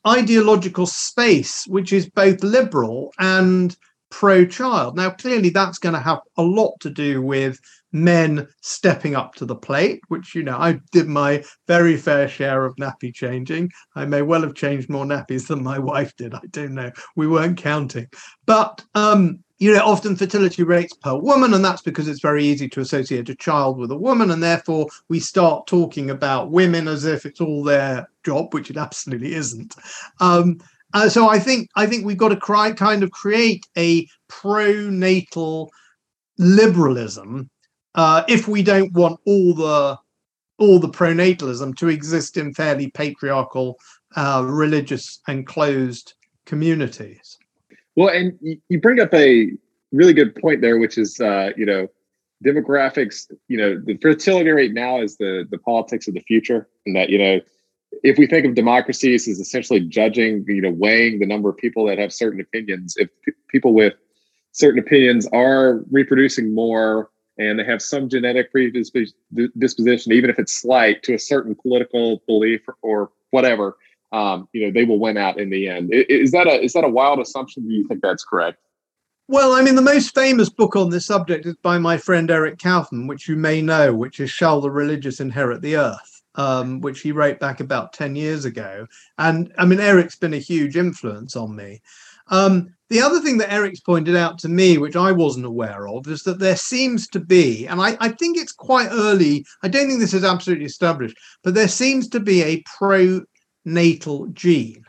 ideological 0.06 0.86
space 0.86 1.64
which 1.66 1.92
is 1.92 2.08
both 2.10 2.42
liberal 2.44 3.10
and 3.18 3.76
pro-child. 4.10 4.96
Now, 4.96 5.10
clearly, 5.10 5.48
that's 5.48 5.78
going 5.78 5.94
to 5.94 6.00
have 6.00 6.20
a 6.36 6.42
lot 6.42 6.78
to 6.80 6.90
do 6.90 7.22
with 7.22 7.58
men 7.92 8.48
stepping 8.60 9.14
up 9.14 9.34
to 9.36 9.44
the 9.44 9.54
plate, 9.54 10.00
which, 10.08 10.34
you 10.34 10.42
know, 10.42 10.56
I 10.56 10.80
did 10.90 11.08
my 11.08 11.44
very 11.66 11.96
fair 11.96 12.28
share 12.28 12.64
of 12.64 12.76
nappy 12.76 13.14
changing. 13.14 13.70
I 13.94 14.06
may 14.06 14.22
well 14.22 14.42
have 14.42 14.54
changed 14.54 14.88
more 14.88 15.04
nappies 15.04 15.46
than 15.46 15.62
my 15.62 15.78
wife 15.92 16.16
did. 16.16 16.34
I 16.34 16.40
don't 16.50 16.74
know. 16.74 16.90
We 17.16 17.26
weren't 17.26 17.58
counting. 17.58 18.08
But, 18.46 18.82
um, 18.94 19.44
you 19.58 19.72
know, 19.72 19.84
often 19.84 20.16
fertility 20.16 20.64
rates 20.64 20.94
per 20.94 21.14
woman, 21.14 21.54
and 21.54 21.64
that's 21.64 21.82
because 21.82 22.08
it's 22.08 22.20
very 22.20 22.44
easy 22.44 22.68
to 22.70 22.80
associate 22.80 23.28
a 23.28 23.34
child 23.36 23.78
with 23.78 23.92
a 23.92 23.96
woman. 23.96 24.32
And 24.32 24.42
therefore, 24.42 24.88
we 25.08 25.20
start 25.20 25.68
talking 25.68 26.10
about 26.10 26.50
women 26.50 26.88
as 26.88 27.04
if 27.04 27.24
it's 27.24 27.40
all 27.40 27.62
their 27.62 28.08
job, 28.24 28.52
which 28.54 28.70
it 28.70 28.76
absolutely 28.76 29.34
isn't. 29.34 29.76
Um, 30.18 30.58
uh, 30.94 31.08
so 31.08 31.28
I 31.28 31.38
think 31.38 31.68
I 31.76 31.86
think 31.86 32.04
we've 32.04 32.16
got 32.16 32.30
to 32.30 32.36
cry, 32.36 32.72
kind 32.72 33.02
of 33.02 33.12
create 33.12 33.64
a 33.78 34.06
pro-natal 34.28 35.70
liberalism 36.38 37.48
uh, 37.94 38.24
if 38.28 38.48
we 38.48 38.62
don't 38.62 38.92
want 38.92 39.20
all 39.26 39.54
the 39.54 39.98
all 40.58 40.78
the 40.78 40.88
pronatalism 40.88 41.76
to 41.76 41.88
exist 41.88 42.36
in 42.36 42.54
fairly 42.54 42.90
patriarchal, 42.90 43.78
uh, 44.16 44.44
religious, 44.46 45.20
and 45.26 45.46
closed 45.46 46.14
communities. 46.46 47.38
Well, 47.96 48.10
and 48.10 48.38
you 48.68 48.80
bring 48.80 49.00
up 49.00 49.12
a 49.12 49.50
really 49.92 50.12
good 50.12 50.34
point 50.36 50.60
there, 50.60 50.78
which 50.78 50.98
is 50.98 51.20
uh, 51.20 51.50
you 51.56 51.66
know 51.66 51.88
demographics. 52.44 53.30
You 53.48 53.58
know, 53.58 53.82
the 53.84 53.96
fertility 53.98 54.50
rate 54.50 54.72
now 54.72 55.00
is 55.00 55.16
the 55.16 55.46
the 55.50 55.58
politics 55.58 56.08
of 56.08 56.14
the 56.14 56.20
future, 56.20 56.68
and 56.86 56.96
that 56.96 57.10
you 57.10 57.18
know 57.18 57.40
if 58.02 58.18
we 58.18 58.26
think 58.26 58.46
of 58.46 58.54
democracies 58.54 59.28
as 59.28 59.38
essentially 59.38 59.80
judging, 59.80 60.44
you 60.48 60.62
know, 60.62 60.70
weighing 60.70 61.18
the 61.18 61.26
number 61.26 61.48
of 61.50 61.56
people 61.56 61.86
that 61.86 61.98
have 61.98 62.12
certain 62.12 62.40
opinions, 62.40 62.94
if 62.96 63.08
p- 63.24 63.32
people 63.48 63.74
with 63.74 63.94
certain 64.52 64.78
opinions 64.78 65.26
are 65.32 65.84
reproducing 65.90 66.54
more 66.54 67.10
and 67.48 67.58
they 67.58 67.64
have 67.64 67.82
some 67.82 68.08
genetic 68.08 68.50
predisposition, 68.52 70.12
even 70.12 70.30
if 70.30 70.38
it's 70.38 70.52
slight, 70.52 71.02
to 71.04 71.14
a 71.14 71.18
certain 71.18 71.54
political 71.54 72.22
belief 72.26 72.62
or 72.82 73.10
whatever, 73.30 73.76
um, 74.12 74.48
you 74.52 74.66
know, 74.66 74.72
they 74.72 74.84
will 74.84 74.98
win 74.98 75.16
out 75.16 75.38
in 75.38 75.50
the 75.50 75.68
end. 75.68 75.90
Is 75.92 76.30
that 76.32 76.46
a 76.46 76.62
is 76.62 76.74
that 76.74 76.84
a 76.84 76.88
wild 76.88 77.18
assumption? 77.18 77.66
Do 77.66 77.74
you 77.74 77.86
think 77.88 78.02
that's 78.02 78.24
correct? 78.24 78.58
Well, 79.28 79.54
I 79.54 79.62
mean, 79.62 79.76
the 79.76 79.82
most 79.82 80.14
famous 80.14 80.50
book 80.50 80.76
on 80.76 80.90
this 80.90 81.06
subject 81.06 81.46
is 81.46 81.56
by 81.62 81.78
my 81.78 81.96
friend 81.96 82.30
Eric 82.30 82.58
Kaufmann, 82.58 83.06
which 83.06 83.28
you 83.28 83.36
may 83.36 83.62
know, 83.62 83.94
which 83.94 84.20
is 84.20 84.30
"Shall 84.30 84.60
the 84.60 84.70
Religious 84.70 85.20
Inherit 85.20 85.62
the 85.62 85.76
Earth," 85.76 86.22
um, 86.34 86.80
which 86.82 87.00
he 87.00 87.12
wrote 87.12 87.40
back 87.40 87.60
about 87.60 87.94
ten 87.94 88.14
years 88.14 88.44
ago. 88.44 88.86
And 89.18 89.52
I 89.56 89.64
mean, 89.64 89.80
Eric's 89.80 90.16
been 90.16 90.34
a 90.34 90.38
huge 90.38 90.76
influence 90.76 91.34
on 91.34 91.56
me. 91.56 91.80
Um, 92.32 92.74
the 92.88 93.00
other 93.00 93.20
thing 93.20 93.38
that 93.38 93.52
Eric's 93.52 93.80
pointed 93.80 94.16
out 94.16 94.38
to 94.40 94.48
me, 94.48 94.78
which 94.78 94.96
I 94.96 95.12
wasn't 95.12 95.46
aware 95.46 95.86
of, 95.86 96.08
is 96.08 96.24
that 96.24 96.38
there 96.38 96.56
seems 96.56 97.06
to 97.08 97.20
be, 97.20 97.66
and 97.66 97.80
I, 97.80 97.96
I 98.00 98.08
think 98.08 98.36
it's 98.36 98.52
quite 98.52 98.88
early, 98.90 99.46
I 99.62 99.68
don't 99.68 99.86
think 99.86 100.00
this 100.00 100.14
is 100.14 100.24
absolutely 100.24 100.64
established, 100.64 101.16
but 101.44 101.54
there 101.54 101.68
seems 101.68 102.08
to 102.08 102.20
be 102.20 102.42
a 102.42 102.62
pronatal 102.64 104.32
gene 104.32 104.84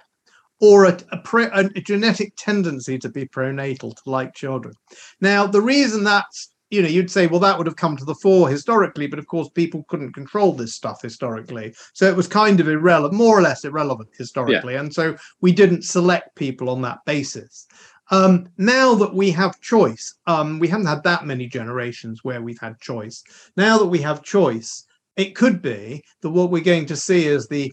or 0.60 0.86
a, 0.86 0.98
a, 1.12 1.70
a, 1.76 1.82
genetic 1.82 2.34
tendency 2.38 2.98
to 2.98 3.10
be 3.10 3.26
pronatal 3.26 3.94
to 3.96 4.10
like 4.10 4.34
children. 4.34 4.74
Now, 5.20 5.46
the 5.46 5.62
reason 5.62 6.06
that's 6.06 6.53
you 6.74 6.82
know, 6.82 6.88
you'd 6.88 7.12
say, 7.12 7.28
well, 7.28 7.40
that 7.40 7.56
would 7.56 7.68
have 7.68 7.76
come 7.76 7.96
to 7.96 8.06
the 8.06 8.16
fore 8.16 8.50
historically, 8.50 9.06
but 9.06 9.20
of 9.20 9.28
course, 9.28 9.48
people 9.50 9.86
couldn't 9.88 10.14
control 10.14 10.54
this 10.54 10.74
stuff 10.74 11.02
historically. 11.02 11.76
So 11.94 12.08
it 12.08 12.16
was 12.16 12.28
kind 12.28 12.60
of 12.60 12.68
irrelevant, 12.68 13.14
more 13.14 13.38
or 13.38 13.44
less 13.44 13.64
irrelevant 13.64 14.10
historically. 14.18 14.74
Yeah. 14.74 14.80
And 14.80 14.94
so 14.94 15.16
we 15.42 15.52
didn't 15.52 15.84
select 15.84 16.36
people 16.36 16.70
on 16.70 16.82
that 16.82 17.06
basis. 17.06 17.68
Um, 18.10 18.50
now 18.58 18.96
that 18.96 19.14
we 19.14 19.30
have 19.32 19.62
choice, 19.62 20.16
um, 20.26 20.58
we 20.58 20.68
haven't 20.68 20.88
had 20.88 21.04
that 21.04 21.26
many 21.26 21.48
generations 21.48 22.24
where 22.24 22.42
we've 22.42 22.60
had 22.60 22.80
choice. 22.80 23.24
Now 23.56 23.78
that 23.78 23.86
we 23.86 24.00
have 24.00 24.24
choice, 24.24 24.86
it 25.16 25.36
could 25.36 25.62
be 25.62 26.04
that 26.22 26.32
what 26.32 26.50
we're 26.50 26.64
going 26.64 26.88
to 26.88 26.96
see 26.96 27.28
is 27.28 27.48
the 27.48 27.72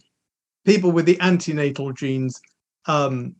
people 0.66 0.92
with 0.92 1.06
the 1.06 1.18
antenatal 1.20 1.92
genes 1.92 2.38
um, 2.86 3.34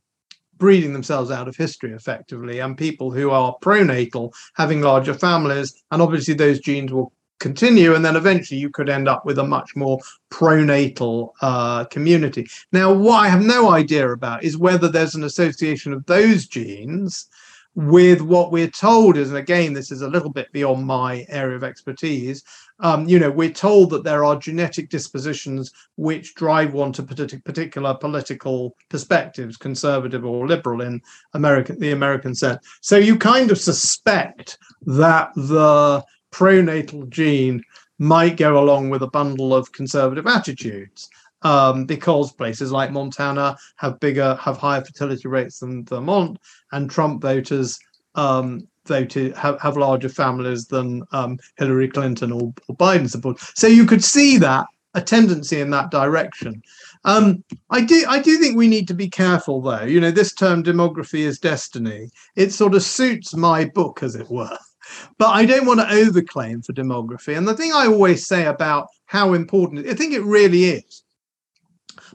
breeding 0.61 0.93
themselves 0.93 1.33
out 1.33 1.49
of 1.49 1.57
history 1.57 1.93
effectively, 1.93 2.61
and 2.61 2.79
people 2.79 3.11
who 3.11 3.31
are 3.31 3.57
pronatal 3.61 4.33
having 4.55 4.81
larger 4.81 5.15
families, 5.15 5.83
and 5.91 6.01
obviously 6.01 6.35
those 6.35 6.61
genes 6.61 6.93
will 6.93 7.13
continue, 7.41 7.95
and 7.95 8.05
then 8.05 8.17
eventually 8.17 8.61
you 8.61 8.71
could 8.71 8.89
end 8.89 9.09
up 9.09 9.25
with 9.25 9.39
a 9.39 9.43
much 9.43 9.75
more 9.75 9.99
pronatal 10.31 11.33
uh, 11.41 11.85
community. 11.87 12.47
Now, 12.71 12.93
what 12.93 13.25
I 13.25 13.29
have 13.29 13.43
no 13.43 13.71
idea 13.71 14.13
about 14.13 14.45
is 14.45 14.57
whether 14.57 14.89
there's 14.89 15.17
an 15.17 15.25
association 15.25 15.93
of 15.93 16.07
those 16.07 16.47
genes 16.47 17.27
with 17.75 18.21
what 18.21 18.51
we're 18.51 18.69
told 18.69 19.17
is, 19.17 19.29
and 19.29 19.39
again, 19.39 19.73
this 19.73 19.93
is 19.93 20.03
a 20.03 20.09
little 20.09 20.31
bit 20.31 20.51
beyond 20.53 20.85
my 20.85 21.25
area 21.29 21.57
of 21.57 21.65
expertise. 21.65 22.43
Um, 22.81 23.09
you 23.09 23.19
know, 23.19 23.31
we're 23.31 23.51
told 23.51 23.91
that 23.91 24.03
there 24.03 24.25
are 24.25 24.37
genetic 24.37 24.91
dispositions 24.91 25.73
which 25.97 26.35
drive 26.35 26.73
one 26.73 26.93
to 26.95 27.03
particular 27.03 27.95
political 27.95 28.77
perspectives, 28.89 29.57
conservative 29.57 30.25
or 30.25 30.49
liberal 30.49 30.81
in 30.81 31.01
American 31.35 31.79
the 31.79 31.93
American 31.93 32.35
sense. 32.35 32.67
So 32.81 32.97
you 32.97 33.17
kind 33.17 33.51
of 33.51 33.59
suspect 33.59 34.59
that 34.87 35.31
the 35.37 36.05
pronatal 36.33 37.09
gene 37.09 37.63
might 37.99 38.37
go 38.37 38.59
along 38.59 38.91
with 38.91 39.03
a 39.03 39.11
bundle 39.11 39.55
of 39.55 39.73
conservative 39.73 40.27
attitudes 40.27 41.09
um, 41.43 41.85
because 41.85 42.33
places 42.33 42.73
like 42.73 42.93
Montana 42.93 43.57
have 43.77 44.01
bigger, 44.01 44.35
have 44.37 44.57
higher 44.57 44.85
fertility 44.85 45.29
rates 45.29 45.61
than 45.61 45.85
Vermont, 45.85 46.39
and 46.73 46.91
Trump 46.91 47.23
voters 47.23 47.79
um, 48.15 48.67
voted 48.87 49.37
have, 49.37 49.61
have 49.61 49.77
larger 49.77 50.09
families 50.09 50.67
than 50.67 51.03
um, 51.13 51.39
Hillary 51.57 51.89
Clinton 51.89 52.33
or, 52.33 52.53
or 52.69 52.77
Biden 52.77 53.09
support. 53.09 53.39
So 53.55 53.67
you 53.67 53.87
could 53.87 54.05
see 54.05 54.37
that 54.39 54.67
a 54.95 55.01
tendency 55.01 55.61
in 55.61 55.71
that 55.71 55.91
direction. 55.91 56.61
Um, 57.05 57.45
I 57.71 57.83
do 57.83 58.05
I 58.09 58.21
do 58.21 58.39
think 58.39 58.57
we 58.57 58.69
need 58.69 58.89
to 58.89 58.95
be 58.95 59.09
careful 59.09 59.63
though. 59.63 59.85
You 59.85 60.01
know, 60.01 60.11
this 60.11 60.35
term 60.35 60.63
demography 60.63 61.21
is 61.21 61.39
destiny. 61.39 62.11
It 62.37 62.53
sort 62.53 62.75
of 62.75 62.83
suits 62.83 63.35
my 63.35 63.67
book, 63.67 64.03
as 64.03 64.17
it 64.17 64.29
were. 64.29 64.59
But 65.19 65.29
I 65.29 65.47
don't 65.47 65.67
want 65.67 65.79
to 65.79 65.87
overclaim 65.87 66.67
for 66.67 66.73
demography. 66.73 67.39
And 67.39 67.47
the 67.47 67.55
thing 67.55 67.73
I 67.73 67.87
always 67.87 68.27
say 68.27 68.47
about 68.47 68.89
how 69.07 69.35
important 69.35 69.87
I 69.87 69.95
think 69.95 70.13
it 70.13 70.25
really 70.25 70.65
is 70.65 71.05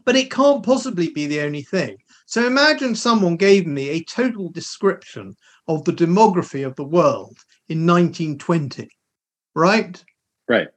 but 0.05 0.15
it 0.15 0.31
can't 0.31 0.63
possibly 0.63 1.09
be 1.09 1.25
the 1.25 1.41
only 1.41 1.63
thing. 1.63 1.97
So 2.25 2.45
imagine 2.45 2.95
someone 2.95 3.35
gave 3.35 3.67
me 3.67 3.89
a 3.89 4.03
total 4.03 4.49
description 4.49 5.35
of 5.67 5.83
the 5.83 5.93
demography 5.93 6.65
of 6.65 6.75
the 6.75 6.83
world 6.83 7.37
in 7.69 7.85
1920, 7.85 8.89
right? 9.55 10.03
Right. 10.47 10.67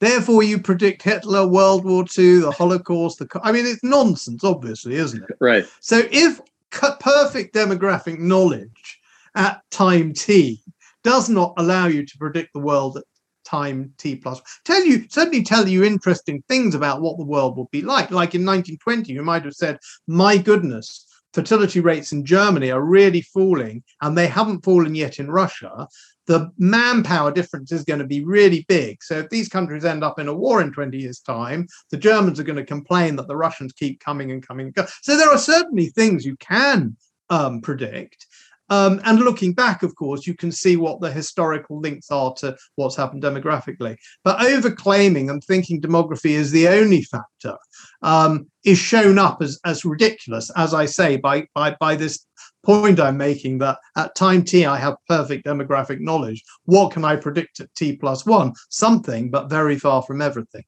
Therefore, 0.00 0.44
you 0.44 0.60
predict 0.60 1.02
Hitler, 1.02 1.46
World 1.46 1.84
War 1.84 2.04
II, 2.16 2.40
the 2.40 2.52
Holocaust. 2.52 3.18
The 3.18 3.28
I 3.42 3.50
mean, 3.50 3.66
it's 3.66 3.82
nonsense, 3.82 4.44
obviously, 4.44 4.94
isn't 4.94 5.24
it? 5.24 5.36
Right. 5.40 5.66
So, 5.80 6.02
if 6.12 6.40
perfect 6.70 7.54
demographic 7.54 8.18
knowledge 8.18 9.00
at 9.34 9.62
time 9.70 10.12
t 10.12 10.60
does 11.02 11.28
not 11.28 11.54
allow 11.56 11.86
you 11.86 12.04
to 12.04 12.18
predict 12.18 12.52
the 12.52 12.60
world 12.60 12.96
at 12.96 13.04
time 13.48 13.92
t 13.98 14.16
plus 14.16 14.40
tell 14.64 14.84
you 14.84 15.04
certainly 15.08 15.42
tell 15.42 15.66
you 15.66 15.84
interesting 15.84 16.42
things 16.48 16.74
about 16.74 17.00
what 17.00 17.16
the 17.18 17.24
world 17.24 17.56
would 17.56 17.70
be 17.70 17.82
like 17.82 18.10
like 18.10 18.34
in 18.34 18.44
1920 18.44 19.12
you 19.12 19.22
might 19.22 19.44
have 19.44 19.54
said 19.54 19.78
my 20.06 20.36
goodness 20.36 21.06
fertility 21.32 21.80
rates 21.80 22.12
in 22.12 22.24
germany 22.24 22.70
are 22.70 22.82
really 22.82 23.22
falling 23.22 23.82
and 24.02 24.16
they 24.16 24.26
haven't 24.26 24.64
fallen 24.64 24.94
yet 24.94 25.18
in 25.18 25.30
russia 25.30 25.86
the 26.28 26.52
manpower 26.58 27.32
difference 27.32 27.72
is 27.72 27.84
going 27.84 28.00
to 28.00 28.06
be 28.06 28.22
really 28.22 28.64
big. 28.68 29.02
So 29.02 29.18
if 29.18 29.30
these 29.30 29.48
countries 29.48 29.86
end 29.86 30.04
up 30.04 30.18
in 30.18 30.28
a 30.28 30.34
war 30.34 30.60
in 30.60 30.70
20 30.70 30.96
years' 30.98 31.20
time, 31.20 31.66
the 31.90 31.96
Germans 31.96 32.38
are 32.38 32.44
going 32.44 32.56
to 32.56 32.64
complain 32.64 33.16
that 33.16 33.28
the 33.28 33.36
Russians 33.36 33.72
keep 33.72 33.98
coming 33.98 34.30
and 34.30 34.46
coming. 34.46 34.72
So 35.02 35.16
there 35.16 35.30
are 35.30 35.38
certainly 35.38 35.86
things 35.86 36.26
you 36.26 36.36
can 36.36 36.96
um, 37.30 37.62
predict. 37.62 38.26
Um, 38.70 39.00
and 39.04 39.20
looking 39.20 39.52
back, 39.52 39.82
of 39.82 39.94
course, 39.96 40.26
you 40.26 40.34
can 40.34 40.52
see 40.52 40.76
what 40.76 41.00
the 41.00 41.10
historical 41.10 41.80
links 41.80 42.10
are 42.10 42.34
to 42.34 42.56
what's 42.76 42.96
happened 42.96 43.22
demographically. 43.22 43.96
But 44.24 44.38
overclaiming 44.38 45.30
and 45.30 45.42
thinking 45.42 45.80
demography 45.80 46.32
is 46.32 46.50
the 46.50 46.68
only 46.68 47.02
factor 47.02 47.56
um, 48.02 48.48
is 48.64 48.78
shown 48.78 49.18
up 49.18 49.42
as, 49.42 49.58
as 49.64 49.84
ridiculous, 49.84 50.50
as 50.56 50.74
I 50.74 50.86
say, 50.86 51.16
by, 51.16 51.46
by, 51.54 51.76
by 51.80 51.96
this 51.96 52.26
point 52.64 53.00
I'm 53.00 53.16
making 53.16 53.58
that 53.58 53.78
at 53.96 54.14
time 54.14 54.44
t 54.44 54.66
I 54.66 54.76
have 54.76 54.96
perfect 55.08 55.46
demographic 55.46 56.00
knowledge. 56.00 56.42
What 56.64 56.92
can 56.92 57.04
I 57.04 57.16
predict 57.16 57.60
at 57.60 57.74
t 57.74 57.96
plus 57.96 58.26
one? 58.26 58.52
Something, 58.68 59.30
but 59.30 59.48
very 59.48 59.78
far 59.78 60.02
from 60.02 60.20
everything. 60.20 60.64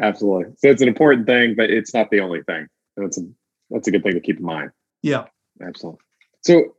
Absolutely. 0.00 0.52
So 0.58 0.68
it's 0.68 0.82
an 0.82 0.88
important 0.88 1.26
thing, 1.26 1.54
but 1.54 1.70
it's 1.70 1.94
not 1.94 2.10
the 2.10 2.20
only 2.20 2.42
thing. 2.42 2.66
That's 2.96 3.18
a 3.18 3.22
that's 3.70 3.88
a 3.88 3.90
good 3.90 4.02
thing 4.02 4.14
to 4.14 4.20
keep 4.20 4.38
in 4.38 4.44
mind. 4.44 4.70
Yeah. 5.02 5.24
Absolutely. 5.60 6.00
So 6.40 6.74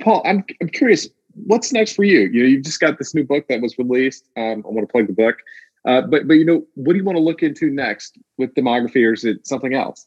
Paul, 0.00 0.22
I'm 0.24 0.44
I'm 0.60 0.68
curious, 0.68 1.08
what's 1.34 1.72
next 1.72 1.94
for 1.94 2.04
you? 2.04 2.20
You 2.20 2.42
know, 2.42 2.48
you've 2.48 2.64
just 2.64 2.80
got 2.80 2.98
this 2.98 3.14
new 3.14 3.24
book 3.24 3.46
that 3.48 3.60
was 3.60 3.78
released. 3.78 4.28
Um, 4.36 4.64
I 4.66 4.70
want 4.70 4.86
to 4.86 4.92
plug 4.92 5.06
the 5.06 5.12
book. 5.12 5.36
Uh, 5.86 6.02
but 6.02 6.26
but 6.26 6.34
you 6.34 6.44
know, 6.44 6.66
what 6.74 6.92
do 6.92 6.98
you 6.98 7.04
want 7.04 7.16
to 7.16 7.22
look 7.22 7.42
into 7.42 7.70
next 7.70 8.18
with 8.38 8.54
demography, 8.54 9.06
or 9.08 9.12
is 9.12 9.24
it 9.24 9.46
something 9.46 9.74
else? 9.74 10.06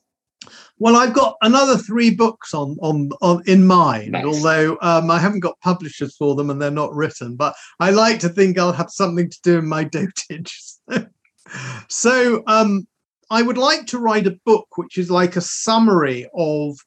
Well, 0.78 0.96
I've 0.96 1.14
got 1.14 1.36
another 1.42 1.78
three 1.78 2.10
books 2.12 2.54
on 2.54 2.78
on, 2.82 3.10
on 3.22 3.44
in 3.46 3.66
mind, 3.66 4.14
Nice. 4.14 4.26
although 4.26 4.78
um, 4.82 5.12
I 5.12 5.20
haven't 5.20 5.42
got 5.42 5.60
publishers 5.62 6.16
for 6.16 6.36
them 6.36 6.50
and 6.50 6.62
they're 6.62 6.72
not 6.72 6.94
written. 6.96 7.36
But 7.36 7.56
I 7.80 7.92
like 7.92 8.20
to 8.20 8.30
think 8.30 8.58
I'll 8.58 8.74
have 8.74 8.90
something 8.90 9.30
to 9.30 9.42
do 9.44 9.60
in 9.60 9.68
my 9.68 9.84
dotage. 9.94 10.54
so 11.88 12.44
um, 12.48 12.88
I 13.30 13.42
would 13.42 13.58
like 13.58 13.86
to 13.88 14.00
write 14.00 14.28
a 14.28 14.40
book 14.46 14.68
which 14.78 14.98
is 14.98 15.12
like 15.12 15.36
a 15.36 15.42
summary 15.42 16.28
of 16.34 16.78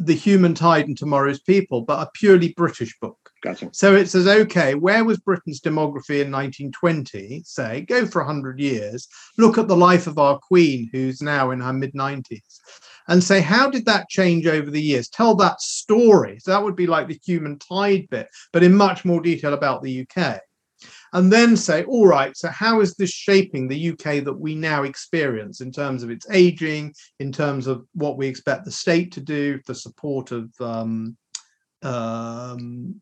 the 0.00 0.14
human 0.14 0.54
tide 0.54 0.88
and 0.88 0.96
tomorrow's 0.96 1.40
people, 1.40 1.82
but 1.82 2.00
a 2.00 2.10
purely 2.14 2.54
British 2.56 2.96
book. 3.00 3.18
Gotcha. 3.42 3.70
So 3.72 3.94
it 3.94 4.08
says, 4.08 4.26
okay, 4.26 4.74
where 4.74 5.04
was 5.04 5.18
Britain's 5.18 5.60
demography 5.60 6.20
in 6.20 6.30
1920? 6.30 7.42
Say, 7.44 7.82
go 7.82 8.06
for 8.06 8.22
100 8.22 8.60
years, 8.60 9.08
look 9.38 9.56
at 9.56 9.68
the 9.68 9.76
life 9.76 10.06
of 10.06 10.18
our 10.18 10.38
Queen, 10.38 10.90
who's 10.92 11.22
now 11.22 11.50
in 11.50 11.60
her 11.60 11.72
mid 11.72 11.94
90s, 11.94 12.60
and 13.08 13.22
say, 13.22 13.40
how 13.40 13.70
did 13.70 13.86
that 13.86 14.08
change 14.08 14.46
over 14.46 14.70
the 14.70 14.82
years? 14.82 15.08
Tell 15.08 15.34
that 15.36 15.60
story. 15.60 16.38
So 16.40 16.50
that 16.50 16.62
would 16.62 16.76
be 16.76 16.86
like 16.86 17.08
the 17.08 17.20
human 17.24 17.58
tide 17.58 18.08
bit, 18.10 18.28
but 18.52 18.62
in 18.62 18.74
much 18.74 19.04
more 19.04 19.20
detail 19.20 19.54
about 19.54 19.82
the 19.82 20.06
UK. 20.06 20.40
And 21.12 21.32
then 21.32 21.56
say, 21.56 21.84
all 21.84 22.06
right, 22.06 22.36
so 22.36 22.48
how 22.48 22.80
is 22.80 22.94
this 22.94 23.10
shaping 23.10 23.66
the 23.66 23.90
UK 23.90 24.24
that 24.24 24.38
we 24.38 24.54
now 24.54 24.84
experience 24.84 25.60
in 25.60 25.72
terms 25.72 26.02
of 26.02 26.10
its 26.10 26.26
aging, 26.30 26.94
in 27.18 27.32
terms 27.32 27.66
of 27.66 27.84
what 27.94 28.16
we 28.16 28.26
expect 28.26 28.64
the 28.64 28.70
state 28.70 29.12
to 29.12 29.20
do, 29.20 29.60
the 29.66 29.74
support 29.74 30.30
of 30.30 30.50
um, 30.60 31.16
um, 31.82 33.00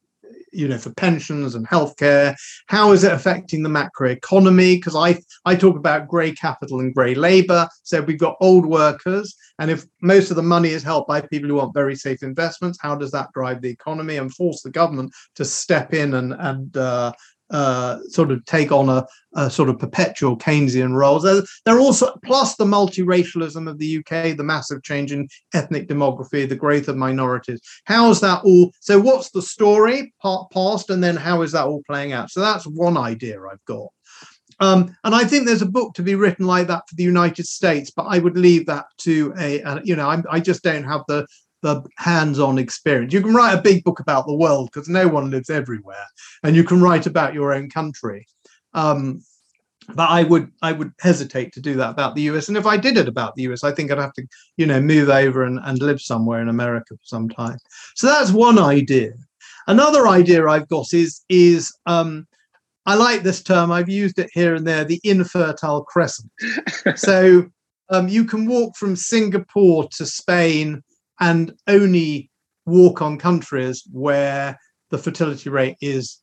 you 0.53 0.69
know, 0.69 0.79
for 0.79 0.93
pensions 0.95 1.55
and 1.55 1.67
healthcare? 1.69 2.35
How 2.67 2.93
is 2.93 3.05
it 3.05 3.13
affecting 3.13 3.63
the 3.63 3.69
macroeconomy? 3.69 4.77
Because 4.77 4.97
I 4.97 5.21
I 5.45 5.55
talk 5.55 5.77
about 5.77 6.09
grey 6.09 6.33
capital 6.33 6.81
and 6.81 6.95
grey 6.95 7.15
labour. 7.15 7.69
So 7.83 8.01
we've 8.01 8.19
got 8.19 8.37
old 8.41 8.67
workers, 8.67 9.35
and 9.59 9.71
if 9.71 9.87
most 10.03 10.31
of 10.31 10.37
the 10.37 10.43
money 10.43 10.71
is 10.71 10.83
held 10.83 11.07
by 11.07 11.21
people 11.21 11.49
who 11.49 11.57
want 11.57 11.75
very 11.75 11.97
safe 11.97 12.23
investments, 12.23 12.79
how 12.81 12.95
does 12.95 13.11
that 13.13 13.33
drive 13.33 13.61
the 13.61 13.71
economy 13.71 14.17
and 14.17 14.35
force 14.35 14.63
the 14.63 14.71
government 14.71 15.13
to 15.37 15.45
step 15.45 15.95
in 15.95 16.15
and 16.15 16.35
and 16.39 16.77
uh, 16.77 17.13
uh, 17.51 17.99
sort 18.09 18.31
of 18.31 18.45
take 18.45 18.73
on 18.73 18.89
a, 18.89 19.07
a 19.35 19.51
sort 19.51 19.69
of 19.69 19.79
perpetual 19.79 20.37
Keynesian 20.37 20.95
role. 20.95 21.19
There, 21.19 21.43
there 21.65 21.77
are 21.77 21.81
also 21.81 22.15
plus 22.25 22.57
the 22.57 22.65
multiracialism 22.65 23.69
of 23.69 23.79
the 23.79 23.99
UK, 23.99 24.37
the 24.37 24.45
massive 24.45 24.83
change 24.83 25.13
in 25.13 25.29
ethnic 25.55 25.89
demography, 25.89 26.49
the 26.49 26.57
growth 26.57 26.89
of 26.89 26.97
minorities. 26.97 27.61
How 27.85 28.11
is 28.11 28.21
that 28.21 28.43
all? 28.45 28.73
So, 28.81 28.99
what's 29.01 29.31
the 29.31 29.43
story 29.43 30.13
part 30.21 30.51
past, 30.51 30.91
and 30.91 31.03
then 31.03 31.17
how 31.17 31.43
is 31.43 31.53
that 31.53 31.67
all 31.67 31.83
playing 31.87 32.13
out? 32.13 32.31
So 32.31 32.41
that's 32.41 32.67
one 32.67 32.97
idea 32.97 33.41
I've 33.41 33.65
got. 33.65 33.89
Um, 34.61 34.97
and 35.05 35.15
I 35.15 35.25
think 35.25 35.47
there's 35.47 35.63
a 35.63 35.67
book 35.67 35.95
to 35.95 36.03
be 36.03 36.17
written 36.17 36.47
like 36.47 36.67
that 36.67 36.89
for 36.89 36.97
the 36.97 37.05
United 37.05 37.47
States, 37.47 37.91
but 37.91 38.05
I 38.05 38.19
would 38.19 38.37
leave 38.37 38.67
that 38.67 38.87
to 38.99 39.33
a, 39.39 39.61
a 39.61 39.81
you 39.85 39.95
know, 39.95 40.09
I'm, 40.09 40.25
I 40.29 40.41
just 40.41 40.63
don't 40.63 40.85
have 40.85 41.03
the 41.07 41.27
the 41.63 41.83
hands-on 41.97 42.59
experience. 42.59 43.13
You 43.13 43.21
can 43.21 43.35
write 43.35 43.55
a 43.55 43.63
big 43.63 43.85
book 43.85 44.01
about 44.01 44.27
the 44.27 44.35
world 44.35 44.71
because 44.73 44.89
no 44.89 45.09
one 45.09 45.31
lives 45.31 45.51
everywhere, 45.51 46.07
and 46.43 46.55
you 46.55 46.65
can 46.65 46.81
write 46.81 47.07
about 47.07 47.35
your 47.35 47.53
own 47.53 47.69
country. 47.71 48.27
Um, 48.75 49.23
but 49.95 50.11
I 50.11 50.23
would 50.23 50.51
I 50.63 50.73
would 50.73 50.93
hesitate 51.01 51.53
to 51.55 51.61
do 51.61 51.75
that 51.77 51.91
about 51.91 52.15
the 52.15 52.23
US. 52.23 52.49
And 52.49 52.57
if 52.57 52.67
I 52.67 52.77
did 52.77 52.97
it 52.97 53.09
about 53.09 53.35
the 53.35 53.43
US, 53.45 53.65
I 53.65 53.73
think 53.73 53.91
I'd 53.91 53.99
have 53.99 54.13
to, 54.15 54.27
you 54.57 54.67
know, 54.67 54.81
move 54.81 55.09
over 55.09 55.45
and, 55.45 55.59
and 55.65 55.79
live 55.81 56.01
somewhere 56.01 56.43
in 56.43 56.49
America 56.49 56.95
for 56.95 57.05
some 57.05 57.29
time. 57.29 57.59
So 57.95 58.07
that's 58.07 58.31
one 58.31 58.59
idea. 58.59 59.13
Another 59.67 60.09
idea 60.09 60.47
I've 60.47 60.69
got 60.69 60.93
is 60.93 61.25
is 61.29 61.75
um, 61.87 62.27
I 62.87 62.95
like 62.95 63.23
this 63.23 63.43
term. 63.43 63.71
I've 63.71 63.89
used 63.89 64.19
it 64.19 64.31
here 64.33 64.55
and 64.55 64.67
there. 64.67 64.85
The 64.85 65.01
infertile 65.05 65.85
crescent. 65.85 66.31
so 66.97 67.47
um, 67.91 68.09
you 68.09 68.25
can 68.25 68.47
walk 68.47 68.77
from 68.77 68.97
Singapore 68.97 69.89
to 69.97 70.07
Spain 70.07 70.83
and 71.21 71.55
only 71.67 72.31
walk 72.67 73.03
on 73.03 73.19
countries 73.19 73.85
where 73.91 74.59
the 74.91 74.99
fertility 74.99 75.51
rate 75.51 75.77
is 75.81 76.21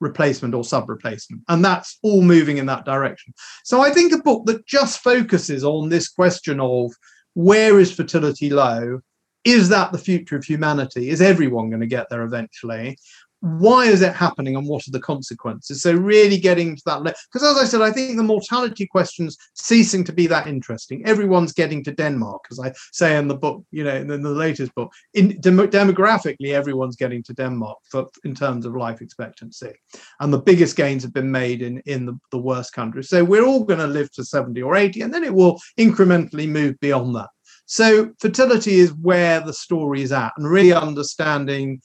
replacement 0.00 0.54
or 0.54 0.64
sub 0.64 0.88
replacement. 0.88 1.42
And 1.48 1.64
that's 1.64 1.98
all 2.02 2.22
moving 2.22 2.58
in 2.58 2.66
that 2.66 2.84
direction. 2.84 3.32
So 3.64 3.80
I 3.80 3.90
think 3.90 4.12
a 4.12 4.18
book 4.18 4.46
that 4.46 4.66
just 4.66 5.00
focuses 5.00 5.64
on 5.64 5.88
this 5.88 6.08
question 6.08 6.60
of 6.60 6.92
where 7.34 7.80
is 7.80 7.92
fertility 7.92 8.50
low? 8.50 9.00
Is 9.44 9.68
that 9.70 9.92
the 9.92 9.98
future 9.98 10.36
of 10.36 10.44
humanity? 10.44 11.08
Is 11.08 11.22
everyone 11.22 11.70
going 11.70 11.80
to 11.80 11.86
get 11.86 12.08
there 12.10 12.22
eventually? 12.22 12.98
Why 13.42 13.86
is 13.86 14.02
it 14.02 14.14
happening 14.14 14.54
and 14.54 14.68
what 14.68 14.86
are 14.86 14.92
the 14.92 15.00
consequences? 15.00 15.82
So 15.82 15.92
really 15.92 16.38
getting 16.38 16.76
to 16.76 16.82
that 16.86 17.02
level. 17.02 17.18
because 17.30 17.42
as 17.42 17.60
i 17.60 17.64
said 17.64 17.82
i 17.82 17.90
think 17.90 18.16
the 18.16 18.22
mortality 18.22 18.86
questions 18.86 19.36
ceasing 19.54 20.04
to 20.04 20.12
be 20.12 20.28
that 20.28 20.46
interesting. 20.46 21.04
Everyone's 21.04 21.52
getting 21.52 21.82
to 21.84 21.92
denmark 21.92 22.42
as 22.52 22.60
i 22.60 22.72
say 22.92 23.16
in 23.16 23.26
the 23.26 23.34
book 23.34 23.64
you 23.72 23.82
know 23.82 23.96
in 23.96 24.06
the 24.06 24.30
latest 24.30 24.72
book. 24.76 24.92
In 25.14 25.40
dem- 25.40 25.70
demographically 25.70 26.52
everyone's 26.52 26.94
getting 26.94 27.22
to 27.24 27.32
denmark 27.34 27.78
for, 27.90 28.06
in 28.24 28.34
terms 28.34 28.64
of 28.64 28.76
life 28.76 29.00
expectancy. 29.00 29.72
And 30.20 30.32
the 30.32 30.40
biggest 30.40 30.76
gains 30.76 31.02
have 31.02 31.12
been 31.12 31.30
made 31.30 31.62
in 31.62 31.82
in 31.86 32.06
the, 32.06 32.18
the 32.30 32.38
worst 32.38 32.72
countries. 32.72 33.08
So 33.08 33.24
we're 33.24 33.44
all 33.44 33.64
going 33.64 33.80
to 33.80 33.88
live 33.88 34.12
to 34.12 34.24
70 34.24 34.62
or 34.62 34.76
80 34.76 35.00
and 35.02 35.12
then 35.12 35.24
it 35.24 35.34
will 35.34 35.60
incrementally 35.78 36.48
move 36.48 36.78
beyond 36.78 37.16
that. 37.16 37.30
So 37.66 38.12
fertility 38.20 38.78
is 38.78 38.92
where 38.92 39.40
the 39.40 39.52
story 39.52 40.02
is 40.02 40.12
at 40.12 40.32
and 40.36 40.48
really 40.48 40.72
understanding 40.72 41.80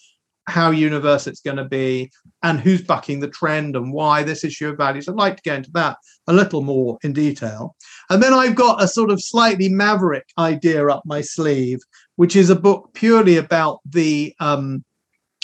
how 0.48 0.72
universe 0.72 1.28
it's 1.28 1.42
going 1.42 1.58
to 1.58 1.66
be 1.66 2.10
and 2.42 2.60
who's 2.60 2.82
bucking 2.82 3.20
the 3.20 3.28
trend 3.28 3.76
and 3.76 3.92
why 3.92 4.24
this 4.24 4.44
issue 4.44 4.70
of 4.70 4.78
values. 4.78 5.08
I'd 5.08 5.16
like 5.16 5.36
to 5.36 5.42
get 5.44 5.58
into 5.58 5.72
that 5.72 5.98
a 6.28 6.34
little 6.34 6.62
more 6.62 6.98
in 7.04 7.14
detail. 7.14 7.76
And 8.10 8.24
then 8.24 8.34
I've 8.34 8.56
got 8.56 8.82
a 8.82 8.88
sort 8.88 9.12
of 9.12 9.22
slightly 9.22 9.68
maverick 9.68 10.26
idea 10.38 10.88
up 10.88 11.04
my 11.06 11.22
sleeve, 11.22 11.80
which 12.16 12.36
is 12.36 12.50
a 12.50 12.56
book 12.56 12.92
purely 12.94 13.38
about 13.38 13.80
the 13.86 14.34
um, 14.40 14.84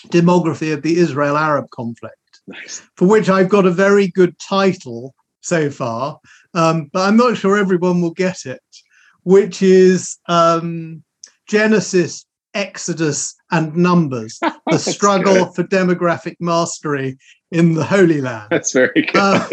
demography 0.07 0.73
of 0.73 0.81
the 0.81 0.97
Israel 0.97 1.37
Arab 1.37 1.69
conflict, 1.71 2.15
Nice. 2.47 2.81
for 2.95 3.07
which 3.07 3.29
I've 3.29 3.49
got 3.49 3.65
a 3.65 3.71
very 3.71 4.07
good 4.07 4.37
title 4.39 5.13
so 5.41 5.69
far, 5.69 6.19
um, 6.53 6.89
but 6.93 7.01
I'm 7.01 7.17
not 7.17 7.37
sure 7.37 7.57
everyone 7.57 8.01
will 8.01 8.13
get 8.13 8.45
it, 8.45 8.61
which 9.23 9.61
is 9.61 10.17
um, 10.27 11.03
Genesis, 11.47 12.25
Exodus, 12.53 13.35
and 13.51 13.75
Numbers 13.75 14.39
the 14.67 14.77
struggle 14.77 15.45
good. 15.45 15.55
for 15.55 15.63
demographic 15.63 16.35
mastery 16.39 17.17
in 17.51 17.75
the 17.75 17.85
Holy 17.85 18.19
Land. 18.19 18.47
That's 18.49 18.71
very 18.71 19.03
good. 19.03 19.15
Uh, 19.15 19.47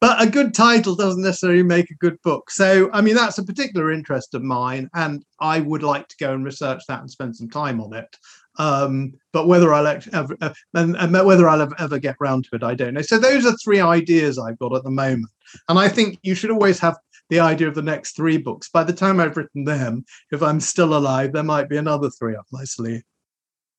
but 0.00 0.22
a 0.22 0.28
good 0.28 0.54
title 0.54 0.94
doesn't 0.94 1.22
necessarily 1.22 1.62
make 1.62 1.90
a 1.90 1.94
good 1.94 2.20
book. 2.22 2.50
So, 2.50 2.90
I 2.92 3.00
mean, 3.00 3.14
that's 3.14 3.38
a 3.38 3.44
particular 3.44 3.90
interest 3.90 4.34
of 4.34 4.42
mine, 4.42 4.90
and 4.94 5.24
I 5.40 5.60
would 5.60 5.82
like 5.82 6.08
to 6.08 6.16
go 6.20 6.34
and 6.34 6.44
research 6.44 6.82
that 6.88 7.00
and 7.00 7.10
spend 7.10 7.34
some 7.36 7.48
time 7.48 7.80
on 7.80 7.94
it. 7.94 8.16
Um, 8.58 9.12
but 9.32 9.48
whether 9.48 9.72
I'll 9.72 9.86
ever, 9.86 10.36
uh, 10.40 10.54
and, 10.74 10.96
and 10.96 11.12
whether 11.12 11.48
I'll 11.48 11.60
ever, 11.62 11.74
ever 11.78 11.98
get 11.98 12.16
round 12.20 12.44
to 12.44 12.56
it, 12.56 12.62
I 12.62 12.74
don't 12.74 12.94
know. 12.94 13.02
So 13.02 13.18
those 13.18 13.44
are 13.44 13.54
three 13.56 13.80
ideas 13.80 14.38
I've 14.38 14.58
got 14.58 14.74
at 14.74 14.84
the 14.84 14.90
moment, 14.90 15.30
and 15.68 15.78
I 15.78 15.88
think 15.88 16.18
you 16.22 16.34
should 16.34 16.50
always 16.50 16.78
have 16.80 16.96
the 17.30 17.40
idea 17.40 17.68
of 17.68 17.74
the 17.74 17.82
next 17.82 18.16
three 18.16 18.38
books. 18.38 18.68
By 18.68 18.84
the 18.84 18.92
time 18.92 19.20
I've 19.20 19.36
written 19.36 19.64
them, 19.64 20.04
if 20.30 20.42
I'm 20.42 20.60
still 20.60 20.96
alive, 20.96 21.32
there 21.32 21.42
might 21.42 21.68
be 21.68 21.76
another 21.76 22.10
three 22.10 22.36
up 22.36 22.46
my 22.52 22.64
sleeve. 22.64 23.02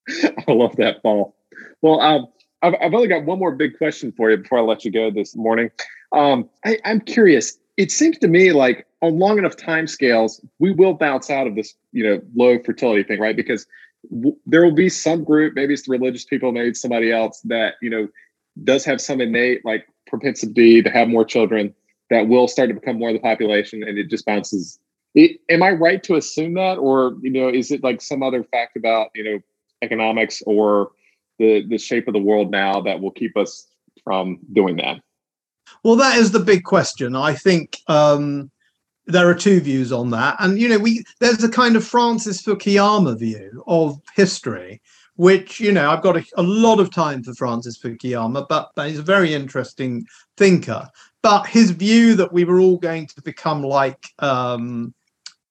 I 0.10 0.52
love 0.52 0.76
that, 0.78 1.02
Paul. 1.02 1.36
Well, 1.82 2.00
um, 2.02 2.28
I've, 2.62 2.76
I've 2.82 2.94
only 2.94 3.08
got 3.08 3.26
one 3.26 3.40
more 3.40 3.54
big 3.54 3.78
question 3.78 4.12
for 4.16 4.30
you 4.32 4.38
before 4.38 4.60
I 4.60 4.62
let 4.62 4.86
you 4.86 4.92
go 4.92 5.12
this 5.12 5.36
morning. 5.36 5.70
Um, 6.12 6.50
I, 6.66 6.78
I'm 6.86 7.02
curious. 7.02 7.58
It 7.78 7.92
seems 7.92 8.18
to 8.20 8.28
me 8.28 8.52
like 8.52 8.88
on 9.02 9.20
long 9.20 9.38
enough 9.38 9.56
time 9.56 9.88
scales, 9.88 10.44
we 10.60 10.72
will 10.72 10.94
bounce 10.94 11.30
out 11.30 11.48
of 11.48 11.56
this, 11.56 11.76
you 11.92 12.04
know, 12.04 12.22
low 12.36 12.58
fertility 12.64 13.04
thing, 13.04 13.20
right? 13.20 13.36
Because 13.36 13.68
w- 14.12 14.36
there 14.46 14.64
will 14.64 14.74
be 14.74 14.90
some 14.90 15.24
group, 15.24 15.54
maybe 15.56 15.74
it's 15.74 15.88
the 15.88 15.92
religious 15.92 16.26
people, 16.26 16.52
maybe 16.52 16.70
it's 16.70 16.82
somebody 16.82 17.12
else 17.12 17.42
that 17.46 17.76
you 17.82 17.90
know 17.90 18.08
does 18.64 18.84
have 18.86 19.00
some 19.00 19.22
innate 19.22 19.64
like 19.64 19.86
propensity 20.08 20.82
to 20.82 20.90
have 20.90 21.08
more 21.08 21.26
children 21.26 21.74
that 22.10 22.28
will 22.28 22.48
start 22.48 22.70
to 22.70 22.76
become 22.76 23.00
more 23.00 23.10
of 23.10 23.16
the 23.16 23.20
population, 23.20 23.84
and 23.84 23.98
it 23.98 24.10
just 24.10 24.26
bounces. 24.26 24.80
It, 25.16 25.40
am 25.50 25.64
I 25.64 25.72
right 25.72 26.04
to 26.04 26.16
assume 26.16 26.54
that, 26.56 26.78
or 26.78 27.16
you 27.22 27.32
know, 27.32 27.50
is 27.50 27.72
it 27.72 27.84
like 27.84 28.02
some 28.02 28.24
other 28.24 28.44
fact 28.44 28.78
about 28.78 29.10
you 29.16 29.24
know 29.24 29.40
economics 29.82 30.42
or 30.46 30.92
the 31.40 31.66
the 31.68 31.78
shape 31.78 32.08
of 32.08 32.14
the 32.14 32.20
world 32.20 32.52
now 32.52 32.82
that 32.82 33.00
will 33.00 33.12
keep 33.12 33.36
us 33.38 33.68
from 34.04 34.40
doing 34.54 34.78
that? 34.78 35.02
Well, 35.84 35.96
that 35.98 36.18
is 36.18 36.32
the 36.32 36.40
big 36.40 36.64
question. 36.64 37.16
I 37.16 37.34
think 37.34 37.78
um, 37.88 38.52
there 39.06 39.30
are 39.30 39.36
two 39.36 39.60
views 39.60 39.92
on 39.92 40.10
that, 40.12 40.36
and 40.40 40.60
you 40.60 40.70
know, 40.70 40.78
we 40.78 41.04
there's 41.20 41.44
a 41.44 41.50
kind 41.50 41.76
of 41.76 41.86
Francis 41.86 42.42
Fukuyama 42.42 43.18
view 43.18 43.64
of 43.68 44.00
history, 44.16 44.82
which 45.16 45.60
you 45.60 45.72
know 45.72 45.90
I've 45.90 46.04
got 46.04 46.18
a, 46.18 46.26
a 46.38 46.44
lot 46.44 46.80
of 46.80 46.92
time 46.92 47.24
for 47.24 47.34
Francis 47.34 47.78
Fukuyama, 47.78 48.48
but, 48.48 48.72
but 48.76 48.90
he's 48.90 49.00
a 49.00 49.04
very 49.04 49.34
interesting 49.34 50.06
thinker. 50.38 50.90
But 51.24 51.48
his 51.48 51.72
view 51.72 52.16
that 52.16 52.32
we 52.32 52.46
were 52.46 52.60
all 52.60 52.78
going 52.78 53.08
to 53.08 53.22
become 53.22 53.64
like 53.64 54.06
um, 54.20 54.94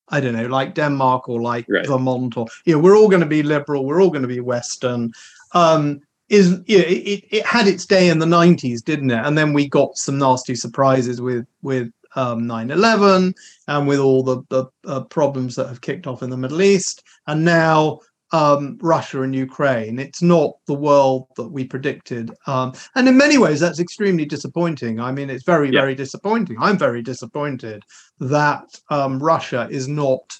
I 0.08 0.20
don't 0.20 0.34
know, 0.34 0.46
like 0.46 0.74
Denmark 0.74 1.28
or 1.28 1.40
like 1.40 1.66
right. 1.68 1.86
Vermont, 1.86 2.36
or 2.36 2.46
you 2.64 2.74
know, 2.74 2.80
we're 2.80 2.96
all 2.96 3.08
going 3.08 3.20
to 3.20 3.26
be 3.26 3.42
liberal, 3.42 3.84
we're 3.84 4.00
all 4.00 4.10
going 4.10 4.22
to 4.22 4.28
be 4.28 4.40
Western. 4.40 5.12
Um, 5.52 6.00
is 6.28 6.60
you 6.66 6.78
know, 6.78 6.84
it, 6.86 7.24
it 7.30 7.46
had 7.46 7.66
its 7.66 7.86
day 7.86 8.08
in 8.08 8.18
the 8.18 8.26
90s, 8.26 8.82
didn't 8.84 9.10
it? 9.10 9.24
And 9.24 9.36
then 9.38 9.52
we 9.52 9.68
got 9.68 9.96
some 9.96 10.18
nasty 10.18 10.54
surprises 10.54 11.20
with 11.20 11.46
with 11.62 11.90
um, 12.14 12.42
9/11 12.44 13.34
and 13.68 13.88
with 13.88 13.98
all 13.98 14.22
the 14.22 14.42
the 14.48 14.66
uh, 14.86 15.00
problems 15.04 15.56
that 15.56 15.68
have 15.68 15.80
kicked 15.80 16.06
off 16.06 16.22
in 16.22 16.30
the 16.30 16.36
Middle 16.36 16.62
East, 16.62 17.02
and 17.26 17.44
now 17.44 18.00
um, 18.32 18.78
Russia 18.82 19.22
and 19.22 19.34
Ukraine. 19.34 19.98
It's 19.98 20.22
not 20.22 20.56
the 20.66 20.74
world 20.74 21.28
that 21.36 21.48
we 21.48 21.64
predicted. 21.64 22.30
Um, 22.46 22.72
and 22.94 23.08
in 23.08 23.16
many 23.16 23.38
ways, 23.38 23.60
that's 23.60 23.80
extremely 23.80 24.24
disappointing. 24.24 25.00
I 25.00 25.12
mean, 25.12 25.30
it's 25.30 25.44
very, 25.44 25.70
yeah. 25.70 25.80
very 25.80 25.94
disappointing. 25.94 26.56
I'm 26.60 26.78
very 26.78 27.02
disappointed 27.02 27.82
that 28.20 28.80
um, 28.90 29.18
Russia 29.18 29.68
is 29.70 29.88
not 29.88 30.36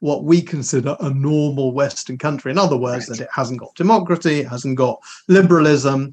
what 0.00 0.24
we 0.24 0.40
consider 0.40 0.96
a 1.00 1.10
normal 1.10 1.72
Western 1.72 2.18
country. 2.18 2.50
In 2.50 2.58
other 2.58 2.76
words, 2.76 3.08
right. 3.08 3.18
that 3.18 3.24
it 3.24 3.30
hasn't 3.34 3.60
got 3.60 3.74
democracy, 3.74 4.40
it 4.40 4.48
hasn't 4.48 4.76
got 4.76 4.98
liberalism, 5.28 6.12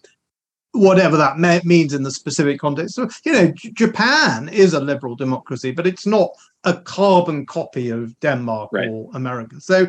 whatever 0.73 1.17
that 1.17 1.37
may, 1.37 1.61
means 1.63 1.93
in 1.93 2.03
the 2.03 2.11
specific 2.11 2.59
context. 2.59 2.95
So, 2.95 3.07
you 3.25 3.31
know, 3.31 3.47
J- 3.51 3.71
Japan 3.71 4.49
is 4.49 4.73
a 4.73 4.81
liberal 4.81 5.15
democracy, 5.15 5.71
but 5.71 5.87
it's 5.87 6.05
not 6.05 6.31
a 6.65 6.75
carbon 6.75 7.45
copy 7.45 7.89
of 7.89 8.19
Denmark 8.19 8.69
right. 8.73 8.89
or 8.89 9.09
America. 9.13 9.61
So 9.61 9.87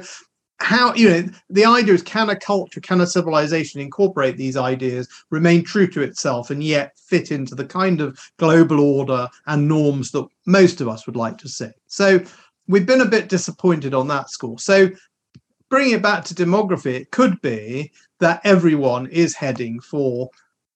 how 0.60 0.92
you 0.94 1.08
know 1.08 1.24
the 1.50 1.64
idea 1.64 1.94
is 1.94 2.02
can 2.02 2.30
a 2.30 2.36
culture 2.36 2.80
can 2.80 3.00
a 3.00 3.06
civilization 3.06 3.80
incorporate 3.80 4.36
these 4.36 4.56
ideas 4.56 5.08
remain 5.30 5.62
true 5.62 5.86
to 5.86 6.02
itself 6.02 6.50
and 6.50 6.62
yet 6.62 6.98
fit 6.98 7.30
into 7.30 7.54
the 7.54 7.64
kind 7.64 8.00
of 8.00 8.18
global 8.38 8.80
order 8.80 9.28
and 9.46 9.68
norms 9.68 10.10
that 10.10 10.26
most 10.46 10.80
of 10.80 10.88
us 10.88 11.06
would 11.06 11.16
like 11.16 11.38
to 11.38 11.48
see? 11.48 11.70
So 11.86 12.20
we've 12.66 12.86
been 12.86 13.00
a 13.00 13.06
bit 13.06 13.28
disappointed 13.28 13.94
on 13.94 14.08
that 14.08 14.30
score. 14.30 14.58
So 14.58 14.90
bringing 15.68 15.94
it 15.94 16.02
back 16.02 16.24
to 16.24 16.34
demography 16.34 16.94
it 16.94 17.10
could 17.10 17.40
be 17.40 17.92
that 18.20 18.40
everyone 18.44 19.06
is 19.06 19.34
heading 19.34 19.80
for 19.80 20.28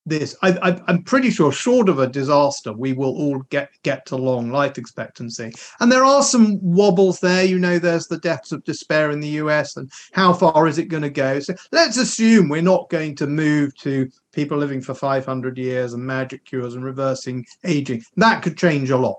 this. 0.07 0.37
I, 0.43 0.81
am 0.89 1.03
pretty 1.05 1.31
sure, 1.31 1.53
short 1.53 1.89
of 1.89 1.99
a 1.99 2.07
disaster, 2.07 2.73
we 2.73 2.93
will 2.93 3.17
all 3.17 3.39
get 3.51 3.71
get 3.83 4.07
to 4.07 4.17
long 4.17 4.51
life 4.51 4.79
expectancy. 4.79 5.53
And 5.81 5.91
there 5.91 6.05
are 6.05 6.23
some 6.23 6.59
wobbles 6.63 7.21
there. 7.21 7.45
You 7.45 7.59
know, 7.59 7.79
there's 7.79 8.09
the 8.09 8.19
deaths 8.19 8.53
of 8.53 8.65
despair 8.65 9.11
in 9.11 9.21
the 9.21 9.29
US, 9.29 9.77
and 9.77 9.91
how 10.13 10.33
far 10.33 10.67
is 10.67 10.79
it 10.79 10.87
going 10.87 11.03
to 11.03 11.11
go? 11.11 11.41
So 11.41 11.55
let's 11.71 11.97
assume 11.97 12.49
we're 12.49 12.63
not 12.63 12.91
going 12.91 13.15
to 13.17 13.27
move 13.27 13.77
to 13.79 14.11
people 14.33 14.59
living 14.59 14.81
for 14.81 14.95
500 14.95 15.59
years 15.59 15.93
and 15.93 16.05
magic 16.05 16.45
cures 16.45 16.75
and 16.75 16.85
reversing 16.85 17.47
aging. 17.65 18.03
That 18.17 18.43
could 18.43 18.57
change 18.57 18.91
a 18.91 18.97
lot. 18.97 19.19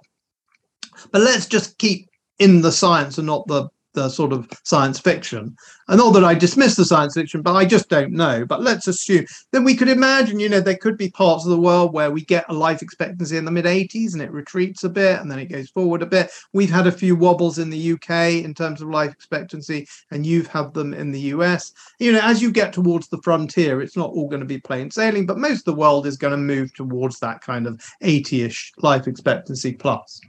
But 1.12 1.22
let's 1.22 1.46
just 1.46 1.78
keep 1.78 2.10
in 2.40 2.62
the 2.62 2.72
science 2.72 3.18
and 3.18 3.28
not 3.28 3.48
the 3.48 3.70
the 3.94 4.10
sort 4.10 4.34
of 4.34 4.50
science 4.64 5.00
fiction. 5.00 5.56
And 5.88 5.98
not 5.98 6.14
that 6.14 6.24
I 6.24 6.34
dismiss 6.34 6.76
the 6.76 6.86
science 6.86 7.14
fiction, 7.14 7.42
but 7.42 7.56
I 7.56 7.66
just 7.66 7.90
don't 7.90 8.14
know. 8.14 8.46
But 8.46 8.62
let's 8.62 8.88
assume 8.88 9.26
then 9.52 9.64
we 9.64 9.76
could 9.76 9.90
imagine, 9.90 10.40
you 10.40 10.50
know, 10.50 10.62
there 10.62 10.78
could 10.78 10.98
be 10.98 11.10
parts 11.12 11.44
of 11.46 11.52
the 11.52 11.60
world 11.60 11.94
where 11.94 12.12
we 12.12 12.24
get 12.24 12.46
a 12.50 12.54
life 12.54 12.82
expectancy 12.82 13.38
in 13.38 13.46
the 13.46 13.52
mid 13.52 13.66
80s 13.66 14.14
and 14.14 14.22
it 14.22 14.32
retreats 14.32 14.84
a 14.84 14.90
bit 14.90 15.20
and 15.20 15.30
then 15.30 15.40
it 15.40 15.52
goes 15.52 15.70
forward 15.70 16.02
a 16.02 16.08
bit. 16.08 16.32
We've 16.54 16.72
had 16.72 16.88
a 16.88 16.92
few 16.92 17.16
wobbles 17.16 17.60
in 17.60 17.70
the 17.70 17.94
UK 17.94 18.44
in 18.44 18.54
terms 18.54 18.82
of 18.82 18.90
life 18.90 19.12
expectancy, 19.12 19.88
and 20.12 20.26
you've 20.26 20.48
had 20.48 20.74
them 20.74 20.94
in 20.94 21.12
the 21.12 21.20
US. 21.20 21.74
You 22.00 22.14
know, 22.14 22.22
as 22.22 22.42
you 22.42 22.52
get 22.52 22.74
towards 22.74 23.08
the 23.10 23.22
frontier, 23.22 23.82
it's 23.82 23.98
not 23.98 24.12
all 24.12 24.28
going 24.28 24.40
to 24.40 24.46
be 24.46 24.60
plain 24.60 24.90
sailing, 24.90 25.26
but 25.26 25.38
most 25.38 25.60
of 25.60 25.66
the 25.66 25.74
world 25.80 26.08
is 26.08 26.18
going 26.18 26.32
to 26.32 26.38
move 26.38 26.74
towards 26.74 27.20
that 27.20 27.42
kind 27.42 27.68
of 27.68 27.82
80-ish 28.02 28.74
life 28.78 29.08
expectancy 29.08 29.74
plus. 29.74 30.22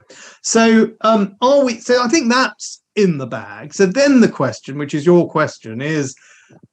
So 0.42 0.90
um 1.02 1.36
are 1.40 1.64
we 1.64 1.78
so 1.78 2.02
I 2.02 2.08
think 2.08 2.30
that's 2.30 2.82
in 2.96 3.18
the 3.18 3.26
bag. 3.26 3.74
So 3.74 3.86
then 3.86 4.20
the 4.20 4.28
question, 4.28 4.78
which 4.78 4.94
is 4.94 5.06
your 5.06 5.28
question, 5.28 5.80
is 5.80 6.14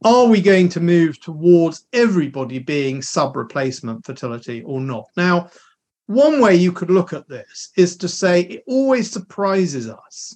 are 0.03 0.27
we 0.27 0.41
going 0.41 0.69
to 0.69 0.79
move 0.79 1.19
towards 1.19 1.85
everybody 1.93 2.59
being 2.59 3.01
sub 3.01 3.35
replacement 3.35 4.05
fertility 4.05 4.61
or 4.63 4.81
not? 4.81 5.07
Now, 5.15 5.49
one 6.07 6.41
way 6.41 6.55
you 6.55 6.71
could 6.71 6.91
look 6.91 7.13
at 7.13 7.27
this 7.29 7.69
is 7.77 7.95
to 7.97 8.07
say 8.07 8.41
it 8.41 8.63
always 8.67 9.09
surprises 9.09 9.89
us 9.89 10.35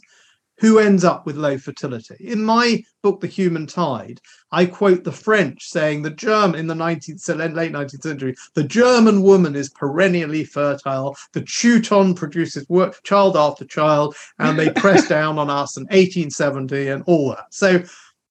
who 0.58 0.80
ends 0.80 1.04
up 1.04 1.26
with 1.26 1.36
low 1.36 1.58
fertility. 1.58 2.16
In 2.20 2.44
my 2.44 2.84
book, 3.04 3.22
The 3.22 3.28
Human 3.28 3.68
Tide, 3.68 4.20
I 4.52 4.66
quote 4.66 5.04
the 5.04 5.12
French 5.12 5.66
saying 5.66 6.02
the 6.02 6.10
German 6.10 6.60
in 6.60 6.68
the 6.68 6.74
19th, 6.74 7.56
late 7.56 7.72
19th 7.72 8.02
century, 8.02 8.36
the 8.54 8.64
German 8.64 9.22
woman 9.22 9.56
is 9.56 9.70
perennially 9.70 10.46
fertile. 10.46 11.16
The 11.34 11.42
Teuton 11.42 12.16
produces 12.16 12.68
work, 12.70 13.04
child 13.04 13.36
after 13.36 13.66
child, 13.66 14.16
and 14.40 14.58
they 14.58 14.70
press 14.70 15.08
down 15.08 15.38
on 15.38 15.50
us 15.50 15.78
in 15.78 15.84
1870 15.84 16.88
and 16.88 17.04
all 17.06 17.30
that. 17.30 17.54
So 17.54 17.84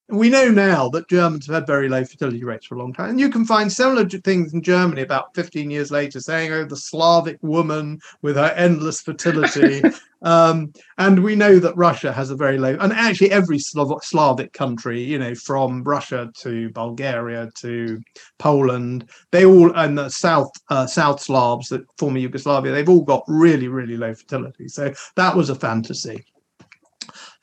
we 0.08 0.28
know 0.28 0.50
now 0.50 0.88
that 0.90 1.08
Germans 1.08 1.46
have 1.46 1.54
had 1.54 1.66
very 1.66 1.88
low 1.88 2.04
fertility 2.04 2.44
rates 2.44 2.66
for 2.66 2.74
a 2.74 2.78
long 2.78 2.92
time. 2.92 3.10
And 3.10 3.20
you 3.20 3.30
can 3.30 3.46
find 3.46 3.72
similar 3.72 4.06
things 4.06 4.52
in 4.52 4.62
Germany 4.62 5.00
about 5.00 5.34
15 5.34 5.70
years 5.70 5.90
later 5.90 6.20
saying, 6.20 6.52
oh, 6.52 6.64
the 6.64 6.76
Slavic 6.76 7.38
woman 7.42 7.98
with 8.20 8.36
her 8.36 8.52
endless 8.54 9.00
fertility. 9.00 9.82
um, 10.22 10.74
and 10.98 11.24
we 11.24 11.34
know 11.34 11.58
that 11.58 11.76
Russia 11.76 12.12
has 12.12 12.30
a 12.30 12.36
very 12.36 12.58
low, 12.58 12.76
and 12.80 12.92
actually 12.92 13.30
every 13.30 13.58
Slavic 13.58 14.52
country, 14.52 15.02
you 15.02 15.18
know, 15.18 15.34
from 15.34 15.82
Russia 15.82 16.30
to 16.40 16.68
Bulgaria 16.70 17.50
to 17.56 18.02
Poland, 18.38 19.08
they 19.30 19.46
all, 19.46 19.72
and 19.74 19.96
the 19.96 20.10
South, 20.10 20.50
uh, 20.68 20.86
South 20.86 21.20
Slavs, 21.20 21.70
that 21.70 21.82
former 21.96 22.18
Yugoslavia, 22.18 22.72
they've 22.72 22.90
all 22.90 23.04
got 23.04 23.24
really, 23.26 23.68
really 23.68 23.96
low 23.96 24.14
fertility. 24.14 24.68
So 24.68 24.92
that 25.16 25.34
was 25.34 25.48
a 25.48 25.54
fantasy. 25.54 26.26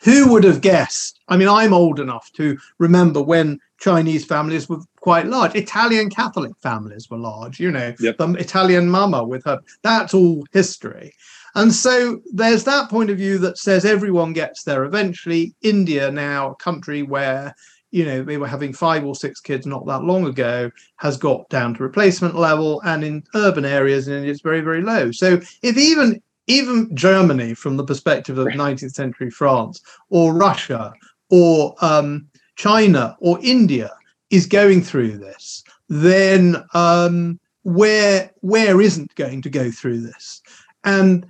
Who 0.04 0.32
would 0.32 0.44
have 0.44 0.62
guessed? 0.62 1.20
I 1.28 1.38
mean, 1.38 1.48
I'm 1.48 1.74
old 1.74 2.00
enough 2.00 2.32
to 2.34 2.58
remember 2.80 3.22
when 3.22 3.60
Chinese 3.80 4.26
families 4.26 4.68
were 4.68 4.80
quite 5.00 5.28
large. 5.28 5.56
Italian 5.56 6.10
Catholic 6.10 6.54
families 6.62 7.10
were 7.10 7.18
large, 7.18 7.60
you 7.60 7.72
know, 7.72 7.94
yep. 8.00 8.18
the 8.18 8.34
Italian 8.34 8.90
mama 8.90 9.24
with 9.24 9.44
her. 9.46 9.60
That's 9.84 10.14
all 10.14 10.46
history. 10.52 11.14
And 11.56 11.74
so 11.74 12.22
there's 12.32 12.64
that 12.64 12.90
point 12.90 13.10
of 13.10 13.18
view 13.18 13.38
that 13.40 13.58
says 13.58 13.86
everyone 13.86 14.34
gets 14.34 14.64
there 14.64 14.86
eventually. 14.86 15.54
India, 15.62 16.10
now 16.12 16.52
a 16.52 16.56
country 16.56 17.04
where 17.04 17.54
you 17.92 18.06
know 18.06 18.24
they 18.24 18.38
were 18.38 18.48
having 18.48 18.72
five 18.72 19.06
or 19.06 19.16
six 19.16 19.42
kids 19.42 19.66
not 19.66 19.86
that 19.86 20.04
long 20.04 20.26
ago 20.26 20.72
has 20.96 21.18
got 21.18 21.48
down 21.50 21.74
to 21.74 21.84
replacement 21.84 22.36
level 22.36 22.82
and 22.86 23.04
in 23.04 23.22
urban 23.36 23.66
areas 23.66 24.08
and 24.08 24.26
it's 24.26 24.40
very 24.40 24.62
very 24.62 24.82
low 24.82 25.12
so 25.12 25.42
if 25.62 25.78
even 25.78 26.22
even 26.52 26.94
Germany, 26.96 27.54
from 27.54 27.78
the 27.78 27.84
perspective 27.84 28.38
of 28.38 28.48
19th 28.48 28.94
century 28.94 29.30
France, 29.30 29.82
or 30.10 30.34
Russia, 30.34 30.94
or 31.30 31.76
um, 31.82 32.28
China, 32.56 33.16
or 33.20 33.40
India, 33.42 33.92
is 34.30 34.46
going 34.46 34.82
through 34.82 35.18
this, 35.18 35.64
then 35.90 36.58
um, 36.74 37.40
where 37.64 38.32
where 38.42 38.82
isn't 38.82 39.14
going 39.16 39.42
to 39.42 39.50
go 39.50 39.72
through 39.72 40.02
this? 40.02 40.42
And 40.84 41.26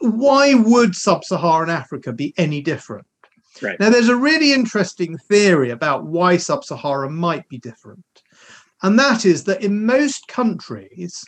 why 0.00 0.54
would 0.54 0.94
sub-Saharan 0.94 1.70
Africa 1.70 2.12
be 2.12 2.34
any 2.36 2.60
different? 2.60 3.06
Right. 3.62 3.78
Now, 3.80 3.88
there's 3.88 4.08
a 4.08 4.16
really 4.16 4.52
interesting 4.52 5.16
theory 5.16 5.70
about 5.70 6.04
why 6.04 6.36
sub-Saharan 6.36 7.14
might 7.14 7.48
be 7.48 7.58
different, 7.58 8.04
and 8.82 8.98
that 8.98 9.24
is 9.24 9.44
that 9.44 9.62
in 9.62 9.86
most 9.86 10.28
countries 10.28 11.24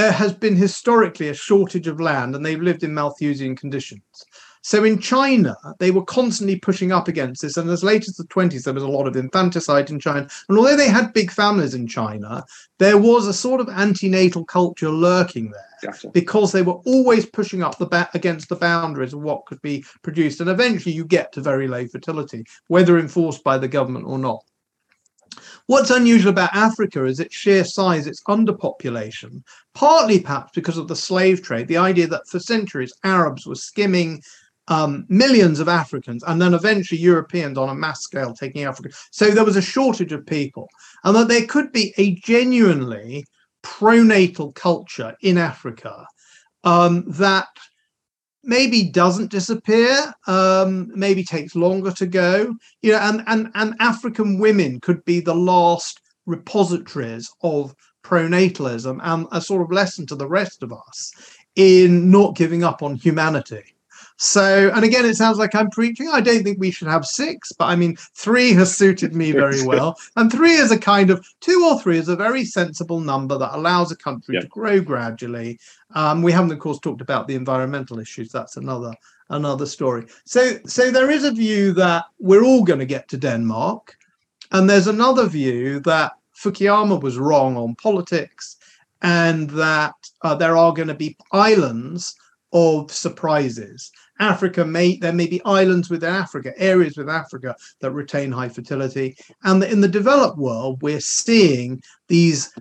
there 0.00 0.12
has 0.12 0.32
been 0.32 0.56
historically 0.56 1.28
a 1.28 1.34
shortage 1.34 1.86
of 1.86 2.00
land 2.00 2.34
and 2.34 2.44
they've 2.44 2.62
lived 2.62 2.82
in 2.82 2.94
Malthusian 2.94 3.54
conditions. 3.54 4.24
So 4.62 4.82
in 4.82 4.98
China, 4.98 5.54
they 5.78 5.90
were 5.90 6.04
constantly 6.04 6.58
pushing 6.58 6.90
up 6.90 7.06
against 7.06 7.42
this. 7.42 7.58
And 7.58 7.68
as 7.68 7.84
late 7.84 8.08
as 8.08 8.16
the 8.16 8.24
20s, 8.24 8.64
there 8.64 8.72
was 8.72 8.82
a 8.82 8.88
lot 8.88 9.06
of 9.06 9.14
infanticide 9.14 9.90
in 9.90 10.00
China. 10.00 10.26
And 10.48 10.56
although 10.56 10.76
they 10.76 10.88
had 10.88 11.12
big 11.12 11.30
families 11.30 11.74
in 11.74 11.86
China, 11.86 12.42
there 12.78 12.96
was 12.96 13.26
a 13.26 13.34
sort 13.34 13.60
of 13.60 13.68
antenatal 13.68 14.46
culture 14.46 14.88
lurking 14.88 15.50
there 15.50 15.90
gotcha. 15.92 16.08
because 16.08 16.52
they 16.52 16.62
were 16.62 16.80
always 16.86 17.26
pushing 17.26 17.62
up 17.62 17.76
the 17.76 17.86
ba- 17.86 18.08
against 18.14 18.48
the 18.48 18.56
boundaries 18.56 19.12
of 19.12 19.20
what 19.20 19.44
could 19.44 19.60
be 19.60 19.84
produced. 20.00 20.40
And 20.40 20.48
eventually 20.48 20.94
you 20.94 21.04
get 21.04 21.30
to 21.32 21.42
very 21.42 21.68
low 21.68 21.86
fertility, 21.86 22.46
whether 22.68 22.98
enforced 22.98 23.44
by 23.44 23.58
the 23.58 23.68
government 23.68 24.06
or 24.06 24.18
not. 24.18 24.42
What's 25.70 25.90
unusual 25.90 26.30
about 26.30 26.52
Africa 26.52 27.04
is 27.04 27.20
its 27.20 27.32
sheer 27.32 27.62
size, 27.62 28.08
its 28.08 28.24
underpopulation, 28.24 29.44
partly 29.72 30.18
perhaps 30.18 30.50
because 30.52 30.76
of 30.76 30.88
the 30.88 30.96
slave 30.96 31.44
trade, 31.44 31.68
the 31.68 31.76
idea 31.76 32.08
that 32.08 32.26
for 32.26 32.40
centuries 32.40 32.92
Arabs 33.04 33.46
were 33.46 33.54
skimming 33.54 34.20
um, 34.66 35.06
millions 35.08 35.60
of 35.60 35.68
Africans, 35.68 36.24
and 36.24 36.42
then 36.42 36.54
eventually 36.54 37.00
Europeans 37.00 37.56
on 37.56 37.68
a 37.68 37.74
mass 37.76 38.00
scale 38.00 38.34
taking 38.34 38.64
Africa. 38.64 38.88
So 39.12 39.30
there 39.30 39.44
was 39.44 39.54
a 39.54 39.62
shortage 39.62 40.10
of 40.10 40.26
people, 40.26 40.68
and 41.04 41.14
that 41.14 41.28
there 41.28 41.46
could 41.46 41.70
be 41.70 41.94
a 41.98 42.16
genuinely 42.16 43.24
pronatal 43.62 44.52
culture 44.56 45.14
in 45.22 45.38
Africa 45.38 46.04
um, 46.64 47.04
that 47.06 47.46
maybe 48.42 48.84
doesn't 48.84 49.30
disappear, 49.30 50.12
um, 50.26 50.90
maybe 50.94 51.24
takes 51.24 51.54
longer 51.54 51.92
to 51.92 52.06
go. 52.06 52.54
You 52.82 52.92
know, 52.92 52.98
and 52.98 53.22
and 53.26 53.50
and 53.54 53.74
African 53.80 54.38
women 54.38 54.80
could 54.80 55.04
be 55.04 55.20
the 55.20 55.34
last 55.34 56.00
repositories 56.26 57.30
of 57.42 57.74
pronatalism 58.04 58.98
and 59.02 59.26
a 59.32 59.40
sort 59.40 59.62
of 59.62 59.72
lesson 59.72 60.06
to 60.06 60.16
the 60.16 60.28
rest 60.28 60.62
of 60.62 60.72
us 60.72 61.12
in 61.56 62.10
not 62.10 62.36
giving 62.36 62.64
up 62.64 62.82
on 62.82 62.94
humanity. 62.94 63.74
So, 64.22 64.70
and 64.74 64.84
again, 64.84 65.06
it 65.06 65.16
sounds 65.16 65.38
like 65.38 65.54
I'm 65.54 65.70
preaching. 65.70 66.10
I 66.12 66.20
don't 66.20 66.44
think 66.44 66.60
we 66.60 66.70
should 66.70 66.88
have 66.88 67.06
six, 67.06 67.52
but 67.52 67.64
I 67.64 67.74
mean, 67.74 67.96
three 68.14 68.52
has 68.52 68.76
suited 68.76 69.14
me 69.14 69.32
very 69.32 69.64
well. 69.64 69.96
And 70.14 70.30
three 70.30 70.56
is 70.56 70.70
a 70.70 70.78
kind 70.78 71.08
of 71.08 71.26
two 71.40 71.66
or 71.66 71.80
three 71.80 71.96
is 71.96 72.10
a 72.10 72.16
very 72.16 72.44
sensible 72.44 73.00
number 73.00 73.38
that 73.38 73.56
allows 73.56 73.90
a 73.90 73.96
country 73.96 74.38
to 74.38 74.46
grow 74.46 74.78
gradually. 74.78 75.58
Um, 75.94 76.20
we 76.20 76.32
haven't, 76.32 76.52
of 76.52 76.58
course, 76.58 76.78
talked 76.78 77.00
about 77.00 77.28
the 77.28 77.34
environmental 77.34 77.98
issues. 77.98 78.30
That's 78.30 78.58
another 78.58 78.92
another 79.30 79.64
story. 79.64 80.04
So, 80.26 80.58
so 80.66 80.90
there 80.90 81.10
is 81.10 81.24
a 81.24 81.32
view 81.32 81.72
that 81.72 82.04
we're 82.18 82.44
all 82.44 82.62
going 82.62 82.80
to 82.80 82.84
get 82.84 83.08
to 83.08 83.16
Denmark, 83.16 83.96
and 84.52 84.68
there's 84.68 84.86
another 84.86 85.28
view 85.28 85.80
that 85.80 86.12
Fukuyama 86.36 87.00
was 87.00 87.16
wrong 87.16 87.56
on 87.56 87.74
politics, 87.76 88.58
and 89.00 89.48
that 89.48 89.94
uh, 90.20 90.34
there 90.34 90.58
are 90.58 90.74
going 90.74 90.88
to 90.88 90.94
be 90.94 91.16
islands 91.32 92.14
of 92.52 92.90
surprises. 92.92 93.90
Africa 94.18 94.64
may 94.64 94.96
there 94.96 95.12
may 95.12 95.26
be 95.26 95.40
islands 95.44 95.88
within 95.88 96.14
Africa, 96.14 96.52
areas 96.56 96.96
within 96.96 97.14
Africa 97.14 97.54
that 97.80 97.92
retain 97.92 98.32
high 98.32 98.48
fertility, 98.48 99.16
and 99.44 99.62
in 99.64 99.80
the 99.80 99.88
developed 99.88 100.38
world 100.38 100.82
we're 100.82 101.00
seeing 101.00 101.80
these 102.08 102.52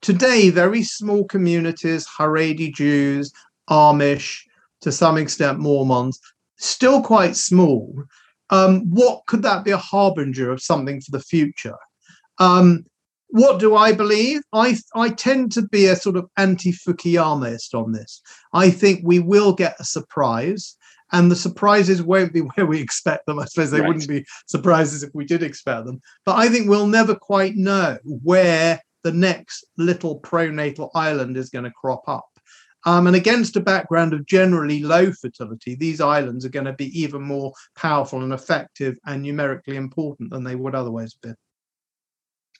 today 0.00 0.50
very 0.50 0.82
small 0.82 1.24
communities, 1.24 2.06
Haredi 2.06 2.72
Jews, 2.72 3.32
Amish, 3.68 4.42
to 4.82 4.92
some 4.92 5.18
extent 5.18 5.58
Mormons, 5.58 6.20
still 6.56 7.02
quite 7.02 7.36
small. 7.36 8.04
Um, 8.50 8.90
what 8.90 9.26
could 9.26 9.42
that 9.42 9.64
be 9.64 9.72
a 9.72 9.76
harbinger 9.76 10.50
of 10.50 10.62
something 10.62 11.00
for 11.00 11.10
the 11.10 11.20
future? 11.20 11.76
Um, 12.38 12.86
what 13.28 13.60
do 13.60 13.76
I 13.76 13.92
believe? 13.92 14.40
I 14.52 14.76
I 14.94 15.10
tend 15.10 15.52
to 15.52 15.62
be 15.62 15.86
a 15.86 15.96
sort 15.96 16.16
of 16.16 16.28
anti-Fukuyamist 16.36 17.74
on 17.74 17.92
this. 17.92 18.22
I 18.52 18.70
think 18.70 19.00
we 19.02 19.18
will 19.18 19.52
get 19.52 19.76
a 19.78 19.84
surprise, 19.84 20.76
and 21.12 21.30
the 21.30 21.36
surprises 21.36 22.02
won't 22.02 22.32
be 22.32 22.40
where 22.54 22.66
we 22.66 22.80
expect 22.80 23.26
them. 23.26 23.38
I 23.38 23.44
suppose 23.44 23.70
they 23.70 23.80
right. 23.80 23.88
wouldn't 23.88 24.08
be 24.08 24.24
surprises 24.46 25.02
if 25.02 25.10
we 25.14 25.24
did 25.24 25.42
expect 25.42 25.86
them. 25.86 26.00
But 26.24 26.36
I 26.36 26.48
think 26.48 26.68
we'll 26.68 26.86
never 26.86 27.14
quite 27.14 27.56
know 27.56 27.98
where 28.04 28.80
the 29.04 29.12
next 29.12 29.64
little 29.76 30.20
pronatal 30.20 30.90
island 30.94 31.36
is 31.36 31.50
going 31.50 31.64
to 31.64 31.70
crop 31.70 32.02
up. 32.08 32.26
Um, 32.86 33.06
and 33.06 33.16
against 33.16 33.56
a 33.56 33.60
background 33.60 34.14
of 34.14 34.26
generally 34.26 34.82
low 34.82 35.12
fertility, 35.12 35.74
these 35.74 36.00
islands 36.00 36.44
are 36.44 36.50
going 36.50 36.66
to 36.66 36.72
be 36.72 36.98
even 36.98 37.22
more 37.22 37.52
powerful 37.76 38.22
and 38.22 38.32
effective 38.32 38.96
and 39.04 39.22
numerically 39.22 39.76
important 39.76 40.30
than 40.30 40.44
they 40.44 40.54
would 40.54 40.74
otherwise 40.74 41.14
have 41.14 41.20
been. 41.20 41.36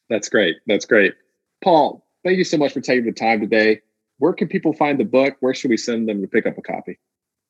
That's 0.09 0.29
great. 0.29 0.57
That's 0.67 0.87
great. 0.87 1.15
Paul, 1.63 2.07
thank 2.25 2.39
you 2.39 2.45
so 2.45 2.57
much 2.57 2.73
for 2.73 2.81
taking 2.81 3.05
the 3.05 3.13
time 3.13 3.41
today. 3.41 3.81
Where 4.19 4.33
can 4.33 4.49
people 4.49 4.73
find 4.73 4.99
the 4.99 5.05
book? 5.05 5.37
Where 5.41 5.55
should 5.55 5.71
we 5.71 5.77
send 5.77 6.09
them 6.09 6.21
to 6.21 6.29
pick 6.29 6.47
up 6.47 6.59
a 6.59 6.63
copy? 6.63 6.99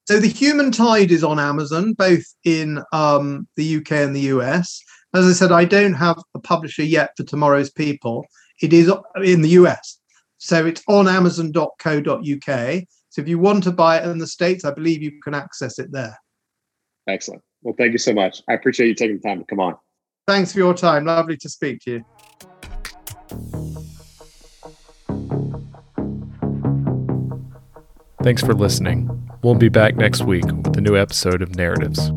So, 0.07 0.19
The 0.19 0.29
Human 0.29 0.71
Tide 0.71 1.11
is 1.11 1.23
on 1.23 1.39
Amazon, 1.39 1.93
both 1.93 2.25
in 2.45 2.83
um, 2.93 3.47
the 3.57 3.77
UK 3.77 3.93
and 3.93 4.17
the 4.17 4.33
US. 4.33 4.83
As 5.15 5.27
I 5.27 5.33
said, 5.33 5.53
I 5.53 5.65
don't 5.65 5.95
have 5.95 6.19
a 6.35 6.39
publisher 6.39 6.83
yet 6.83 7.11
for 7.17 7.25
Tomorrow's 7.25 7.71
People. 7.71 8.27
It 8.63 8.73
is 8.73 8.91
in 9.23 9.43
the 9.43 9.51
US. 9.51 9.99
So, 10.39 10.65
it's 10.65 10.83
on 10.89 11.09
amazon.co.uk. 11.09 12.83
So, 13.11 13.23
if 13.23 13.29
you 13.29 13.39
want 13.39 13.65
to 13.65 13.73
buy 13.73 13.99
it 13.99 14.07
in 14.07 14.19
the 14.19 14.27
States, 14.27 14.65
I 14.65 14.73
believe 14.73 15.03
you 15.03 15.21
can 15.23 15.35
access 15.35 15.79
it 15.79 15.93
there. 15.93 16.19
Excellent. 17.07 17.43
Well, 17.63 17.75
thank 17.77 17.93
you 17.93 17.99
so 17.99 18.13
much. 18.13 18.43
I 18.49 18.55
appreciate 18.55 18.89
you 18.89 18.95
taking 18.95 19.17
the 19.17 19.29
time 19.29 19.41
to 19.41 19.45
come 19.45 19.61
on. 19.61 19.77
Thanks 20.27 20.53
for 20.53 20.59
your 20.59 20.75
time. 20.75 21.07
Lovely 21.07 21.37
to 21.39 21.49
speak 21.49 21.81
to 21.81 21.91
you. 21.93 22.05
Thanks 28.23 28.43
for 28.43 28.53
listening. 28.53 29.09
We'll 29.43 29.55
be 29.55 29.69
back 29.69 29.97
next 29.97 30.23
week 30.25 30.45
with 30.45 30.77
a 30.77 30.81
new 30.81 30.97
episode 30.97 31.41
of 31.41 31.55
Narratives. 31.55 32.11